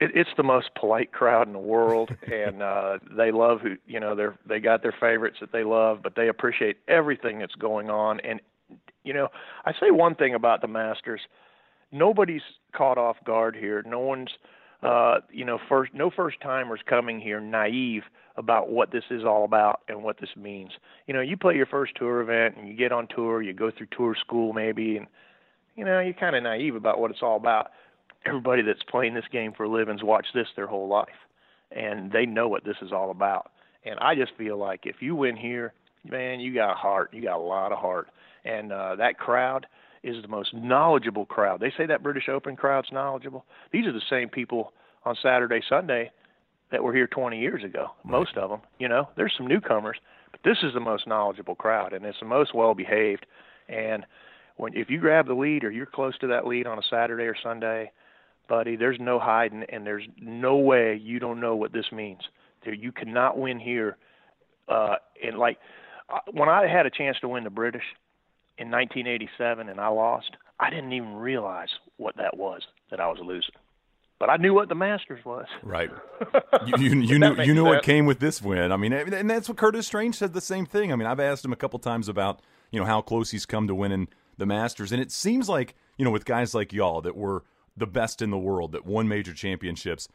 It, 0.00 0.12
it's 0.14 0.30
the 0.36 0.44
most 0.44 0.68
polite 0.78 1.10
crowd 1.10 1.48
in 1.48 1.52
the 1.52 1.58
world, 1.58 2.14
and 2.32 2.62
uh, 2.62 2.98
they 3.10 3.32
love 3.32 3.60
who 3.60 3.74
you 3.88 3.98
know. 3.98 4.14
They're 4.14 4.38
they 4.46 4.60
got 4.60 4.82
their 4.82 4.94
favorites 5.00 5.38
that 5.40 5.50
they 5.50 5.64
love, 5.64 5.98
but 6.00 6.14
they 6.14 6.28
appreciate 6.28 6.76
everything 6.86 7.40
that's 7.40 7.56
going 7.56 7.90
on. 7.90 8.20
And 8.20 8.40
you 9.02 9.14
know, 9.14 9.30
I 9.64 9.72
say 9.72 9.90
one 9.90 10.14
thing 10.14 10.34
about 10.34 10.60
the 10.60 10.68
Masters: 10.68 11.22
nobody's 11.96 12.42
caught 12.74 12.98
off 12.98 13.16
guard 13.24 13.56
here. 13.56 13.82
No 13.86 14.00
one's 14.00 14.30
uh, 14.82 15.20
you 15.32 15.44
know, 15.44 15.58
first 15.68 15.92
no 15.94 16.10
first 16.10 16.40
timers 16.42 16.80
coming 16.88 17.20
here 17.20 17.40
naive 17.40 18.02
about 18.36 18.68
what 18.68 18.92
this 18.92 19.04
is 19.10 19.24
all 19.24 19.44
about 19.44 19.80
and 19.88 20.02
what 20.02 20.20
this 20.20 20.30
means. 20.36 20.72
You 21.06 21.14
know, 21.14 21.20
you 21.20 21.36
play 21.36 21.54
your 21.54 21.66
first 21.66 21.94
tour 21.96 22.20
event 22.20 22.56
and 22.56 22.68
you 22.68 22.74
get 22.74 22.92
on 22.92 23.08
tour, 23.08 23.40
you 23.40 23.52
go 23.52 23.70
through 23.70 23.88
tour 23.96 24.14
school 24.20 24.52
maybe, 24.52 24.98
and 24.98 25.06
you 25.74 25.84
know, 25.84 26.00
you're 26.00 26.14
kind 26.14 26.36
of 26.36 26.42
naive 26.42 26.74
about 26.74 27.00
what 27.00 27.10
it's 27.10 27.22
all 27.22 27.36
about. 27.36 27.70
Everybody 28.26 28.62
that's 28.62 28.82
playing 28.90 29.14
this 29.14 29.24
game 29.32 29.52
for 29.56 29.64
a 29.64 29.68
living's 29.68 30.02
watched 30.02 30.34
this 30.34 30.48
their 30.56 30.66
whole 30.66 30.88
life, 30.88 31.08
and 31.70 32.12
they 32.12 32.26
know 32.26 32.48
what 32.48 32.64
this 32.64 32.76
is 32.82 32.92
all 32.92 33.10
about. 33.10 33.50
And 33.84 33.98
I 34.00 34.14
just 34.14 34.32
feel 34.36 34.58
like 34.58 34.80
if 34.84 34.96
you 35.00 35.14
win 35.14 35.36
here, 35.36 35.72
man, 36.04 36.40
you 36.40 36.52
got 36.54 36.76
heart. 36.76 37.10
You 37.12 37.22
got 37.22 37.38
a 37.38 37.42
lot 37.42 37.72
of 37.72 37.78
heart, 37.78 38.08
and 38.44 38.72
uh, 38.72 38.96
that 38.96 39.18
crowd 39.18 39.66
is 40.06 40.22
the 40.22 40.28
most 40.28 40.54
knowledgeable 40.54 41.26
crowd. 41.26 41.60
They 41.60 41.72
say 41.76 41.86
that 41.86 42.02
British 42.02 42.28
Open 42.28 42.56
crowd's 42.56 42.92
knowledgeable. 42.92 43.44
These 43.72 43.86
are 43.86 43.92
the 43.92 44.00
same 44.08 44.28
people 44.28 44.72
on 45.04 45.16
Saturday, 45.20 45.60
Sunday 45.68 46.10
that 46.70 46.82
were 46.82 46.94
here 46.94 47.06
20 47.06 47.38
years 47.38 47.64
ago. 47.64 47.88
Most 48.04 48.36
of 48.36 48.50
them, 48.50 48.60
you 48.78 48.88
know, 48.88 49.08
there's 49.16 49.34
some 49.36 49.46
newcomers, 49.46 49.98
but 50.30 50.40
this 50.44 50.58
is 50.62 50.72
the 50.74 50.80
most 50.80 51.06
knowledgeable 51.06 51.54
crowd, 51.54 51.92
and 51.92 52.04
it's 52.04 52.20
the 52.20 52.26
most 52.26 52.54
well 52.54 52.74
behaved. 52.74 53.26
And 53.68 54.06
when 54.56 54.76
if 54.76 54.90
you 54.90 55.00
grab 55.00 55.26
the 55.26 55.34
lead 55.34 55.64
or 55.64 55.70
you're 55.70 55.86
close 55.86 56.16
to 56.18 56.28
that 56.28 56.46
lead 56.46 56.66
on 56.66 56.78
a 56.78 56.82
Saturday 56.88 57.24
or 57.24 57.36
Sunday, 57.42 57.90
buddy, 58.48 58.76
there's 58.76 58.98
no 59.00 59.18
hiding 59.18 59.64
and 59.70 59.84
there's 59.84 60.04
no 60.20 60.56
way 60.56 61.00
you 61.02 61.18
don't 61.18 61.40
know 61.40 61.56
what 61.56 61.72
this 61.72 61.86
means. 61.92 62.20
There, 62.64 62.74
you 62.74 62.92
cannot 62.92 63.38
win 63.38 63.58
here. 63.58 63.96
Uh, 64.68 64.96
and 65.24 65.38
like 65.38 65.58
uh, 66.08 66.18
when 66.32 66.48
I 66.48 66.66
had 66.68 66.86
a 66.86 66.90
chance 66.90 67.16
to 67.20 67.28
win 67.28 67.44
the 67.44 67.50
British 67.50 67.82
in 68.58 68.70
1987 68.70 69.68
and 69.68 69.80
I 69.80 69.88
lost, 69.88 70.30
I 70.58 70.70
didn't 70.70 70.92
even 70.92 71.14
realize 71.14 71.68
what 71.96 72.16
that 72.16 72.36
was 72.36 72.62
that 72.90 73.00
I 73.00 73.08
was 73.08 73.18
losing. 73.20 73.54
But 74.18 74.30
I 74.30 74.38
knew 74.38 74.54
what 74.54 74.70
the 74.70 74.74
Masters 74.74 75.22
was. 75.24 75.46
Right. 75.62 75.90
You, 76.66 76.74
you, 76.78 77.00
you 77.02 77.18
knew 77.18 77.34
you 77.42 77.54
knew 77.54 77.64
sense. 77.64 77.74
what 77.76 77.82
came 77.82 78.06
with 78.06 78.18
this 78.18 78.42
win. 78.42 78.72
I 78.72 78.76
mean, 78.76 78.92
and 78.92 79.30
that's 79.30 79.48
what 79.48 79.58
Curtis 79.58 79.86
Strange 79.86 80.16
said 80.16 80.32
the 80.32 80.40
same 80.40 80.66
thing. 80.66 80.90
I 80.90 80.96
mean, 80.96 81.06
I've 81.06 81.20
asked 81.20 81.44
him 81.44 81.52
a 81.52 81.56
couple 81.56 81.78
times 81.78 82.08
about 82.08 82.40
you 82.72 82.80
know 82.80 82.86
how 82.86 83.02
close 83.02 83.30
he's 83.30 83.46
come 83.46 83.68
to 83.68 83.74
winning 83.74 84.08
the 84.36 84.46
Masters. 84.46 84.90
And 84.90 85.00
it 85.00 85.12
seems 85.12 85.48
like, 85.48 85.74
you 85.96 86.04
know, 86.04 86.10
with 86.10 86.24
guys 86.24 86.54
like 86.54 86.72
y'all 86.72 87.00
that 87.02 87.16
were 87.16 87.44
the 87.76 87.86
best 87.86 88.22
in 88.22 88.30
the 88.30 88.38
world, 88.38 88.72
that 88.72 88.86
won 88.86 89.06
major 89.06 89.34
championships, 89.34 90.08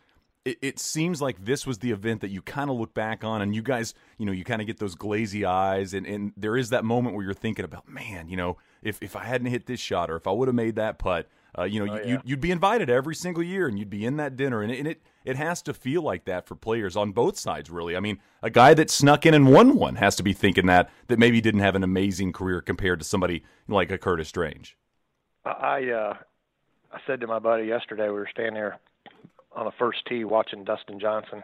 it, 0.45 0.57
it 0.61 0.79
seems 0.79 1.21
like 1.21 1.45
this 1.45 1.67
was 1.67 1.79
the 1.79 1.91
event 1.91 2.21
that 2.21 2.29
you 2.29 2.41
kind 2.41 2.69
of 2.69 2.77
look 2.77 2.93
back 2.93 3.23
on 3.23 3.41
and 3.41 3.53
you 3.53 3.61
guys, 3.61 3.93
you 4.17 4.25
know, 4.25 4.31
you 4.31 4.43
kind 4.43 4.61
of 4.61 4.67
get 4.67 4.79
those 4.79 4.95
glazy 4.95 5.45
eyes. 5.45 5.93
And, 5.93 6.05
and 6.05 6.33
there 6.35 6.57
is 6.57 6.69
that 6.69 6.83
moment 6.83 7.15
where 7.15 7.23
you're 7.23 7.33
thinking 7.33 7.65
about, 7.65 7.87
man, 7.87 8.27
you 8.27 8.37
know, 8.37 8.57
if, 8.81 9.01
if 9.01 9.15
I 9.15 9.23
hadn't 9.23 9.47
hit 9.47 9.67
this 9.67 9.79
shot 9.79 10.09
or 10.09 10.15
if 10.15 10.25
I 10.25 10.31
would 10.31 10.47
have 10.47 10.55
made 10.55 10.75
that 10.75 10.97
putt, 10.97 11.29
uh, 11.57 11.63
you 11.63 11.85
know, 11.85 11.93
oh, 11.93 12.07
you, 12.07 12.19
would 12.25 12.41
be 12.41 12.49
invited 12.49 12.89
every 12.89 13.13
single 13.13 13.43
year 13.43 13.67
and 13.67 13.77
you'd 13.77 13.89
be 13.89 14.05
in 14.05 14.17
that 14.17 14.35
dinner. 14.35 14.61
And 14.61 14.71
it, 14.71 14.79
and 14.79 14.87
it 14.87 15.01
it 15.23 15.35
has 15.35 15.61
to 15.63 15.73
feel 15.73 16.01
like 16.01 16.25
that 16.25 16.47
for 16.47 16.55
players 16.55 16.95
on 16.95 17.11
both 17.11 17.37
sides, 17.37 17.69
really. 17.69 17.95
I 17.95 17.99
mean, 17.99 18.19
a 18.41 18.49
guy 18.49 18.73
that 18.73 18.89
snuck 18.89 19.25
in 19.25 19.35
and 19.35 19.51
won 19.51 19.75
one 19.75 19.97
has 19.97 20.15
to 20.15 20.23
be 20.23 20.33
thinking 20.33 20.65
that 20.67 20.89
that 21.07 21.19
maybe 21.19 21.41
didn't 21.41 21.59
have 21.59 21.75
an 21.75 21.83
amazing 21.83 22.31
career 22.31 22.61
compared 22.61 22.99
to 22.99 23.05
somebody 23.05 23.43
like 23.67 23.91
a 23.91 23.97
Curtis 23.97 24.29
Strange. 24.29 24.77
I 25.45 25.89
uh, 25.91 26.13
I 26.91 26.99
said 27.05 27.19
to 27.19 27.27
my 27.27 27.37
buddy 27.37 27.65
yesterday, 27.65 28.07
we 28.07 28.13
were 28.13 28.29
standing 28.31 28.55
there 28.55 28.79
on 29.55 29.65
the 29.65 29.71
first 29.77 29.99
tee 30.07 30.23
watching 30.23 30.63
Dustin 30.63 30.99
Johnson, 30.99 31.43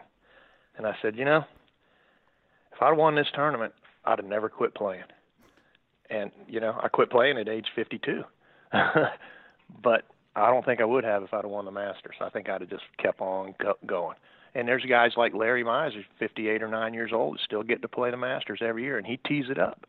and 0.76 0.86
I 0.86 0.94
said, 1.02 1.16
you 1.16 1.24
know, 1.24 1.44
if 2.72 2.82
I'd 2.82 2.96
won 2.96 3.14
this 3.14 3.26
tournament, 3.34 3.72
I'd 4.04 4.18
have 4.18 4.28
never 4.28 4.48
quit 4.48 4.74
playing. 4.74 5.04
And 6.10 6.30
you 6.48 6.60
know, 6.60 6.78
I 6.82 6.88
quit 6.88 7.10
playing 7.10 7.38
at 7.38 7.48
age 7.48 7.66
52, 7.74 8.22
but 9.82 10.04
I 10.34 10.50
don't 10.50 10.64
think 10.64 10.80
I 10.80 10.84
would 10.84 11.04
have 11.04 11.22
if 11.22 11.34
I'd 11.34 11.44
have 11.44 11.50
won 11.50 11.64
the 11.64 11.70
Masters. 11.70 12.14
I 12.20 12.30
think 12.30 12.48
I'd 12.48 12.60
have 12.60 12.70
just 12.70 12.84
kept 13.02 13.20
on 13.20 13.54
go- 13.60 13.78
going. 13.86 14.16
And 14.54 14.66
there's 14.66 14.84
guys 14.88 15.12
like 15.16 15.34
Larry 15.34 15.62
Mize, 15.62 15.92
who's 15.92 16.04
58 16.18 16.62
or 16.62 16.68
9 16.68 16.94
years 16.94 17.10
old, 17.12 17.38
still 17.44 17.62
get 17.62 17.82
to 17.82 17.88
play 17.88 18.10
the 18.10 18.16
Masters 18.16 18.60
every 18.62 18.84
year, 18.84 18.96
and 18.96 19.06
he 19.06 19.18
tees 19.18 19.46
it 19.50 19.58
up. 19.58 19.84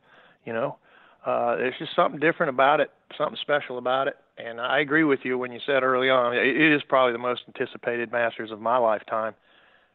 You 0.45 0.53
know, 0.53 0.77
uh, 1.25 1.55
there's 1.55 1.75
just 1.79 1.95
something 1.95 2.19
different 2.19 2.49
about 2.49 2.79
it, 2.79 2.89
something 3.17 3.37
special 3.41 3.77
about 3.77 4.07
it. 4.07 4.17
And 4.39 4.61
I 4.61 4.79
agree 4.79 5.03
with 5.03 5.19
you 5.23 5.37
when 5.37 5.51
you 5.51 5.59
said 5.65 5.83
early 5.83 6.09
on, 6.09 6.33
it 6.33 6.73
is 6.73 6.81
probably 6.87 7.11
the 7.11 7.19
most 7.19 7.41
anticipated 7.47 8.11
Masters 8.11 8.51
of 8.51 8.61
my 8.61 8.77
lifetime 8.77 9.33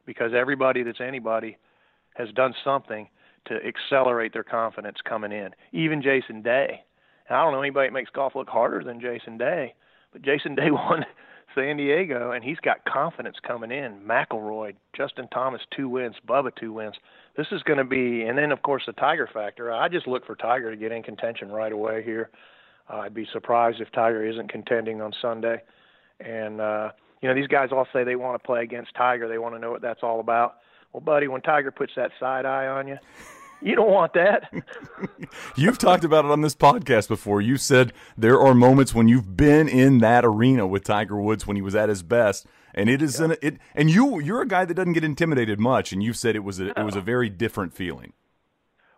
because 0.07 0.33
everybody 0.37 0.83
that's 0.83 1.01
anybody 1.01 1.57
has 2.15 2.29
done 2.33 2.55
something 2.63 3.09
to 3.47 3.55
accelerate 3.67 4.33
their 4.33 4.45
confidence 4.45 4.99
coming 5.09 5.33
in. 5.33 5.51
Even 5.73 6.03
Jason 6.03 6.43
Day. 6.43 6.83
And 7.29 7.39
I 7.39 7.43
don't 7.43 7.53
know 7.53 7.63
anybody 7.63 7.89
that 7.89 7.95
makes 7.95 8.11
golf 8.11 8.35
look 8.35 8.49
harder 8.49 8.85
than 8.85 9.01
Jason 9.01 9.39
Day, 9.39 9.75
but 10.13 10.23
Jason 10.23 10.55
Day 10.55 10.71
won 10.71 11.05
San 11.55 11.79
Diego, 11.79 12.33
and 12.33 12.45
he's 12.45 12.59
got 12.59 12.85
confidence 12.85 13.37
coming 13.47 13.71
in. 13.71 14.01
McIlroy, 14.01 14.75
Justin 14.95 15.29
Thomas, 15.33 15.63
two 15.75 15.89
wins. 15.89 16.17
Bubba, 16.29 16.51
two 16.55 16.73
wins. 16.73 16.97
This 17.37 17.47
is 17.51 17.63
going 17.63 17.79
to 17.79 17.85
be, 17.85 18.23
and 18.23 18.37
then 18.37 18.53
of 18.53 18.63
course 18.63 18.83
the 18.87 18.93
Tiger 18.93 19.29
factor. 19.33 19.73
I 19.73 19.89
just 19.89 20.07
look 20.07 20.27
for 20.27 20.37
Tiger 20.37 20.71
to 20.71 20.77
get 20.77 20.93
in 20.93 21.03
contention 21.03 21.51
right 21.51 21.73
away 21.73 22.03
here. 22.03 22.31
Uh, 22.91 22.99
I'd 22.99 23.15
be 23.15 23.27
surprised 23.33 23.81
if 23.81 23.91
Tiger 23.93 24.27
isn't 24.27 24.51
contending 24.51 25.01
on 25.01 25.13
Sunday. 25.21 25.63
And 26.21 26.61
uh, 26.61 26.91
you 27.23 27.29
know, 27.29 27.35
these 27.35 27.47
guys 27.47 27.71
all 27.73 27.87
say 27.93 28.05
they 28.05 28.17
want 28.17 28.41
to 28.41 28.47
play 28.47 28.63
against 28.63 28.95
Tiger. 28.95 29.29
They 29.29 29.39
want 29.39 29.55
to 29.55 29.59
know 29.59 29.71
what 29.71 29.83
that's 29.83 30.03
all 30.03 30.21
about. 30.21 30.57
Well, 30.93 31.01
buddy, 31.01 31.27
when 31.27 31.41
Tiger 31.41 31.71
puts 31.71 31.93
that 31.97 32.13
side 32.21 32.47
eye 32.47 32.67
on 32.67 32.87
you, 32.87 32.99
you 33.63 33.75
don't 33.75 33.91
want 33.91 34.13
that. 34.13 34.53
you've 35.57 35.79
talked 35.79 36.05
about 36.05 36.25
it 36.25 36.31
on 36.31 36.43
this 36.43 36.55
podcast 36.55 37.09
before. 37.09 37.41
You 37.41 37.57
said 37.57 37.93
there 38.17 38.39
are 38.39 38.55
moments 38.55 38.95
when 38.95 39.09
you've 39.09 39.37
been 39.37 39.69
in 39.69 39.99
that 39.99 40.25
arena 40.25 40.67
with 40.67 40.85
Tiger 40.85 41.17
Woods 41.17 41.47
when 41.47 41.57
he 41.57 41.63
was 41.63 41.75
at 41.75 41.89
his 41.89 42.03
best, 42.03 42.47
and 42.75 42.91
it 42.91 43.01
is 43.01 43.19
yeah. 43.19 43.25
an, 43.27 43.37
it. 43.43 43.59
And 43.75 43.91
you 43.91 44.21
you're 44.21 44.43
a 44.43 44.47
guy 44.47 44.67
that 44.67 44.75
doesn't 44.75 44.93
get 44.93 45.03
intimidated 45.03 45.59
much, 45.59 45.93
and 45.93 46.03
you've 46.03 46.17
said 46.17 46.37
it 46.37 46.45
was 46.45 46.61
a, 46.61 46.79
it 46.79 46.85
was 46.85 46.95
a 46.95 47.01
very 47.01 47.31
different 47.31 47.73
feeling. 47.73 48.13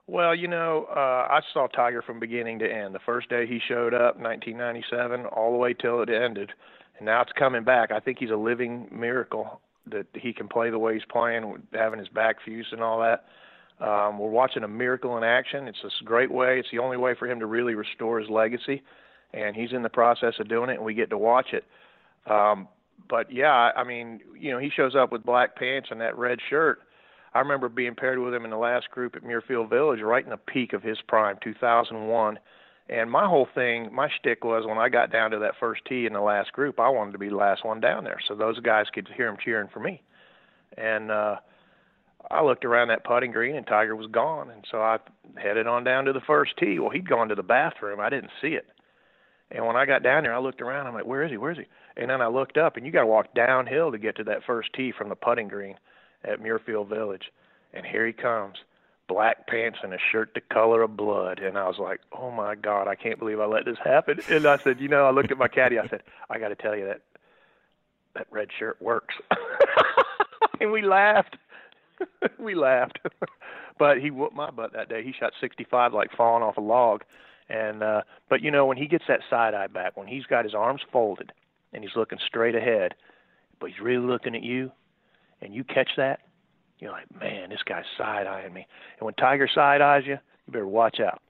Well, 0.09 0.35
you 0.37 0.47
know, 0.47 0.87
uh, 0.95 1.27
I 1.31 1.41
saw 1.53 1.67
Tiger 1.67 2.01
from 2.01 2.21
beginning 2.21 2.61
to 2.61 2.73
end. 2.73 2.95
The 2.95 3.01
first 3.05 3.29
day 3.29 3.47
he 3.47 3.59
showed 3.67 3.93
up, 3.93 4.19
1997, 4.19 5.27
all 5.27 5.51
the 5.51 5.59
way 5.59 5.75
till 5.75 6.01
it 6.01 6.09
ended, 6.09 6.53
and 6.99 7.07
now 7.07 7.23
it's 7.23 7.33
coming 7.33 7.65
back. 7.65 7.91
I 7.91 7.99
think 7.99 8.19
he's 8.19 8.31
a 8.31 8.37
living 8.37 8.89
miracle 8.93 9.61
that 9.91 10.07
he 10.15 10.33
can 10.33 10.47
play 10.47 10.71
the 10.71 10.79
way 10.79 10.95
he's 10.95 11.05
playing, 11.11 11.63
having 11.73 11.99
his 11.99 12.09
back 12.09 12.37
fused 12.45 12.73
and 12.73 12.83
all 12.83 13.01
that. 13.01 13.25
Um, 13.85 14.19
we're 14.19 14.31
watching 14.31 14.63
a 14.63 14.69
miracle 14.69 15.19
in 15.19 15.25
action. 15.25 15.67
It's 15.69 15.79
a 15.85 16.05
great 16.05 16.31
way. 16.31 16.61
It's 16.61 16.69
the 16.71 16.79
only 16.79 16.97
way 16.97 17.15
for 17.19 17.29
him 17.29 17.41
to 17.41 17.47
really 17.47 17.75
restore 17.75 18.21
his 18.21 18.31
legacy, 18.31 18.83
and 19.35 19.57
he's 19.57 19.73
in 19.73 19.83
the 19.83 19.89
process 19.89 20.35
of 20.39 20.49
doing 20.49 20.71
it, 20.71 20.75
and 20.75 20.85
we 20.85 20.95
get 20.95 21.11
to 21.11 21.19
watch 21.19 21.49
it. 21.53 21.65
Um, 22.31 22.69
but 23.09 23.31
yeah, 23.33 23.71
I 23.77 23.83
mean, 23.83 24.21
you 24.39 24.53
know, 24.53 24.59
he 24.59 24.71
shows 24.75 24.95
up 24.95 25.11
with 25.11 25.25
black 25.25 25.57
pants 25.57 25.89
and 25.91 26.01
that 26.01 26.17
red 26.17 26.39
shirt. 26.49 26.81
I 27.37 27.41
remember 27.41 27.69
being 27.69 27.95
paired 27.95 28.19
with 28.19 28.33
him 28.33 28.45
in 28.45 28.51
the 28.51 28.57
last 28.57 28.91
group 28.91 29.15
at 29.15 29.23
Muirfield 29.23 29.69
Village, 29.69 30.01
right 30.01 30.25
in 30.25 30.31
the 30.31 30.39
peak 30.39 30.73
of 30.73 30.83
his 30.83 30.97
prime, 31.07 31.37
2001. 31.45 32.39
And 32.89 33.11
my 33.11 33.27
whole 33.27 33.47
thing, 33.55 33.91
my 33.93 34.09
shtick 34.09 34.43
was 34.43 34.65
when 34.67 34.79
I 34.79 34.89
got 34.89 35.13
down 35.13 35.33
to 35.33 35.39
that 35.41 35.53
first 35.61 35.83
tee 35.87 36.07
in 36.07 36.15
the 36.15 36.21
last 36.23 36.53
group, 36.55 36.81
I 36.81 36.89
wanted 36.89 37.13
to 37.13 37.19
be 37.19 37.29
the 37.29 37.37
last 37.37 37.63
one 37.63 37.79
down 37.79 38.05
there, 38.05 38.21
so 38.27 38.35
those 38.35 38.59
guys 38.61 38.87
could 38.91 39.07
hear 39.15 39.29
him 39.29 39.37
cheering 39.45 39.69
for 39.71 39.81
me. 39.81 40.01
And 40.79 41.11
uh, 41.11 41.37
I 42.31 42.43
looked 42.43 42.65
around 42.65 42.89
that 42.89 43.05
putting 43.05 43.33
green 43.33 43.57
and 43.57 43.67
Tiger 43.67 43.95
was 43.95 44.07
gone, 44.11 44.49
and 44.49 44.65
so 44.71 44.81
I 44.81 44.97
headed 45.37 45.67
on 45.67 45.85
down 45.85 46.07
to 46.07 46.15
the 46.15 46.23
first 46.27 46.53
tee. 46.59 46.79
Well, 46.79 46.91
he'd 46.91 47.07
gone 47.07 47.29
to 47.29 47.35
the 47.35 47.43
bathroom. 47.43 48.01
I 48.01 48.09
didn't 48.09 48.31
see 48.41 48.55
it. 48.55 48.67
And 49.51 49.67
when 49.67 49.77
I 49.77 49.85
got 49.85 50.03
down 50.03 50.23
there, 50.23 50.35
I 50.35 50.39
looked 50.39 50.63
around. 50.63 50.87
I'm 50.87 50.95
like, 50.95 51.05
"Where 51.05 51.23
is 51.23 51.31
he? 51.31 51.37
Where 51.37 51.53
is 51.53 51.59
he?" 51.59 51.67
And 51.99 52.11
then 52.11 52.23
I 52.23 52.29
looked 52.29 52.57
up, 52.57 52.77
and 52.77 52.87
you 52.87 52.93
got 52.93 53.03
to 53.03 53.07
walk 53.07 53.35
downhill 53.35 53.93
to 53.93 53.99
get 53.99 54.17
to 54.17 54.25
that 54.25 54.43
first 54.45 54.73
tee 54.73 54.91
from 54.97 55.11
the 55.11 55.15
putting 55.15 55.49
green 55.49 55.77
at 56.27 56.41
Muirfield 56.41 56.89
Village. 56.89 57.33
And 57.73 57.87
here 57.87 58.07
he 58.07 58.13
comes, 58.13 58.57
black 59.09 59.47
pants 59.47 59.79
and 59.83 59.93
a 59.95 59.99
shirt 60.13 60.33
the 60.35 60.41
color 60.41 60.83
of 60.83 60.97
blood. 60.97 61.39
And 61.39 61.57
I 61.57 61.67
was 61.69 61.79
like, 61.79 62.01
"Oh 62.13 62.31
my 62.31 62.55
God, 62.55 62.89
I 62.89 62.95
can't 62.95 63.19
believe 63.19 63.41
I 63.41 63.47
let 63.47 63.65
this 63.65 63.79
happen." 63.83 64.21
And 64.29 64.47
I 64.47 64.59
said, 64.59 64.81
"You 64.81 64.89
know," 64.89 65.07
I 65.07 65.11
looked 65.11 65.31
at 65.31 65.39
my 65.39 65.49
caddy. 65.49 65.79
I 65.79 65.87
said, 65.89 66.03
"I 66.31 66.39
got 66.39 66.49
to 66.49 66.57
tell 66.57 66.77
you 66.77 66.87
that 66.87 67.03
that 68.15 68.27
red 68.31 68.49
shirt 68.59 68.81
works." 68.81 69.15
and 70.61 70.73
we 70.73 70.83
laughed. 70.83 71.37
we 72.39 72.55
laughed. 72.55 72.99
but 73.79 73.99
he 74.01 74.11
whooped 74.11 74.35
my 74.35 74.51
butt 74.51 74.73
that 74.73 74.89
day. 74.89 75.03
He 75.03 75.13
shot 75.13 75.33
65 75.41 75.93
like 75.93 76.11
falling 76.17 76.43
off 76.43 76.57
a 76.57 76.61
log. 76.61 77.05
And 77.49 77.83
uh 77.83 78.03
but 78.29 78.43
you 78.43 78.51
know 78.51 78.67
when 78.67 78.77
he 78.77 78.87
gets 78.87 79.05
that 79.09 79.21
side 79.31 79.55
eye 79.55 79.69
back, 79.69 79.97
when 79.97 80.09
he's 80.09 80.25
got 80.25 80.45
his 80.45 80.55
arms 80.55 80.81
folded 80.91 81.33
and 81.73 81.85
he's 81.85 81.95
looking 81.95 82.19
straight 82.27 82.55
ahead, 82.55 82.95
but 83.61 83.71
he's 83.71 83.81
really 83.81 84.05
looking 84.05 84.35
at 84.35 84.43
you 84.43 84.73
and 85.41 85.55
you 85.55 85.65
catch 85.65 85.91
that, 85.97 86.21
you're 86.79 86.93
like, 86.93 87.07
"Man, 87.19 87.51
this 87.51 87.63
guy's 87.65 87.85
side 87.99 88.27
eyeing 88.27 88.53
me." 88.53 88.67
And 88.99 89.07
when 89.07 89.15
Tiger 89.15 89.49
side 89.53 89.81
eyes 89.81 90.05
you, 90.07 90.19
you 90.47 90.53
better 90.53 90.67
watch 90.67 91.01
out 91.01 91.21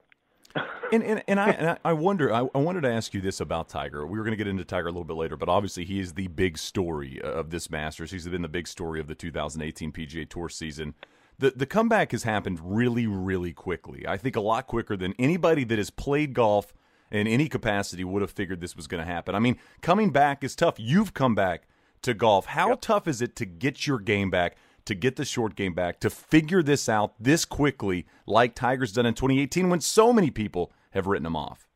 and, 0.92 1.02
and, 1.02 1.22
and 1.26 1.40
I 1.40 1.50
and 1.50 1.78
I 1.84 1.92
wonder 1.92 2.32
I, 2.32 2.48
I 2.54 2.58
wanted 2.58 2.82
to 2.82 2.90
ask 2.90 3.14
you 3.14 3.20
this 3.20 3.40
about 3.40 3.68
Tiger. 3.68 4.06
We 4.06 4.18
were 4.18 4.24
going 4.24 4.32
to 4.32 4.36
get 4.36 4.46
into 4.46 4.64
Tiger 4.64 4.88
a 4.88 4.90
little 4.90 5.04
bit 5.04 5.16
later, 5.16 5.36
but 5.36 5.48
obviously 5.48 5.84
he 5.84 6.00
is 6.00 6.14
the 6.14 6.28
big 6.28 6.58
story 6.58 7.20
uh, 7.22 7.28
of 7.28 7.50
this 7.50 7.70
Masters. 7.70 8.10
He's 8.10 8.26
been 8.28 8.42
the 8.42 8.48
big 8.48 8.66
story 8.66 9.00
of 9.00 9.06
the 9.06 9.14
2018 9.14 9.92
PGA 9.92 10.28
Tour 10.28 10.48
season. 10.48 10.94
The 11.38 11.50
the 11.50 11.66
comeback 11.66 12.12
has 12.12 12.22
happened 12.22 12.60
really 12.62 13.06
really 13.06 13.52
quickly. 13.52 14.06
I 14.06 14.16
think 14.16 14.36
a 14.36 14.40
lot 14.40 14.66
quicker 14.66 14.96
than 14.96 15.14
anybody 15.18 15.64
that 15.64 15.78
has 15.78 15.90
played 15.90 16.32
golf 16.32 16.72
in 17.10 17.26
any 17.26 17.48
capacity 17.48 18.04
would 18.04 18.22
have 18.22 18.30
figured 18.30 18.60
this 18.60 18.76
was 18.76 18.86
going 18.86 19.04
to 19.04 19.10
happen. 19.10 19.34
I 19.34 19.38
mean, 19.38 19.58
coming 19.80 20.10
back 20.10 20.42
is 20.42 20.56
tough. 20.56 20.76
You've 20.78 21.14
come 21.14 21.34
back 21.34 21.68
to 22.02 22.14
golf. 22.14 22.46
How 22.46 22.70
yep. 22.70 22.80
tough 22.80 23.08
is 23.08 23.22
it 23.22 23.36
to 23.36 23.46
get 23.46 23.86
your 23.86 23.98
game 23.98 24.30
back? 24.30 24.56
to 24.86 24.94
get 24.94 25.16
the 25.16 25.24
short 25.24 25.54
game 25.56 25.74
back, 25.74 26.00
to 26.00 26.08
figure 26.08 26.62
this 26.62 26.88
out 26.88 27.12
this 27.20 27.44
quickly, 27.44 28.06
like 28.24 28.54
Tiger's 28.54 28.92
done 28.92 29.04
in 29.04 29.14
2018 29.14 29.68
when 29.68 29.80
so 29.80 30.12
many 30.12 30.30
people 30.30 30.72
have 30.92 31.06
written 31.06 31.26
him 31.26 31.36
off? 31.36 31.68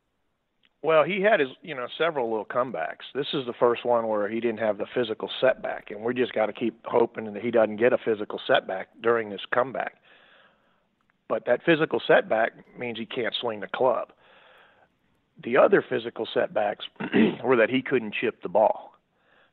Well, 0.83 1.03
he 1.03 1.21
had 1.21 1.39
his, 1.39 1.49
you 1.61 1.75
know, 1.75 1.87
several 1.95 2.29
little 2.31 2.45
comebacks. 2.45 3.05
This 3.13 3.27
is 3.33 3.45
the 3.45 3.53
first 3.53 3.85
one 3.85 4.07
where 4.07 4.27
he 4.27 4.39
didn't 4.39 4.59
have 4.59 4.79
the 4.79 4.87
physical 4.95 5.29
setback, 5.39 5.91
and 5.91 6.01
we 6.01 6.15
just 6.15 6.33
got 6.33 6.47
to 6.47 6.53
keep 6.53 6.79
hoping 6.85 7.31
that 7.31 7.43
he 7.43 7.51
doesn't 7.51 7.75
get 7.75 7.93
a 7.93 7.99
physical 8.03 8.39
setback 8.47 8.87
during 9.03 9.29
this 9.29 9.41
comeback. 9.53 9.97
But 11.29 11.45
that 11.45 11.61
physical 11.63 12.01
setback 12.07 12.53
means 12.79 12.97
he 12.97 13.05
can't 13.05 13.35
swing 13.39 13.59
the 13.59 13.67
club. 13.67 14.11
The 15.43 15.57
other 15.57 15.85
physical 15.87 16.27
setbacks 16.33 16.85
were 17.43 17.57
that 17.57 17.69
he 17.69 17.83
couldn't 17.83 18.15
chip 18.19 18.41
the 18.41 18.49
ball. 18.49 18.93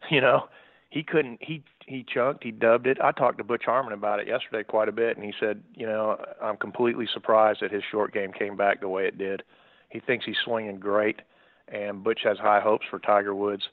You 0.11 0.21
know, 0.21 0.49
he 0.91 1.03
couldn't 1.03 1.39
he 1.43 1.63
he 1.87 2.05
chunked 2.05 2.45
he 2.45 2.51
dubbed 2.51 2.87
it. 2.87 2.99
I 3.03 3.13
talked 3.13 3.39
to 3.39 3.45
butch 3.45 3.65
harmon 3.65 3.93
about 3.93 4.21
it 4.21 4.29
yesterday 4.29 4.63
quite 4.65 4.89
a 4.89 4.93
bit 4.93 5.17
and 5.17 5.25
he 5.25 5.33
said 5.39 5.63
you 5.75 5.87
know 5.87 6.17
i'm 6.43 6.57
completely 6.57 7.07
surprised 7.13 7.61
that 7.63 7.71
his 7.71 7.83
short 7.91 8.13
game 8.13 8.33
came 8.33 8.57
back 8.57 8.81
the 8.81 8.89
way 8.89 9.07
it 9.07 9.19
did. 9.19 9.43
He 9.91 10.01
thinks 10.01 10.25
he's 10.25 10.37
swinging 10.45 10.79
great 10.79 11.21
and 11.69 12.03
butch 12.03 12.21
has 12.25 12.39
high 12.39 12.61
hopes 12.61 12.87
for 12.91 12.99
tiger 12.99 13.35
woods 13.35 13.65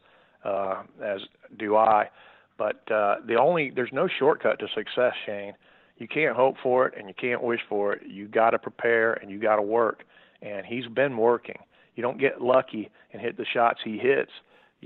uh 0.44 0.84
as 1.04 1.22
do 1.58 1.76
i. 1.78 2.10
But 2.58 2.90
uh 2.92 3.18
the 3.26 3.36
only 3.36 3.72
there's 3.74 3.94
no 3.94 4.08
shortcut 4.20 4.60
to 4.60 4.68
success 4.76 5.14
shane. 5.26 5.54
You 5.98 6.08
can't 6.10 6.36
hope 6.36 6.56
for 6.62 6.88
it 6.88 6.96
and 6.98 7.08
you 7.08 7.14
can't 7.14 7.42
wish 7.42 7.62
for 7.70 7.94
it. 7.94 8.02
You 8.06 8.28
got 8.28 8.50
to 8.50 8.60
prepare 8.60 9.14
and 9.14 9.32
you 9.32 9.40
got 9.40 9.56
to 9.56 9.62
work. 9.62 10.04
And 10.42 10.66
he's 10.66 10.88
been 10.88 11.16
working. 11.16 11.60
You 11.96 12.04
don't 12.04 12.20
get 12.20 12.42
lucky 12.42 12.92
and 13.14 13.22
hit 13.22 13.38
the 13.38 13.46
shots 13.46 13.80
he 13.86 13.98
hits 13.98 14.32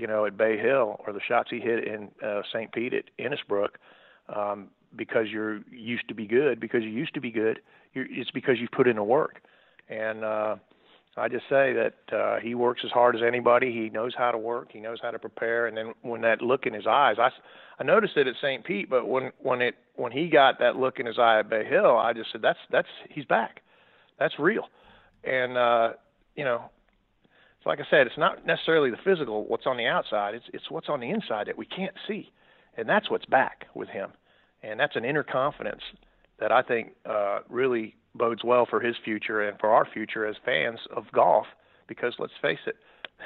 you 0.00 0.06
know, 0.06 0.24
at 0.24 0.36
Bay 0.38 0.56
Hill 0.56 0.98
or 1.06 1.12
the 1.12 1.20
shots 1.28 1.50
he 1.50 1.60
hit 1.60 1.86
in 1.86 2.08
uh, 2.26 2.40
St. 2.52 2.72
Pete 2.72 2.94
at 2.94 3.04
Innisbrook, 3.18 3.68
um, 4.34 4.68
because 4.96 5.26
you're 5.30 5.60
used 5.70 6.08
to 6.08 6.14
be 6.14 6.26
good. 6.26 6.58
Because 6.58 6.82
you 6.82 6.88
used 6.88 7.12
to 7.14 7.20
be 7.20 7.30
good, 7.30 7.60
you're, 7.92 8.06
it's 8.08 8.30
because 8.30 8.56
you've 8.58 8.70
put 8.70 8.88
in 8.88 8.96
the 8.96 9.04
work. 9.04 9.42
And 9.90 10.24
uh, 10.24 10.56
I 11.18 11.28
just 11.28 11.44
say 11.50 11.74
that 11.74 12.16
uh, 12.16 12.40
he 12.40 12.54
works 12.54 12.80
as 12.82 12.90
hard 12.90 13.14
as 13.14 13.22
anybody. 13.26 13.72
He 13.72 13.90
knows 13.90 14.14
how 14.16 14.30
to 14.30 14.38
work. 14.38 14.70
He 14.72 14.80
knows 14.80 14.98
how 15.02 15.10
to 15.10 15.18
prepare. 15.18 15.66
And 15.66 15.76
then 15.76 15.92
when 16.00 16.22
that 16.22 16.40
look 16.40 16.64
in 16.64 16.72
his 16.72 16.86
eyes, 16.86 17.16
I, 17.18 17.28
I 17.78 17.84
noticed 17.84 18.16
it 18.16 18.26
at 18.26 18.34
St. 18.40 18.64
Pete, 18.64 18.88
but 18.88 19.06
when 19.06 19.32
when 19.38 19.60
it 19.60 19.74
when 19.96 20.12
he 20.12 20.28
got 20.28 20.58
that 20.60 20.76
look 20.76 20.98
in 20.98 21.04
his 21.04 21.18
eye 21.18 21.40
at 21.40 21.50
Bay 21.50 21.66
Hill, 21.66 21.98
I 21.98 22.14
just 22.14 22.32
said 22.32 22.40
that's 22.40 22.58
that's 22.70 22.88
he's 23.10 23.26
back. 23.26 23.60
That's 24.18 24.38
real. 24.38 24.68
And 25.24 25.58
uh, 25.58 25.92
you 26.36 26.44
know, 26.44 26.70
so 27.62 27.68
like 27.68 27.80
I 27.80 27.84
said, 27.90 28.06
it's 28.06 28.18
not 28.18 28.46
necessarily 28.46 28.90
the 28.90 28.96
physical, 29.04 29.44
what's 29.46 29.66
on 29.66 29.76
the 29.76 29.86
outside. 29.86 30.34
It's 30.34 30.46
it's 30.52 30.70
what's 30.70 30.88
on 30.88 31.00
the 31.00 31.10
inside 31.10 31.46
that 31.48 31.58
we 31.58 31.66
can't 31.66 31.94
see, 32.08 32.30
and 32.76 32.88
that's 32.88 33.10
what's 33.10 33.26
back 33.26 33.66
with 33.74 33.88
him, 33.88 34.10
and 34.62 34.80
that's 34.80 34.96
an 34.96 35.04
inner 35.04 35.22
confidence 35.22 35.82
that 36.38 36.52
I 36.52 36.62
think 36.62 36.92
uh, 37.04 37.40
really 37.48 37.94
bodes 38.14 38.42
well 38.42 38.66
for 38.68 38.80
his 38.80 38.96
future 39.04 39.46
and 39.46 39.58
for 39.60 39.70
our 39.70 39.86
future 39.92 40.26
as 40.26 40.36
fans 40.44 40.78
of 40.94 41.04
golf. 41.12 41.46
Because 41.86 42.14
let's 42.18 42.32
face 42.40 42.58
it, 42.66 42.76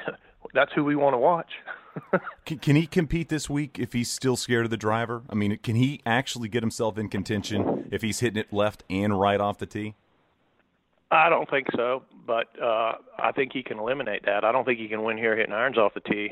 that's 0.53 0.71
who 0.73 0.83
we 0.83 0.95
want 0.95 1.13
to 1.13 1.17
watch. 1.17 1.51
can, 2.45 2.59
can, 2.59 2.75
he 2.75 2.87
compete 2.87 3.29
this 3.29 3.49
week 3.49 3.77
if 3.79 3.93
he's 3.93 4.09
still 4.09 4.35
scared 4.35 4.65
of 4.65 4.71
the 4.71 4.77
driver? 4.77 5.23
I 5.29 5.35
mean, 5.35 5.57
can 5.59 5.75
he 5.75 6.01
actually 6.05 6.49
get 6.49 6.61
himself 6.61 6.97
in 6.97 7.07
contention 7.07 7.87
if 7.91 8.01
he's 8.01 8.19
hitting 8.19 8.39
it 8.39 8.51
left 8.51 8.83
and 8.89 9.17
right 9.17 9.39
off 9.39 9.59
the 9.59 9.65
tee? 9.65 9.95
I 11.11 11.29
don't 11.29 11.49
think 11.49 11.67
so, 11.75 12.03
but 12.25 12.47
uh, 12.61 12.93
I 13.19 13.31
think 13.31 13.53
he 13.53 13.63
can 13.63 13.79
eliminate 13.79 14.25
that. 14.25 14.43
I 14.43 14.51
don't 14.51 14.65
think 14.65 14.79
he 14.79 14.87
can 14.87 15.03
win 15.03 15.17
here 15.17 15.35
hitting 15.37 15.53
irons 15.53 15.77
off 15.77 15.93
the 15.93 15.99
tee, 15.99 16.31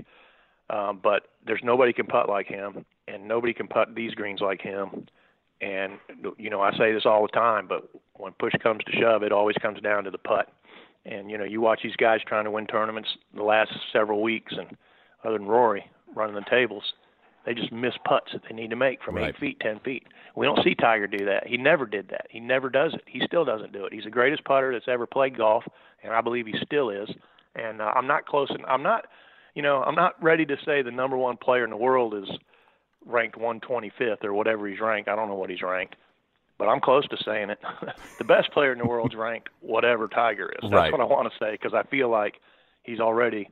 um, 0.69 0.99
but 1.01 1.27
there's 1.45 1.61
nobody 1.63 1.93
can 1.93 2.07
putt 2.07 2.27
like 2.27 2.47
him, 2.47 2.85
and 3.07 3.27
nobody 3.27 3.53
can 3.53 3.67
putt 3.67 3.93
these 3.95 4.13
greens 4.15 4.41
like 4.41 4.61
him. 4.61 5.07
And 5.61 5.93
you 6.37 6.49
know, 6.49 6.61
I 6.61 6.71
say 6.77 6.91
this 6.91 7.05
all 7.05 7.21
the 7.21 7.27
time, 7.27 7.67
but 7.67 7.87
when 8.13 8.33
push 8.33 8.53
comes 8.61 8.83
to 8.85 8.91
shove, 8.91 9.23
it 9.23 9.31
always 9.31 9.55
comes 9.61 9.79
down 9.79 10.03
to 10.05 10.11
the 10.11 10.17
putt. 10.17 10.51
And 11.05 11.29
you 11.29 11.37
know, 11.37 11.43
you 11.43 11.61
watch 11.61 11.81
these 11.83 11.95
guys 11.95 12.21
trying 12.25 12.45
to 12.45 12.51
win 12.51 12.65
tournaments 12.65 13.09
the 13.35 13.43
last 13.43 13.71
several 13.91 14.21
weeks, 14.21 14.53
and 14.57 14.75
other 15.23 15.37
than 15.37 15.47
Rory 15.47 15.89
running 16.15 16.35
the 16.35 16.45
tables, 16.49 16.83
they 17.45 17.53
just 17.53 17.71
miss 17.71 17.93
putts 18.05 18.31
that 18.33 18.41
they 18.47 18.55
need 18.55 18.69
to 18.69 18.75
make 18.75 19.03
from 19.03 19.15
right. 19.15 19.29
eight 19.29 19.37
feet, 19.37 19.59
ten 19.59 19.79
feet. 19.79 20.07
We 20.35 20.45
don't 20.45 20.63
see 20.63 20.75
Tiger 20.75 21.07
do 21.07 21.25
that. 21.25 21.47
He 21.47 21.57
never 21.57 21.85
did 21.85 22.09
that. 22.09 22.27
He 22.29 22.39
never 22.39 22.69
does 22.69 22.93
it. 22.93 23.03
He 23.05 23.21
still 23.25 23.45
doesn't 23.45 23.73
do 23.73 23.85
it. 23.85 23.93
He's 23.93 24.05
the 24.05 24.09
greatest 24.09 24.43
putter 24.45 24.71
that's 24.71 24.87
ever 24.87 25.05
played 25.05 25.37
golf, 25.37 25.63
and 26.03 26.13
I 26.13 26.21
believe 26.21 26.47
he 26.47 26.55
still 26.65 26.89
is. 26.89 27.09
And 27.55 27.81
uh, 27.81 27.91
I'm 27.95 28.07
not 28.07 28.25
close. 28.25 28.49
And 28.49 28.65
I'm 28.65 28.81
not, 28.81 29.05
you 29.55 29.61
know, 29.61 29.83
I'm 29.83 29.95
not 29.95 30.21
ready 30.23 30.45
to 30.45 30.57
say 30.65 30.81
the 30.81 30.91
number 30.91 31.17
one 31.17 31.37
player 31.37 31.63
in 31.63 31.69
the 31.69 31.77
world 31.77 32.15
is 32.15 32.29
ranked 33.05 33.37
125th 33.37 34.23
or 34.23 34.33
whatever 34.33 34.67
he's 34.67 34.79
ranked. 34.79 35.09
I 35.09 35.15
don't 35.15 35.27
know 35.27 35.35
what 35.35 35.49
he's 35.49 35.61
ranked, 35.61 35.95
but 36.57 36.67
I'm 36.67 36.79
close 36.79 37.07
to 37.09 37.17
saying 37.23 37.49
it. 37.49 37.59
the 38.17 38.23
best 38.23 38.51
player 38.51 38.71
in 38.71 38.79
the 38.79 38.87
world's 38.87 39.15
ranked 39.15 39.49
whatever 39.59 40.07
Tiger 40.07 40.49
is. 40.49 40.59
That's 40.61 40.73
right. 40.73 40.91
what 40.91 41.01
I 41.01 41.05
want 41.05 41.31
to 41.31 41.37
say 41.37 41.51
because 41.51 41.73
I 41.73 41.83
feel 41.83 42.09
like 42.09 42.35
he's 42.83 42.99
already. 42.99 43.49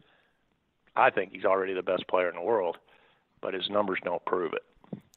I 0.95 1.09
think 1.09 1.31
he's 1.31 1.45
already 1.45 1.73
the 1.73 1.83
best 1.83 2.05
player 2.07 2.27
in 2.27 2.35
the 2.35 2.41
world, 2.41 2.77
but 3.41 3.53
his 3.53 3.69
numbers 3.69 3.99
don't 4.03 4.23
prove 4.25 4.53
it. 4.53 4.63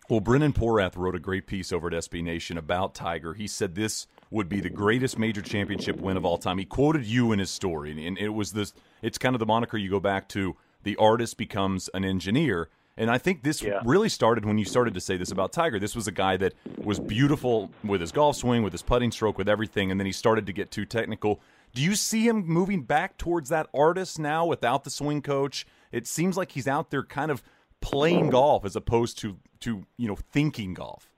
Well, 0.08 0.20
Brendan 0.20 0.52
Porath 0.52 0.96
wrote 0.96 1.14
a 1.14 1.18
great 1.18 1.46
piece 1.46 1.72
over 1.72 1.86
at 1.86 1.94
SB 1.94 2.22
Nation 2.22 2.58
about 2.58 2.94
Tiger. 2.94 3.32
He 3.32 3.46
said 3.46 3.74
this 3.74 4.06
would 4.30 4.50
be 4.50 4.60
the 4.60 4.68
greatest 4.68 5.18
major 5.18 5.40
championship 5.40 5.96
win 5.96 6.18
of 6.18 6.26
all 6.26 6.36
time. 6.36 6.58
He 6.58 6.66
quoted 6.66 7.06
you 7.06 7.32
in 7.32 7.38
his 7.38 7.50
story, 7.50 8.06
and 8.06 8.18
it 8.18 8.28
was 8.28 8.52
this. 8.52 8.74
It's 9.00 9.16
kind 9.16 9.34
of 9.34 9.38
the 9.38 9.46
moniker 9.46 9.78
you 9.78 9.88
go 9.88 10.00
back 10.00 10.28
to: 10.30 10.56
the 10.82 10.96
artist 10.96 11.38
becomes 11.38 11.88
an 11.94 12.04
engineer. 12.04 12.68
And 12.96 13.10
I 13.10 13.18
think 13.18 13.42
this 13.42 13.60
yeah. 13.60 13.80
really 13.84 14.08
started 14.08 14.44
when 14.44 14.56
you 14.56 14.64
started 14.64 14.94
to 14.94 15.00
say 15.00 15.16
this 15.16 15.32
about 15.32 15.52
Tiger. 15.52 15.80
This 15.80 15.96
was 15.96 16.06
a 16.06 16.12
guy 16.12 16.36
that 16.36 16.54
was 16.78 17.00
beautiful 17.00 17.72
with 17.82 18.00
his 18.00 18.12
golf 18.12 18.36
swing, 18.36 18.62
with 18.62 18.72
his 18.72 18.82
putting 18.82 19.10
stroke, 19.10 19.36
with 19.36 19.48
everything, 19.48 19.90
and 19.90 19.98
then 19.98 20.06
he 20.06 20.12
started 20.12 20.46
to 20.46 20.52
get 20.52 20.70
too 20.70 20.84
technical. 20.84 21.40
Do 21.74 21.82
you 21.82 21.96
see 21.96 22.28
him 22.28 22.46
moving 22.46 22.82
back 22.82 23.18
towards 23.18 23.48
that 23.48 23.68
artist 23.74 24.20
now 24.20 24.46
without 24.46 24.84
the 24.84 24.90
swing 24.90 25.22
coach? 25.22 25.66
It 25.90 26.06
seems 26.06 26.36
like 26.36 26.52
he's 26.52 26.68
out 26.68 26.90
there 26.90 27.02
kind 27.02 27.32
of 27.32 27.42
playing 27.84 28.30
golf 28.30 28.64
as 28.64 28.76
opposed 28.76 29.18
to 29.18 29.36
to 29.60 29.84
you 29.96 30.08
know 30.08 30.16
thinking 30.32 30.74
golf. 30.74 31.08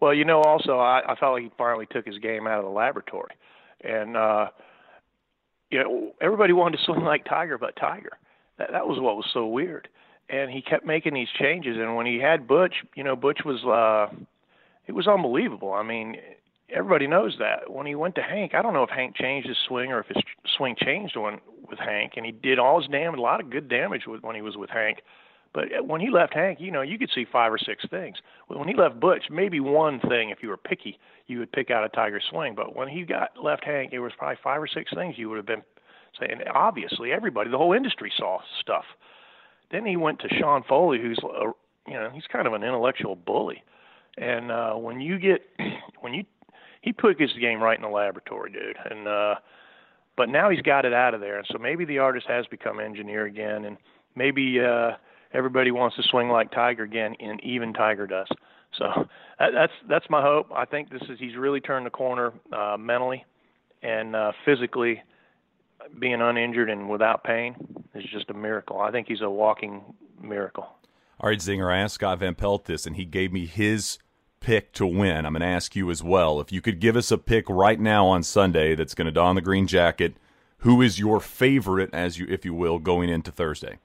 Well, 0.00 0.14
you 0.14 0.24
know, 0.24 0.42
also 0.42 0.78
I, 0.78 1.02
I 1.08 1.16
felt 1.16 1.34
like 1.34 1.42
he 1.44 1.50
finally 1.56 1.86
took 1.90 2.06
his 2.06 2.18
game 2.18 2.46
out 2.46 2.58
of 2.58 2.64
the 2.64 2.70
laboratory, 2.70 3.34
and 3.82 4.16
uh, 4.16 4.48
you 5.70 5.82
know 5.82 6.12
everybody 6.20 6.52
wanted 6.52 6.78
to 6.78 6.84
swing 6.84 7.00
like 7.04 7.24
Tiger, 7.24 7.58
but 7.58 7.76
Tiger. 7.76 8.12
That 8.58 8.72
that 8.72 8.86
was 8.86 8.98
what 9.00 9.16
was 9.16 9.26
so 9.32 9.46
weird, 9.46 9.88
and 10.28 10.50
he 10.50 10.62
kept 10.62 10.84
making 10.84 11.14
these 11.14 11.28
changes. 11.38 11.76
And 11.78 11.94
when 11.94 12.06
he 12.06 12.18
had 12.18 12.48
Butch, 12.48 12.74
you 12.96 13.04
know, 13.04 13.14
Butch 13.14 13.40
was 13.44 13.64
uh, 13.64 14.14
it 14.86 14.92
was 14.92 15.06
unbelievable. 15.06 15.72
I 15.72 15.84
mean, 15.84 16.16
everybody 16.70 17.06
knows 17.06 17.36
that. 17.38 17.70
When 17.72 17.86
he 17.86 17.94
went 17.94 18.16
to 18.16 18.22
Hank, 18.22 18.54
I 18.54 18.62
don't 18.62 18.72
know 18.72 18.82
if 18.82 18.90
Hank 18.90 19.16
changed 19.16 19.48
his 19.48 19.58
swing 19.68 19.92
or 19.92 20.00
if 20.00 20.06
his 20.06 20.22
swing 20.56 20.74
changed 20.76 21.16
when 21.16 21.40
with 21.68 21.78
Hank, 21.78 22.14
and 22.16 22.26
he 22.26 22.32
did 22.32 22.58
all 22.58 22.80
his 22.80 22.90
damage, 22.90 23.18
a 23.18 23.22
lot 23.22 23.40
of 23.40 23.50
good 23.50 23.68
damage 23.68 24.06
with, 24.06 24.22
when 24.22 24.34
he 24.34 24.42
was 24.42 24.56
with 24.56 24.70
Hank. 24.70 24.98
But 25.54 25.86
when 25.86 26.00
he 26.00 26.10
left 26.10 26.34
Hank, 26.34 26.60
you 26.60 26.70
know, 26.70 26.82
you 26.82 26.98
could 26.98 27.10
see 27.14 27.24
five 27.30 27.52
or 27.52 27.58
six 27.58 27.84
things. 27.90 28.18
When 28.48 28.68
he 28.68 28.74
left 28.74 29.00
Butch, 29.00 29.24
maybe 29.30 29.60
one 29.60 29.98
thing, 30.00 30.30
if 30.30 30.42
you 30.42 30.50
were 30.50 30.56
picky, 30.56 30.98
you 31.26 31.38
would 31.38 31.52
pick 31.52 31.70
out 31.70 31.84
a 31.84 31.88
Tiger 31.88 32.20
swing. 32.30 32.54
But 32.54 32.76
when 32.76 32.88
he 32.88 33.02
got 33.02 33.30
left 33.42 33.64
Hank, 33.64 33.92
it 33.92 34.00
was 34.00 34.12
probably 34.16 34.36
five 34.42 34.60
or 34.60 34.66
six 34.66 34.92
things 34.94 35.16
you 35.16 35.28
would 35.30 35.36
have 35.36 35.46
been 35.46 35.62
saying. 36.20 36.40
Obviously, 36.54 37.12
everybody, 37.12 37.50
the 37.50 37.58
whole 37.58 37.72
industry 37.72 38.12
saw 38.16 38.38
stuff. 38.60 38.84
Then 39.70 39.84
he 39.86 39.96
went 39.96 40.20
to 40.20 40.28
Sean 40.38 40.62
Foley, 40.68 41.00
who's, 41.00 41.18
a, 41.22 41.52
you 41.86 41.94
know, 41.94 42.10
he's 42.12 42.26
kind 42.30 42.46
of 42.46 42.52
an 42.52 42.62
intellectual 42.62 43.16
bully. 43.16 43.62
And 44.16 44.50
uh, 44.50 44.74
when 44.74 45.00
you 45.00 45.18
get, 45.18 45.42
when 46.00 46.14
you, 46.14 46.24
he 46.82 46.92
put 46.92 47.20
his 47.20 47.32
game 47.40 47.60
right 47.60 47.76
in 47.76 47.82
the 47.82 47.88
laboratory, 47.88 48.52
dude. 48.52 48.76
And, 48.90 49.08
uh, 49.08 49.34
but 50.16 50.28
now 50.28 50.50
he's 50.50 50.62
got 50.62 50.84
it 50.84 50.92
out 50.92 51.14
of 51.14 51.20
there. 51.20 51.38
And 51.38 51.46
so 51.50 51.58
maybe 51.58 51.84
the 51.84 51.98
artist 51.98 52.26
has 52.28 52.46
become 52.46 52.80
engineer 52.80 53.26
again. 53.26 53.64
And 53.64 53.76
maybe, 54.14 54.60
uh, 54.60 54.92
everybody 55.32 55.70
wants 55.70 55.96
to 55.96 56.02
swing 56.04 56.28
like 56.28 56.50
Tiger 56.50 56.82
again, 56.82 57.14
and 57.20 57.42
even 57.44 57.72
Tiger 57.72 58.06
does. 58.06 58.28
So 58.78 58.86
that, 59.38 59.50
that's 59.54 59.72
that's 59.88 60.06
my 60.10 60.22
hope. 60.22 60.48
I 60.54 60.64
think 60.64 60.90
this 60.90 61.02
is 61.08 61.18
he's 61.18 61.36
really 61.36 61.60
turned 61.60 61.86
the 61.86 61.90
corner 61.90 62.32
uh, 62.52 62.76
mentally 62.78 63.24
and 63.82 64.14
uh, 64.14 64.32
physically. 64.44 65.02
Being 65.98 66.20
uninjured 66.20 66.68
and 66.68 66.90
without 66.90 67.24
pain 67.24 67.54
is 67.94 68.04
just 68.12 68.28
a 68.28 68.34
miracle. 68.34 68.80
I 68.80 68.90
think 68.90 69.06
he's 69.06 69.22
a 69.22 69.30
walking 69.30 69.80
miracle. 70.20 70.68
All 71.20 71.30
right, 71.30 71.38
Zinger. 71.38 71.72
I 71.72 71.78
asked 71.78 71.94
Scott 71.94 72.18
Van 72.18 72.34
Pelt 72.34 72.66
this, 72.66 72.84
and 72.84 72.96
he 72.96 73.04
gave 73.04 73.32
me 73.32 73.46
his 73.46 73.98
pick 74.40 74.72
to 74.72 74.86
win. 74.86 75.24
I'm 75.24 75.32
going 75.32 75.40
to 75.40 75.46
ask 75.46 75.74
you 75.74 75.90
as 75.90 76.02
well. 76.02 76.40
If 76.40 76.52
you 76.52 76.60
could 76.60 76.80
give 76.80 76.96
us 76.96 77.10
a 77.10 77.16
pick 77.16 77.48
right 77.48 77.78
now 77.80 78.06
on 78.06 78.22
Sunday 78.22 78.74
that's 78.74 78.94
going 78.94 79.06
to 79.06 79.12
don 79.12 79.34
the 79.34 79.40
green 79.40 79.66
jacket, 79.66 80.16
who 80.58 80.82
is 80.82 80.98
your 80.98 81.20
favorite, 81.20 81.90
as 81.92 82.18
you 82.18 82.26
if 82.28 82.44
you 82.44 82.52
will, 82.54 82.78
going 82.78 83.08
into 83.08 83.30
Thursday? 83.30 83.78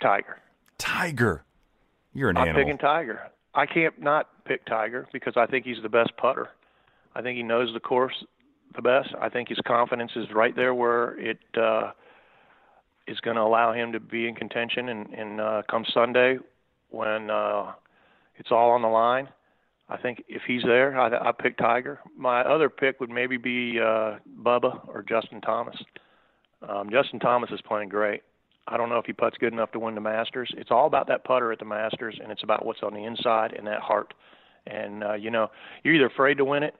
Tiger. 0.00 0.38
Tiger. 0.78 1.44
You're 2.14 2.30
an 2.30 2.36
I'm 2.36 2.48
animal. 2.48 2.64
picking 2.64 2.78
Tiger. 2.78 3.20
I 3.54 3.66
can't 3.66 4.00
not 4.00 4.28
pick 4.44 4.64
Tiger 4.66 5.06
because 5.12 5.34
I 5.36 5.46
think 5.46 5.64
he's 5.64 5.82
the 5.82 5.88
best 5.88 6.16
putter. 6.16 6.50
I 7.14 7.22
think 7.22 7.36
he 7.36 7.42
knows 7.42 7.72
the 7.72 7.80
course 7.80 8.24
the 8.74 8.82
best. 8.82 9.08
I 9.20 9.28
think 9.28 9.48
his 9.48 9.58
confidence 9.66 10.12
is 10.16 10.26
right 10.34 10.54
there 10.54 10.74
where 10.74 11.18
it 11.18 11.38
uh, 11.56 11.92
is 13.06 13.18
going 13.20 13.36
to 13.36 13.42
allow 13.42 13.72
him 13.72 13.92
to 13.92 14.00
be 14.00 14.28
in 14.28 14.34
contention. 14.34 14.88
And, 14.88 15.12
and 15.14 15.40
uh, 15.40 15.62
come 15.70 15.84
Sunday, 15.92 16.38
when 16.90 17.30
uh, 17.30 17.72
it's 18.36 18.50
all 18.50 18.70
on 18.70 18.82
the 18.82 18.88
line, 18.88 19.28
I 19.88 19.96
think 19.96 20.24
if 20.28 20.42
he's 20.46 20.62
there, 20.62 20.98
I, 20.98 21.28
I 21.28 21.32
pick 21.32 21.56
Tiger. 21.56 22.00
My 22.16 22.42
other 22.42 22.68
pick 22.68 23.00
would 23.00 23.10
maybe 23.10 23.36
be 23.36 23.78
uh, 23.80 24.18
Bubba 24.42 24.86
or 24.88 25.04
Justin 25.08 25.40
Thomas. 25.40 25.76
Um, 26.68 26.90
Justin 26.90 27.20
Thomas 27.20 27.50
is 27.50 27.60
playing 27.62 27.88
great. 27.88 28.22
I 28.68 28.76
don't 28.76 28.88
know 28.88 28.98
if 28.98 29.06
he 29.06 29.12
puts 29.12 29.38
good 29.38 29.52
enough 29.52 29.70
to 29.72 29.78
win 29.78 29.94
the 29.94 30.00
Masters. 30.00 30.52
It's 30.56 30.70
all 30.70 30.86
about 30.86 31.06
that 31.08 31.24
putter 31.24 31.52
at 31.52 31.58
the 31.58 31.64
Masters, 31.64 32.18
and 32.20 32.32
it's 32.32 32.42
about 32.42 32.64
what's 32.64 32.82
on 32.82 32.94
the 32.94 33.04
inside 33.04 33.52
and 33.52 33.66
that 33.66 33.80
heart. 33.80 34.14
And 34.66 35.04
uh, 35.04 35.14
you 35.14 35.30
know, 35.30 35.50
you're 35.82 35.94
either 35.94 36.06
afraid 36.06 36.38
to 36.38 36.44
win 36.44 36.62
it, 36.62 36.74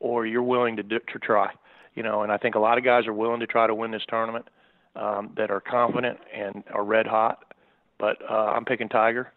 or 0.00 0.26
you're 0.26 0.42
willing 0.42 0.76
to 0.76 0.82
do, 0.82 0.98
to 1.12 1.18
try. 1.18 1.50
You 1.94 2.02
know, 2.02 2.22
and 2.22 2.32
I 2.32 2.38
think 2.38 2.56
a 2.56 2.58
lot 2.58 2.78
of 2.78 2.84
guys 2.84 3.06
are 3.06 3.12
willing 3.12 3.40
to 3.40 3.46
try 3.46 3.66
to 3.66 3.74
win 3.74 3.92
this 3.92 4.02
tournament 4.08 4.46
um, 4.96 5.32
that 5.36 5.50
are 5.50 5.60
confident 5.60 6.18
and 6.34 6.64
are 6.72 6.84
red 6.84 7.06
hot. 7.06 7.44
But 7.98 8.18
uh, 8.28 8.34
I'm 8.34 8.64
picking 8.64 8.88
Tiger, 8.88 9.32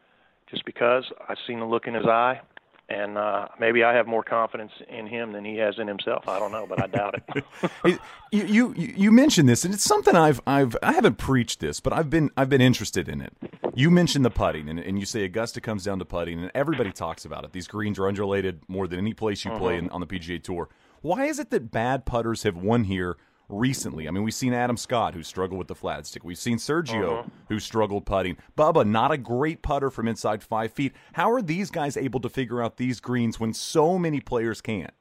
just 0.50 0.66
because 0.66 1.06
I've 1.30 1.38
seen 1.46 1.60
the 1.60 1.66
look 1.66 1.86
in 1.86 1.94
his 1.94 2.06
eye, 2.06 2.42
and 2.90 3.18
uh, 3.18 3.48
maybe 3.60 3.84
I 3.84 3.94
have 3.94 4.08
more 4.08 4.24
confidence 4.24 4.72
in 4.88 5.08
him 5.08 5.34
than 5.34 5.44
he 5.44 5.58
has 5.58 5.76
in 5.78 5.88
himself. 5.88 6.28
I 6.28 6.40
don't 6.40 6.52
know, 6.52 6.66
but 6.68 6.82
I 6.82 6.88
doubt 6.88 7.22
it. 7.84 8.00
you, 8.32 8.44
you 8.48 8.74
you 8.78 9.12
mentioned 9.12 9.50
this, 9.50 9.66
and 9.66 9.74
it's 9.74 9.84
something 9.84 10.16
I've 10.16 10.40
I've 10.48 10.76
I 10.82 10.94
haven't 10.94 11.18
preached 11.18 11.60
this, 11.60 11.80
but 11.80 11.92
I've 11.94 12.10
been 12.10 12.32
I've 12.38 12.50
been 12.50 12.62
interested 12.62 13.10
in 13.10 13.22
it. 13.22 13.34
You 13.76 13.92
mentioned 13.92 14.24
the 14.26 14.30
putting, 14.30 14.70
and, 14.70 14.80
and 14.80 14.98
you 15.00 15.06
say 15.06 15.24
Augusta 15.26 15.60
comes 15.62 15.84
down 15.84 16.00
to 16.00 16.06
putting, 16.06 16.40
and 16.42 16.52
everybody 16.56 16.92
talks 16.92 17.26
about 17.26 17.44
it. 17.44 17.52
These 17.52 17.68
greens 17.68 18.00
are 18.00 18.08
undulated 18.08 18.62
more 18.68 18.88
than 18.88 19.00
any 19.00 19.14
place 19.14 19.44
you 19.46 19.52
play 19.52 19.78
Uh-huh. 19.78 19.86
in, 19.86 19.90
on 19.90 20.00
the 20.02 20.08
PGA 20.08 20.42
Tour. 20.42 20.70
Why 21.02 21.26
is 21.26 21.40
it 21.40 21.50
that 21.52 21.72
bad 21.72 22.06
putters 22.06 22.44
have 22.44 22.56
won 22.58 22.86
here 22.86 23.18
recently? 23.50 24.08
I 24.08 24.12
mean, 24.12 24.24
we've 24.24 24.34
seen 24.34 24.54
Adam 24.54 24.78
Scott 24.78 25.14
who 25.14 25.24
struggled 25.24 25.58
with 25.58 25.68
the 25.68 25.76
flat 25.76 26.06
stick. 26.06 26.24
We've 26.24 26.38
seen 26.38 26.58
Sergio 26.58 27.20
Uh-huh. 27.20 27.30
who 27.50 27.60
struggled 27.60 28.06
putting. 28.06 28.38
Bubba, 28.58 28.86
not 28.88 29.12
a 29.12 29.18
great 29.18 29.62
putter 29.62 29.90
from 29.90 30.08
inside 30.08 30.44
five 30.44 30.72
feet. 30.74 30.94
How 31.14 31.32
are 31.32 31.42
these 31.42 31.72
guys 31.72 31.96
able 31.98 32.20
to 32.22 32.30
figure 32.30 32.62
out 32.62 32.78
these 32.78 33.00
greens 33.00 33.40
when 33.40 33.54
so 33.54 33.98
many 33.98 34.20
players 34.20 34.62
can't? 34.62 34.94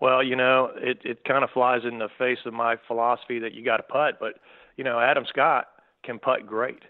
Well, 0.00 0.22
you 0.22 0.36
know, 0.36 0.70
it 0.76 0.98
it 1.04 1.24
kind 1.24 1.42
of 1.42 1.50
flies 1.50 1.82
in 1.84 1.98
the 1.98 2.08
face 2.18 2.38
of 2.44 2.52
my 2.52 2.76
philosophy 2.86 3.38
that 3.38 3.54
you 3.54 3.64
got 3.64 3.78
to 3.78 3.82
putt, 3.82 4.18
but 4.20 4.34
you 4.76 4.84
know, 4.84 5.00
Adam 5.00 5.24
Scott 5.26 5.68
can 6.02 6.18
putt 6.18 6.46
great. 6.46 6.82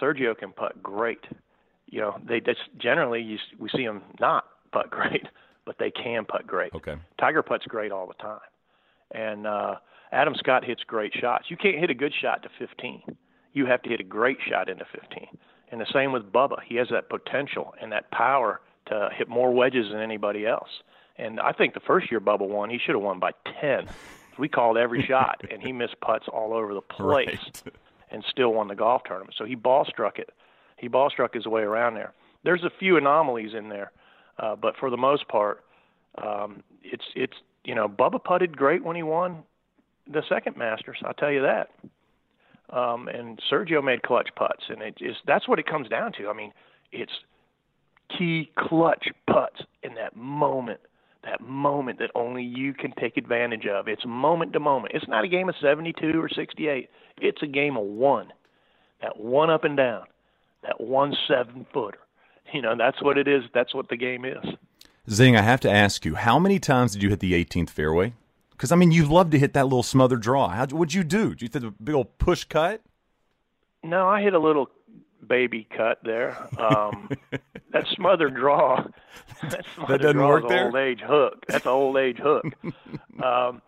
Sergio 0.00 0.36
can 0.36 0.50
putt 0.52 0.82
great. 0.82 1.24
You 1.86 2.00
know, 2.00 2.18
they 2.26 2.40
just 2.40 2.60
generally 2.76 3.22
you, 3.22 3.38
we 3.58 3.68
see 3.68 3.84
them 3.86 4.02
not 4.18 4.46
putt 4.72 4.90
great, 4.98 5.28
but 5.64 5.76
they 5.78 5.92
can 5.92 6.24
putt 6.24 6.44
great. 6.46 6.74
Okay. 6.74 6.96
Tiger 7.20 7.42
puts 7.42 7.66
great 7.66 7.92
all 7.92 8.08
the 8.08 8.14
time, 8.14 8.40
and 9.12 9.46
uh, 9.46 9.76
Adam 10.12 10.34
Scott 10.36 10.64
hits 10.64 10.82
great 10.86 11.12
shots. 11.14 11.46
You 11.48 11.56
can't 11.56 11.78
hit 11.78 11.90
a 11.90 11.94
good 11.94 12.12
shot 12.20 12.42
to 12.44 12.48
15. 12.58 13.02
You 13.52 13.66
have 13.66 13.82
to 13.82 13.88
hit 13.90 14.00
a 14.00 14.04
great 14.04 14.38
shot 14.48 14.68
into 14.68 14.84
15. 14.92 15.26
And 15.70 15.80
the 15.80 15.86
same 15.92 16.12
with 16.12 16.30
Bubba. 16.32 16.58
He 16.66 16.76
has 16.76 16.88
that 16.90 17.08
potential 17.08 17.74
and 17.80 17.90
that 17.92 18.10
power 18.10 18.60
to 18.86 19.08
hit 19.16 19.28
more 19.28 19.52
wedges 19.52 19.86
than 19.90 20.00
anybody 20.00 20.46
else. 20.46 20.68
And 21.16 21.40
I 21.40 21.52
think 21.52 21.74
the 21.74 21.80
first 21.80 22.10
year 22.10 22.20
Bubba 22.20 22.46
won, 22.48 22.70
he 22.70 22.78
should 22.78 22.94
have 22.94 23.02
won 23.02 23.18
by 23.20 23.30
10. 23.60 23.86
We 24.38 24.48
called 24.48 24.76
every 24.76 25.02
shot, 25.08 25.40
and 25.50 25.62
he 25.62 25.72
missed 25.72 26.00
putts 26.00 26.26
all 26.28 26.52
over 26.52 26.74
the 26.74 26.80
place, 26.82 27.28
Right. 27.28 27.74
and 28.10 28.24
still 28.28 28.52
won 28.52 28.68
the 28.68 28.74
golf 28.74 29.02
tournament. 29.04 29.34
So 29.38 29.44
he 29.44 29.54
ball 29.54 29.84
struck 29.84 30.18
it. 30.18 30.30
He 30.76 30.88
ball 30.88 31.08
struck 31.10 31.32
his 31.34 31.46
way 31.46 31.62
around 31.62 31.94
there. 31.94 32.12
There's 32.42 32.64
a 32.64 32.70
few 32.78 32.96
anomalies 32.96 33.54
in 33.54 33.68
there, 33.68 33.92
uh, 34.38 34.56
but 34.56 34.76
for 34.76 34.90
the 34.90 34.96
most 34.96 35.28
part, 35.28 35.64
um, 36.22 36.62
it's 36.82 37.04
it's 37.14 37.36
you 37.64 37.74
know 37.74 37.88
Bubba 37.88 38.22
putted 38.22 38.56
great 38.56 38.84
when 38.84 38.96
he 38.96 39.02
won 39.02 39.42
the 40.10 40.22
second 40.28 40.56
Masters. 40.56 40.98
I'll 41.04 41.14
tell 41.14 41.30
you 41.30 41.42
that. 41.42 41.70
Um, 42.70 43.08
and 43.08 43.40
Sergio 43.50 43.84
made 43.84 44.02
clutch 44.02 44.30
putts, 44.36 44.64
and 44.68 44.82
it 44.82 44.96
is 45.00 45.16
that's 45.26 45.48
what 45.48 45.58
it 45.58 45.66
comes 45.66 45.88
down 45.88 46.12
to. 46.18 46.28
I 46.28 46.32
mean, 46.32 46.52
it's 46.92 47.12
key 48.16 48.50
clutch 48.56 49.08
putts 49.26 49.60
in 49.82 49.94
that 49.94 50.16
moment, 50.16 50.80
that 51.24 51.40
moment 51.40 51.98
that 51.98 52.10
only 52.14 52.42
you 52.42 52.74
can 52.74 52.92
take 52.98 53.16
advantage 53.16 53.66
of. 53.66 53.88
It's 53.88 54.04
moment 54.06 54.52
to 54.54 54.60
moment. 54.60 54.92
It's 54.94 55.08
not 55.08 55.24
a 55.24 55.28
game 55.28 55.48
of 55.48 55.54
72 55.60 56.20
or 56.20 56.28
68. 56.28 56.88
It's 57.18 57.42
a 57.42 57.46
game 57.46 57.76
of 57.76 57.84
one. 57.84 58.32
That 59.02 59.20
one 59.20 59.50
up 59.50 59.64
and 59.64 59.76
down, 59.76 60.04
that 60.62 60.80
one 60.80 61.14
seven 61.28 61.66
footer. 61.72 61.98
You 62.52 62.62
know, 62.62 62.74
that's 62.76 63.02
what 63.02 63.18
it 63.18 63.28
is. 63.28 63.42
That's 63.52 63.74
what 63.74 63.88
the 63.88 63.96
game 63.96 64.24
is. 64.24 64.44
Zing, 65.10 65.36
I 65.36 65.42
have 65.42 65.60
to 65.60 65.70
ask 65.70 66.04
you, 66.04 66.14
how 66.14 66.38
many 66.38 66.58
times 66.58 66.92
did 66.92 67.02
you 67.02 67.10
hit 67.10 67.20
the 67.20 67.32
18th 67.32 67.70
fairway? 67.70 68.14
Because 68.50 68.72
I 68.72 68.76
mean, 68.76 68.90
you 68.92 69.04
love 69.04 69.30
to 69.30 69.38
hit 69.38 69.52
that 69.52 69.64
little 69.64 69.82
smothered 69.82 70.22
draw. 70.22 70.48
How 70.48 70.66
what'd 70.66 70.94
you 70.94 71.04
do? 71.04 71.30
Did 71.30 71.42
you 71.42 71.48
hit 71.52 71.60
the 71.60 71.70
big 71.72 71.94
old 71.94 72.18
push 72.18 72.44
cut? 72.44 72.80
No, 73.82 74.08
I 74.08 74.22
hit 74.22 74.32
a 74.32 74.38
little 74.38 74.70
baby 75.26 75.66
cut 75.76 75.98
there. 76.02 76.36
Um, 76.58 77.10
that 77.72 77.86
smothered 77.88 78.34
draw. 78.34 78.86
That, 79.50 79.64
smothered 79.74 80.00
doesn't 80.00 80.16
draw 80.16 80.28
work 80.28 80.48
there? 80.48 80.68
an 80.68 80.74
Old 80.74 80.76
age 80.76 81.00
hook. 81.00 81.44
That's 81.48 81.64
an 81.66 81.70
old 81.70 81.96
age 81.96 82.18
hook. 82.18 82.44
um, 83.22 83.60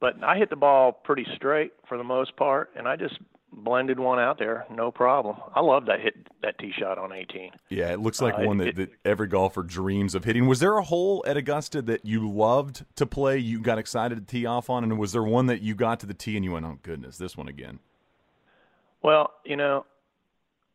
but 0.00 0.22
I 0.24 0.36
hit 0.36 0.50
the 0.50 0.56
ball 0.56 0.92
pretty 0.92 1.26
straight 1.36 1.72
for 1.88 1.96
the 1.96 2.04
most 2.04 2.36
part, 2.36 2.70
and 2.76 2.88
I 2.88 2.96
just 2.96 3.14
blended 3.56 3.98
one 4.00 4.18
out 4.18 4.38
there, 4.38 4.66
no 4.70 4.90
problem. 4.90 5.36
I 5.54 5.60
love 5.60 5.86
that 5.86 6.00
hit 6.00 6.14
that 6.42 6.58
tee 6.58 6.72
shot 6.76 6.98
on 6.98 7.12
18. 7.12 7.50
Yeah, 7.70 7.92
it 7.92 8.00
looks 8.00 8.20
like 8.20 8.34
Uh, 8.38 8.42
one 8.42 8.58
that, 8.58 8.68
it- 8.68 8.76
that 8.76 8.90
every 9.04 9.28
golfer 9.28 9.62
dreams 9.62 10.14
of 10.14 10.24
hitting. 10.24 10.46
Was 10.46 10.60
there 10.60 10.76
a 10.76 10.82
hole 10.82 11.24
at 11.26 11.36
Augusta 11.36 11.80
that 11.82 12.04
you 12.04 12.28
loved 12.28 12.84
to 12.96 13.06
play? 13.06 13.38
You 13.38 13.60
got 13.60 13.78
excited 13.78 14.16
to 14.18 14.24
tee 14.24 14.44
off 14.44 14.68
on, 14.68 14.82
and 14.84 14.98
was 14.98 15.12
there 15.12 15.22
one 15.22 15.46
that 15.46 15.62
you 15.62 15.74
got 15.74 16.00
to 16.00 16.06
the 16.06 16.14
tee 16.14 16.36
and 16.36 16.44
you 16.44 16.52
went, 16.52 16.66
"Oh 16.66 16.78
goodness, 16.82 17.16
this 17.16 17.36
one 17.36 17.48
again"? 17.48 17.78
Well, 19.02 19.32
you 19.44 19.56
know, 19.56 19.84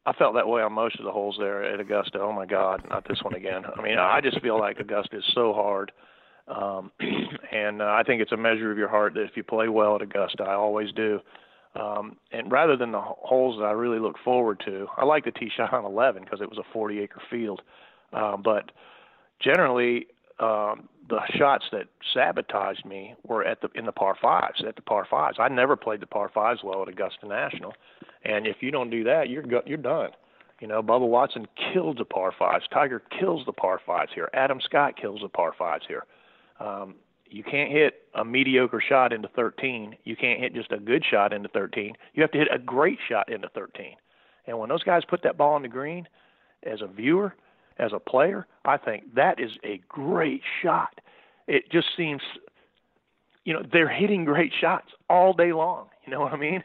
I 0.06 0.14
felt 0.14 0.36
that 0.36 0.48
way 0.48 0.62
on 0.62 0.74
most 0.74 0.98
of 1.00 1.06
the 1.06 1.12
holes 1.12 1.38
there 1.40 1.64
at 1.64 1.80
Augusta. 1.80 2.20
Oh 2.20 2.32
my 2.32 2.46
God, 2.46 2.84
not 2.90 3.08
this 3.08 3.22
one 3.24 3.34
again. 3.36 3.64
I 3.78 3.82
mean, 3.82 3.98
I 4.00 4.22
just 4.22 4.40
feel 4.42 4.58
like 4.60 4.80
Augusta 4.80 5.18
is 5.18 5.26
so 5.34 5.54
hard, 5.54 5.92
um, 6.48 6.92
and 7.52 7.82
uh, 7.82 7.86
I 7.86 8.04
think 8.04 8.22
it's 8.22 8.32
a 8.32 8.38
measure 8.38 8.72
of 8.72 8.78
your 8.78 8.88
heart 8.90 9.14
that 9.16 9.24
if 9.24 9.36
you 9.36 9.44
play 9.44 9.68
well 9.68 9.96
at 9.96 10.02
Augusta, 10.02 10.44
I 10.44 10.54
always 10.54 10.92
do. 10.94 11.20
Um, 11.76 12.18
and 12.32 12.52
rather 12.52 12.76
than 12.76 12.92
the 12.92 13.02
holes 13.02 13.58
that 13.60 13.66
I 13.66 13.72
really 13.72 14.00
look 14.00 14.16
forward 14.24 14.62
to, 14.66 14.88
I 14.98 15.06
like 15.06 15.26
the 15.26 15.32
tee 15.32 15.52
shot 15.56 15.74
on 15.74 15.86
11 15.86 16.24
because 16.24 16.42
it 16.42 16.50
was 16.50 16.58
a 16.58 16.74
40 16.74 17.00
acre 17.00 17.22
field. 17.30 17.62
Uh, 18.12 18.38
but 18.38 18.72
generally, 19.40 20.08
um, 20.40 20.88
the 21.10 21.20
shots 21.36 21.66
that 21.72 21.88
sabotaged 22.14 22.86
me 22.86 23.16
were 23.24 23.44
at 23.44 23.62
the 23.62 23.70
in 23.76 23.86
the 23.86 23.92
par 23.92 24.16
fives. 24.22 24.64
At 24.66 24.76
the 24.76 24.82
par 24.82 25.06
fives, 25.10 25.38
I 25.40 25.50
never 25.50 25.76
played 25.76 26.02
the 26.02 26.08
par 26.08 26.32
fives 26.34 26.62
well 26.64 26.82
at 26.82 26.88
Augusta 26.88 27.28
National, 27.28 27.74
and 28.24 28.48
if 28.48 28.58
you 28.62 28.72
don't 28.72 28.90
do 28.90 29.04
that, 29.04 29.30
you're 29.30 29.44
you're 29.66 29.78
done. 29.78 30.12
You 30.62 30.68
know, 30.68 30.82
Bubba 30.82 31.08
Watson 31.08 31.48
kills 31.74 31.98
the 31.98 32.06
par 32.06 32.34
fives. 32.38 32.66
Tiger 32.72 33.02
kills 33.18 33.46
the 33.46 33.54
par 33.54 33.80
fives 33.86 34.12
here. 34.14 34.30
Adam 34.34 34.60
Scott 34.62 34.96
kills 35.00 35.22
the 35.22 35.30
par 35.30 35.54
fives 35.58 35.86
here. 35.88 36.06
Um, 36.60 36.96
you 37.30 37.44
can't 37.44 37.72
hit 37.72 38.06
a 38.16 38.26
mediocre 38.26 38.82
shot 38.82 39.14
into 39.14 39.28
13. 39.30 39.96
You 40.04 40.16
can't 40.16 40.40
hit 40.40 40.54
just 40.54 40.72
a 40.72 40.80
good 40.80 41.04
shot 41.10 41.34
into 41.34 41.50
13. 41.50 41.94
You 42.14 42.22
have 42.22 42.32
to 42.32 42.38
hit 42.38 42.48
a 42.52 42.60
great 42.60 43.00
shot 43.08 43.32
into 43.32 43.50
13. 43.50 43.96
And 44.48 44.58
when 44.58 44.70
those 44.70 44.84
guys 44.84 45.04
put 45.08 45.24
that 45.24 45.38
ball 45.38 45.54
on 45.54 45.62
the 45.62 45.68
green, 45.68 46.08
as 46.64 46.82
a 46.82 46.88
viewer, 46.88 47.36
as 47.78 47.92
a 47.94 48.00
player, 48.00 48.48
I 48.66 48.78
think 48.78 49.16
that 49.16 49.40
is 49.40 49.52
a 49.64 49.82
great 49.88 50.42
shot. 50.62 51.00
It 51.48 51.72
just 51.72 51.88
seems, 51.96 52.22
you 53.46 53.54
know, 53.54 53.64
they're 53.72 53.90
hitting 53.90 54.26
great 54.26 54.52
shots 54.60 54.90
all 55.10 55.34
day 55.34 55.54
long. 55.54 55.88
You 56.06 56.16
know 56.16 56.22
what 56.22 56.34
I 56.34 56.38
mean? 56.38 56.64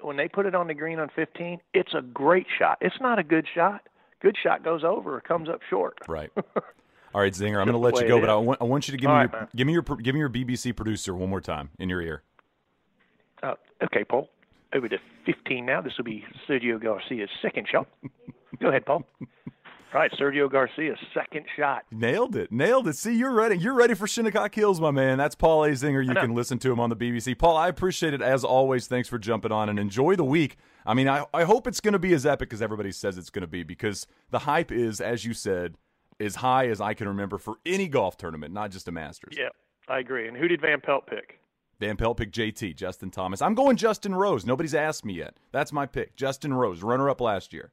When 0.00 0.16
they 0.16 0.28
put 0.28 0.46
it 0.46 0.54
on 0.54 0.66
the 0.66 0.72
green 0.72 0.98
on 0.98 1.10
15, 1.14 1.60
it's 1.74 1.92
a 1.92 2.00
great 2.00 2.46
shot. 2.58 2.78
It's 2.80 2.98
not 3.02 3.18
a 3.18 3.22
good 3.22 3.46
shot. 3.54 3.86
Good 4.22 4.34
shot 4.42 4.64
goes 4.64 4.82
over 4.82 5.14
or 5.14 5.20
comes 5.20 5.50
up 5.50 5.60
short. 5.68 5.98
Right. 6.08 6.30
All 7.14 7.20
right, 7.20 7.32
Zinger, 7.32 7.60
I'm 7.60 7.66
going 7.66 7.72
to 7.72 7.78
let 7.78 8.00
you 8.00 8.08
go, 8.08 8.20
but 8.20 8.30
I 8.30 8.36
want, 8.36 8.60
I 8.62 8.64
want 8.64 8.88
you 8.88 8.92
to 8.92 8.98
give 8.98 9.10
All 9.10 9.16
me 9.16 9.22
right, 9.22 9.30
your, 9.32 9.40
man. 9.40 9.48
give 9.54 9.66
me 9.66 9.72
your 9.74 9.82
give 9.82 10.14
me 10.14 10.18
your 10.20 10.30
BBC 10.30 10.74
producer 10.74 11.14
one 11.14 11.28
more 11.28 11.40
time 11.40 11.70
in 11.78 11.88
your 11.88 12.00
ear. 12.00 12.22
Uh, 13.42 13.54
okay, 13.84 14.04
Paul. 14.04 14.28
Over 14.74 14.88
to 14.88 14.96
15 15.26 15.66
now. 15.66 15.82
This 15.82 15.92
will 15.98 16.04
be 16.04 16.24
Sergio 16.48 16.82
Garcia's 16.82 17.28
second 17.42 17.66
shot. 17.70 17.86
Go 18.60 18.68
ahead, 18.68 18.86
Paul. 18.86 19.04
All 19.94 20.00
right, 20.00 20.10
Sergio 20.12 20.50
Garcia's 20.50 20.98
second 21.12 21.44
shot. 21.54 21.84
Nailed 21.90 22.34
it. 22.34 22.50
Nailed 22.50 22.88
it. 22.88 22.96
See, 22.96 23.14
you're 23.14 23.32
ready. 23.32 23.58
You're 23.58 23.74
ready 23.74 23.92
for 23.92 24.06
Shinnecock 24.06 24.54
Hills, 24.54 24.80
my 24.80 24.90
man. 24.90 25.18
That's 25.18 25.34
Paul 25.34 25.60
Azinger. 25.62 26.02
You 26.02 26.14
can 26.14 26.34
listen 26.34 26.58
to 26.60 26.72
him 26.72 26.80
on 26.80 26.88
the 26.88 26.96
BBC. 26.96 27.36
Paul, 27.36 27.58
I 27.58 27.68
appreciate 27.68 28.14
it 28.14 28.22
as 28.22 28.42
always. 28.42 28.86
Thanks 28.86 29.10
for 29.10 29.18
jumping 29.18 29.52
on 29.52 29.68
and 29.68 29.78
enjoy 29.78 30.16
the 30.16 30.24
week. 30.24 30.56
I 30.86 30.94
mean, 30.94 31.10
I, 31.10 31.26
I 31.34 31.44
hope 31.44 31.66
it's 31.66 31.80
going 31.80 31.92
to 31.92 31.98
be 31.98 32.14
as 32.14 32.24
epic 32.24 32.54
as 32.54 32.62
everybody 32.62 32.90
says 32.90 33.18
it's 33.18 33.28
going 33.28 33.42
to 33.42 33.46
be 33.46 33.64
because 33.64 34.06
the 34.30 34.40
hype 34.40 34.72
is, 34.72 34.98
as 35.02 35.26
you 35.26 35.34
said, 35.34 35.76
as 36.22 36.36
high 36.36 36.68
as 36.68 36.80
I 36.80 36.94
can 36.94 37.08
remember 37.08 37.38
for 37.38 37.56
any 37.66 37.88
golf 37.88 38.16
tournament, 38.16 38.54
not 38.54 38.70
just 38.70 38.88
a 38.88 38.92
Masters. 38.92 39.34
Yeah, 39.38 39.48
I 39.88 39.98
agree. 39.98 40.28
And 40.28 40.36
who 40.36 40.48
did 40.48 40.60
Van 40.60 40.80
Pelt 40.80 41.06
pick? 41.06 41.40
Van 41.80 41.96
Pelt 41.96 42.16
picked 42.16 42.34
JT, 42.34 42.76
Justin 42.76 43.10
Thomas. 43.10 43.42
I'm 43.42 43.54
going 43.54 43.76
Justin 43.76 44.14
Rose. 44.14 44.46
Nobody's 44.46 44.74
asked 44.74 45.04
me 45.04 45.14
yet. 45.14 45.34
That's 45.50 45.72
my 45.72 45.86
pick. 45.86 46.14
Justin 46.16 46.54
Rose, 46.54 46.82
runner 46.82 47.10
up 47.10 47.20
last 47.20 47.52
year. 47.52 47.72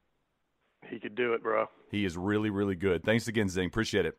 He 0.90 1.00
could 1.00 1.16
do 1.16 1.34
it, 1.34 1.44
bro. 1.44 1.68
He 1.92 2.06
is 2.06 2.18
really, 2.18 2.50
really 2.50 2.76
good. 2.76 3.04
Thanks 3.04 3.28
again, 3.28 3.50
Zing. 3.50 3.68
Appreciate 3.68 4.06
it. 4.06 4.18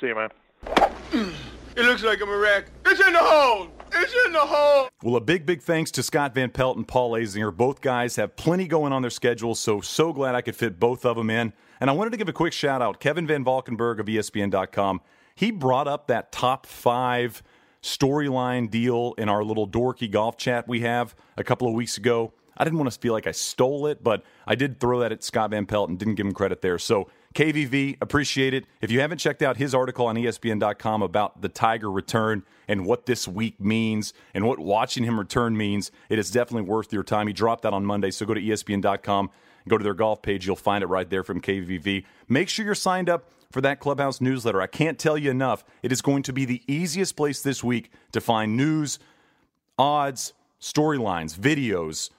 See 0.00 0.06
you, 0.06 0.14
man. 0.14 1.32
It 1.76 1.84
looks 1.84 2.02
like 2.02 2.20
I'm 2.20 2.28
a 2.28 2.36
wreck. 2.36 2.66
It's 2.84 3.00
in 3.00 3.12
the 3.12 3.20
hole. 3.20 3.68
It's 3.92 4.14
in 4.26 4.32
the 4.32 4.40
hole. 4.40 4.88
Well, 5.02 5.16
a 5.16 5.20
big, 5.20 5.46
big 5.46 5.62
thanks 5.62 5.90
to 5.92 6.02
Scott 6.02 6.34
Van 6.34 6.50
Pelt 6.50 6.76
and 6.76 6.86
Paul 6.86 7.12
Azinger. 7.12 7.56
Both 7.56 7.80
guys 7.80 8.16
have 8.16 8.34
plenty 8.36 8.66
going 8.66 8.92
on 8.92 9.02
their 9.02 9.10
schedules, 9.10 9.60
so 9.60 9.80
so 9.80 10.12
glad 10.12 10.34
I 10.34 10.40
could 10.40 10.56
fit 10.56 10.80
both 10.80 11.06
of 11.06 11.16
them 11.16 11.30
in. 11.30 11.52
And 11.80 11.88
I 11.88 11.92
wanted 11.94 12.10
to 12.10 12.16
give 12.16 12.28
a 12.28 12.32
quick 12.32 12.52
shout 12.52 12.82
out. 12.82 13.00
Kevin 13.00 13.26
Van 13.26 13.42
Valkenburg 13.42 14.00
of 14.00 14.06
ESPN.com. 14.06 15.00
He 15.34 15.50
brought 15.50 15.88
up 15.88 16.08
that 16.08 16.30
top 16.30 16.66
five 16.66 17.42
storyline 17.82 18.70
deal 18.70 19.14
in 19.16 19.28
our 19.28 19.42
little 19.42 19.66
dorky 19.66 20.10
golf 20.10 20.36
chat 20.36 20.68
we 20.68 20.80
have 20.80 21.14
a 21.38 21.44
couple 21.44 21.66
of 21.66 21.74
weeks 21.74 21.96
ago. 21.96 22.32
I 22.56 22.64
didn't 22.64 22.78
want 22.78 22.92
to 22.92 22.98
feel 22.98 23.14
like 23.14 23.26
I 23.26 23.32
stole 23.32 23.86
it, 23.86 24.04
but 24.04 24.22
I 24.46 24.54
did 24.54 24.80
throw 24.80 25.00
that 25.00 25.12
at 25.12 25.24
Scott 25.24 25.50
Van 25.50 25.64
Pelt 25.64 25.88
and 25.88 25.98
didn't 25.98 26.16
give 26.16 26.26
him 26.26 26.32
credit 26.32 26.60
there. 26.60 26.78
So 26.78 27.08
KVV, 27.34 27.96
appreciate 28.02 28.52
it. 28.52 28.66
If 28.82 28.90
you 28.90 29.00
haven't 29.00 29.16
checked 29.16 29.40
out 29.40 29.56
his 29.56 29.74
article 29.74 30.06
on 30.06 30.16
ESPN.com 30.16 31.00
about 31.00 31.40
the 31.40 31.48
Tiger 31.48 31.90
return 31.90 32.42
and 32.68 32.84
what 32.84 33.06
this 33.06 33.26
week 33.26 33.58
means 33.60 34.12
and 34.34 34.44
what 34.44 34.58
watching 34.58 35.04
him 35.04 35.18
return 35.18 35.56
means, 35.56 35.90
it 36.10 36.18
is 36.18 36.30
definitely 36.30 36.68
worth 36.68 36.92
your 36.92 37.02
time. 37.02 37.28
He 37.28 37.32
dropped 37.32 37.62
that 37.62 37.72
on 37.72 37.86
Monday, 37.86 38.10
so 38.10 38.26
go 38.26 38.34
to 38.34 38.40
ESPN.com, 38.42 39.30
go 39.68 39.78
to 39.78 39.84
their 39.84 39.94
golf 39.94 40.22
page. 40.22 40.46
You'll 40.46 40.56
find 40.56 40.82
it 40.82 40.88
right 40.88 41.08
there 41.08 41.22
from 41.22 41.40
KVV. 41.40 42.04
Make 42.28 42.48
sure 42.48 42.64
you're 42.64 42.74
signed 42.74 43.08
up 43.08 43.30
for 43.50 43.60
that 43.60 43.80
Clubhouse 43.80 44.20
newsletter. 44.20 44.60
I 44.60 44.66
can't 44.66 44.98
tell 44.98 45.18
you 45.18 45.30
enough. 45.30 45.64
It 45.82 45.92
is 45.92 46.02
going 46.02 46.22
to 46.24 46.32
be 46.32 46.44
the 46.44 46.62
easiest 46.66 47.16
place 47.16 47.42
this 47.42 47.64
week 47.64 47.90
to 48.12 48.20
find 48.20 48.56
news, 48.56 48.98
odds, 49.78 50.32
storylines, 50.60 51.36
videos, 51.36 52.10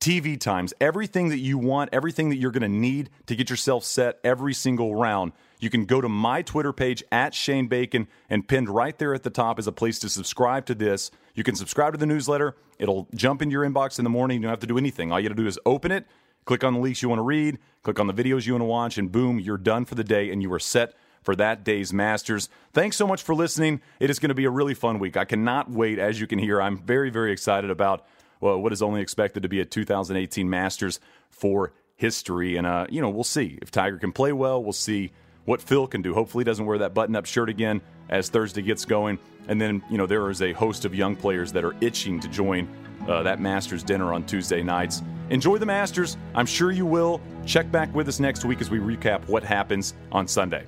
TV 0.00 0.38
times, 0.38 0.72
everything 0.80 1.28
that 1.28 1.38
you 1.38 1.58
want, 1.58 1.90
everything 1.92 2.28
that 2.28 2.36
you're 2.36 2.52
going 2.52 2.62
to 2.62 2.68
need 2.68 3.10
to 3.26 3.34
get 3.34 3.50
yourself 3.50 3.84
set 3.84 4.18
every 4.22 4.54
single 4.54 4.94
round. 4.94 5.32
You 5.58 5.70
can 5.70 5.86
go 5.86 6.00
to 6.00 6.08
my 6.08 6.42
Twitter 6.42 6.72
page 6.72 7.02
at 7.10 7.34
Shane 7.34 7.66
Bacon 7.66 8.06
and 8.30 8.46
pinned 8.46 8.68
right 8.68 8.96
there 8.96 9.12
at 9.12 9.24
the 9.24 9.30
top 9.30 9.58
is 9.58 9.66
a 9.66 9.72
place 9.72 9.98
to 10.00 10.08
subscribe 10.08 10.66
to 10.66 10.74
this. 10.74 11.10
You 11.34 11.42
can 11.42 11.56
subscribe 11.56 11.94
to 11.94 11.98
the 11.98 12.06
newsletter. 12.06 12.54
It'll 12.78 13.08
jump 13.14 13.42
into 13.42 13.52
your 13.54 13.64
inbox 13.68 13.98
in 13.98 14.04
the 14.04 14.10
morning. 14.10 14.36
You 14.36 14.42
don't 14.42 14.50
have 14.50 14.60
to 14.60 14.68
do 14.68 14.78
anything. 14.78 15.10
All 15.10 15.18
you 15.18 15.28
got 15.28 15.36
to 15.36 15.42
do 15.42 15.48
is 15.48 15.58
open 15.66 15.90
it, 15.90 16.06
click 16.48 16.64
on 16.64 16.72
the 16.72 16.80
links 16.80 17.02
you 17.02 17.10
want 17.10 17.18
to 17.18 17.24
read, 17.24 17.58
click 17.82 18.00
on 18.00 18.06
the 18.06 18.14
videos 18.14 18.46
you 18.46 18.54
want 18.54 18.62
to 18.62 18.66
watch, 18.66 18.96
and 18.96 19.12
boom, 19.12 19.38
you're 19.38 19.58
done 19.58 19.84
for 19.84 19.94
the 19.94 20.02
day 20.02 20.30
and 20.30 20.40
you 20.40 20.50
are 20.50 20.58
set 20.58 20.94
for 21.22 21.36
that 21.36 21.62
day's 21.62 21.92
Masters. 21.92 22.48
Thanks 22.72 22.96
so 22.96 23.06
much 23.06 23.22
for 23.22 23.34
listening. 23.34 23.82
It 24.00 24.08
is 24.08 24.18
going 24.18 24.30
to 24.30 24.34
be 24.34 24.46
a 24.46 24.50
really 24.50 24.72
fun 24.72 24.98
week. 24.98 25.18
I 25.18 25.26
cannot 25.26 25.70
wait. 25.70 25.98
As 25.98 26.18
you 26.18 26.26
can 26.26 26.38
hear, 26.38 26.58
I'm 26.62 26.78
very, 26.78 27.10
very 27.10 27.32
excited 27.32 27.68
about 27.68 28.06
well, 28.40 28.58
what 28.62 28.72
is 28.72 28.80
only 28.80 29.02
expected 29.02 29.42
to 29.42 29.48
be 29.50 29.60
a 29.60 29.66
2018 29.66 30.48
Masters 30.48 31.00
for 31.28 31.74
history. 31.96 32.56
And, 32.56 32.66
uh, 32.66 32.86
you 32.88 33.02
know, 33.02 33.10
we'll 33.10 33.24
see 33.24 33.58
if 33.60 33.70
Tiger 33.70 33.98
can 33.98 34.12
play 34.12 34.32
well. 34.32 34.62
We'll 34.62 34.72
see 34.72 35.12
what 35.44 35.60
Phil 35.60 35.86
can 35.86 36.00
do. 36.00 36.14
Hopefully, 36.14 36.44
he 36.44 36.46
doesn't 36.46 36.64
wear 36.64 36.78
that 36.78 36.94
button 36.94 37.14
up 37.14 37.26
shirt 37.26 37.50
again 37.50 37.82
as 38.08 38.30
Thursday 38.30 38.62
gets 38.62 38.86
going. 38.86 39.18
And 39.48 39.60
then, 39.60 39.82
you 39.90 39.98
know, 39.98 40.06
there 40.06 40.30
is 40.30 40.40
a 40.40 40.54
host 40.54 40.86
of 40.86 40.94
young 40.94 41.14
players 41.14 41.52
that 41.52 41.62
are 41.62 41.74
itching 41.82 42.20
to 42.20 42.28
join 42.28 42.68
uh, 43.08 43.22
that 43.22 43.40
Masters 43.40 43.82
dinner 43.82 44.12
on 44.12 44.24
Tuesday 44.24 44.62
nights. 44.62 45.02
Enjoy 45.30 45.58
the 45.58 45.66
Masters. 45.66 46.16
I'm 46.34 46.46
sure 46.46 46.70
you 46.70 46.86
will. 46.86 47.20
Check 47.44 47.70
back 47.70 47.94
with 47.94 48.08
us 48.08 48.20
next 48.20 48.44
week 48.44 48.60
as 48.60 48.70
we 48.70 48.78
recap 48.78 49.26
what 49.28 49.42
happens 49.42 49.94
on 50.12 50.28
Sunday. 50.28 50.64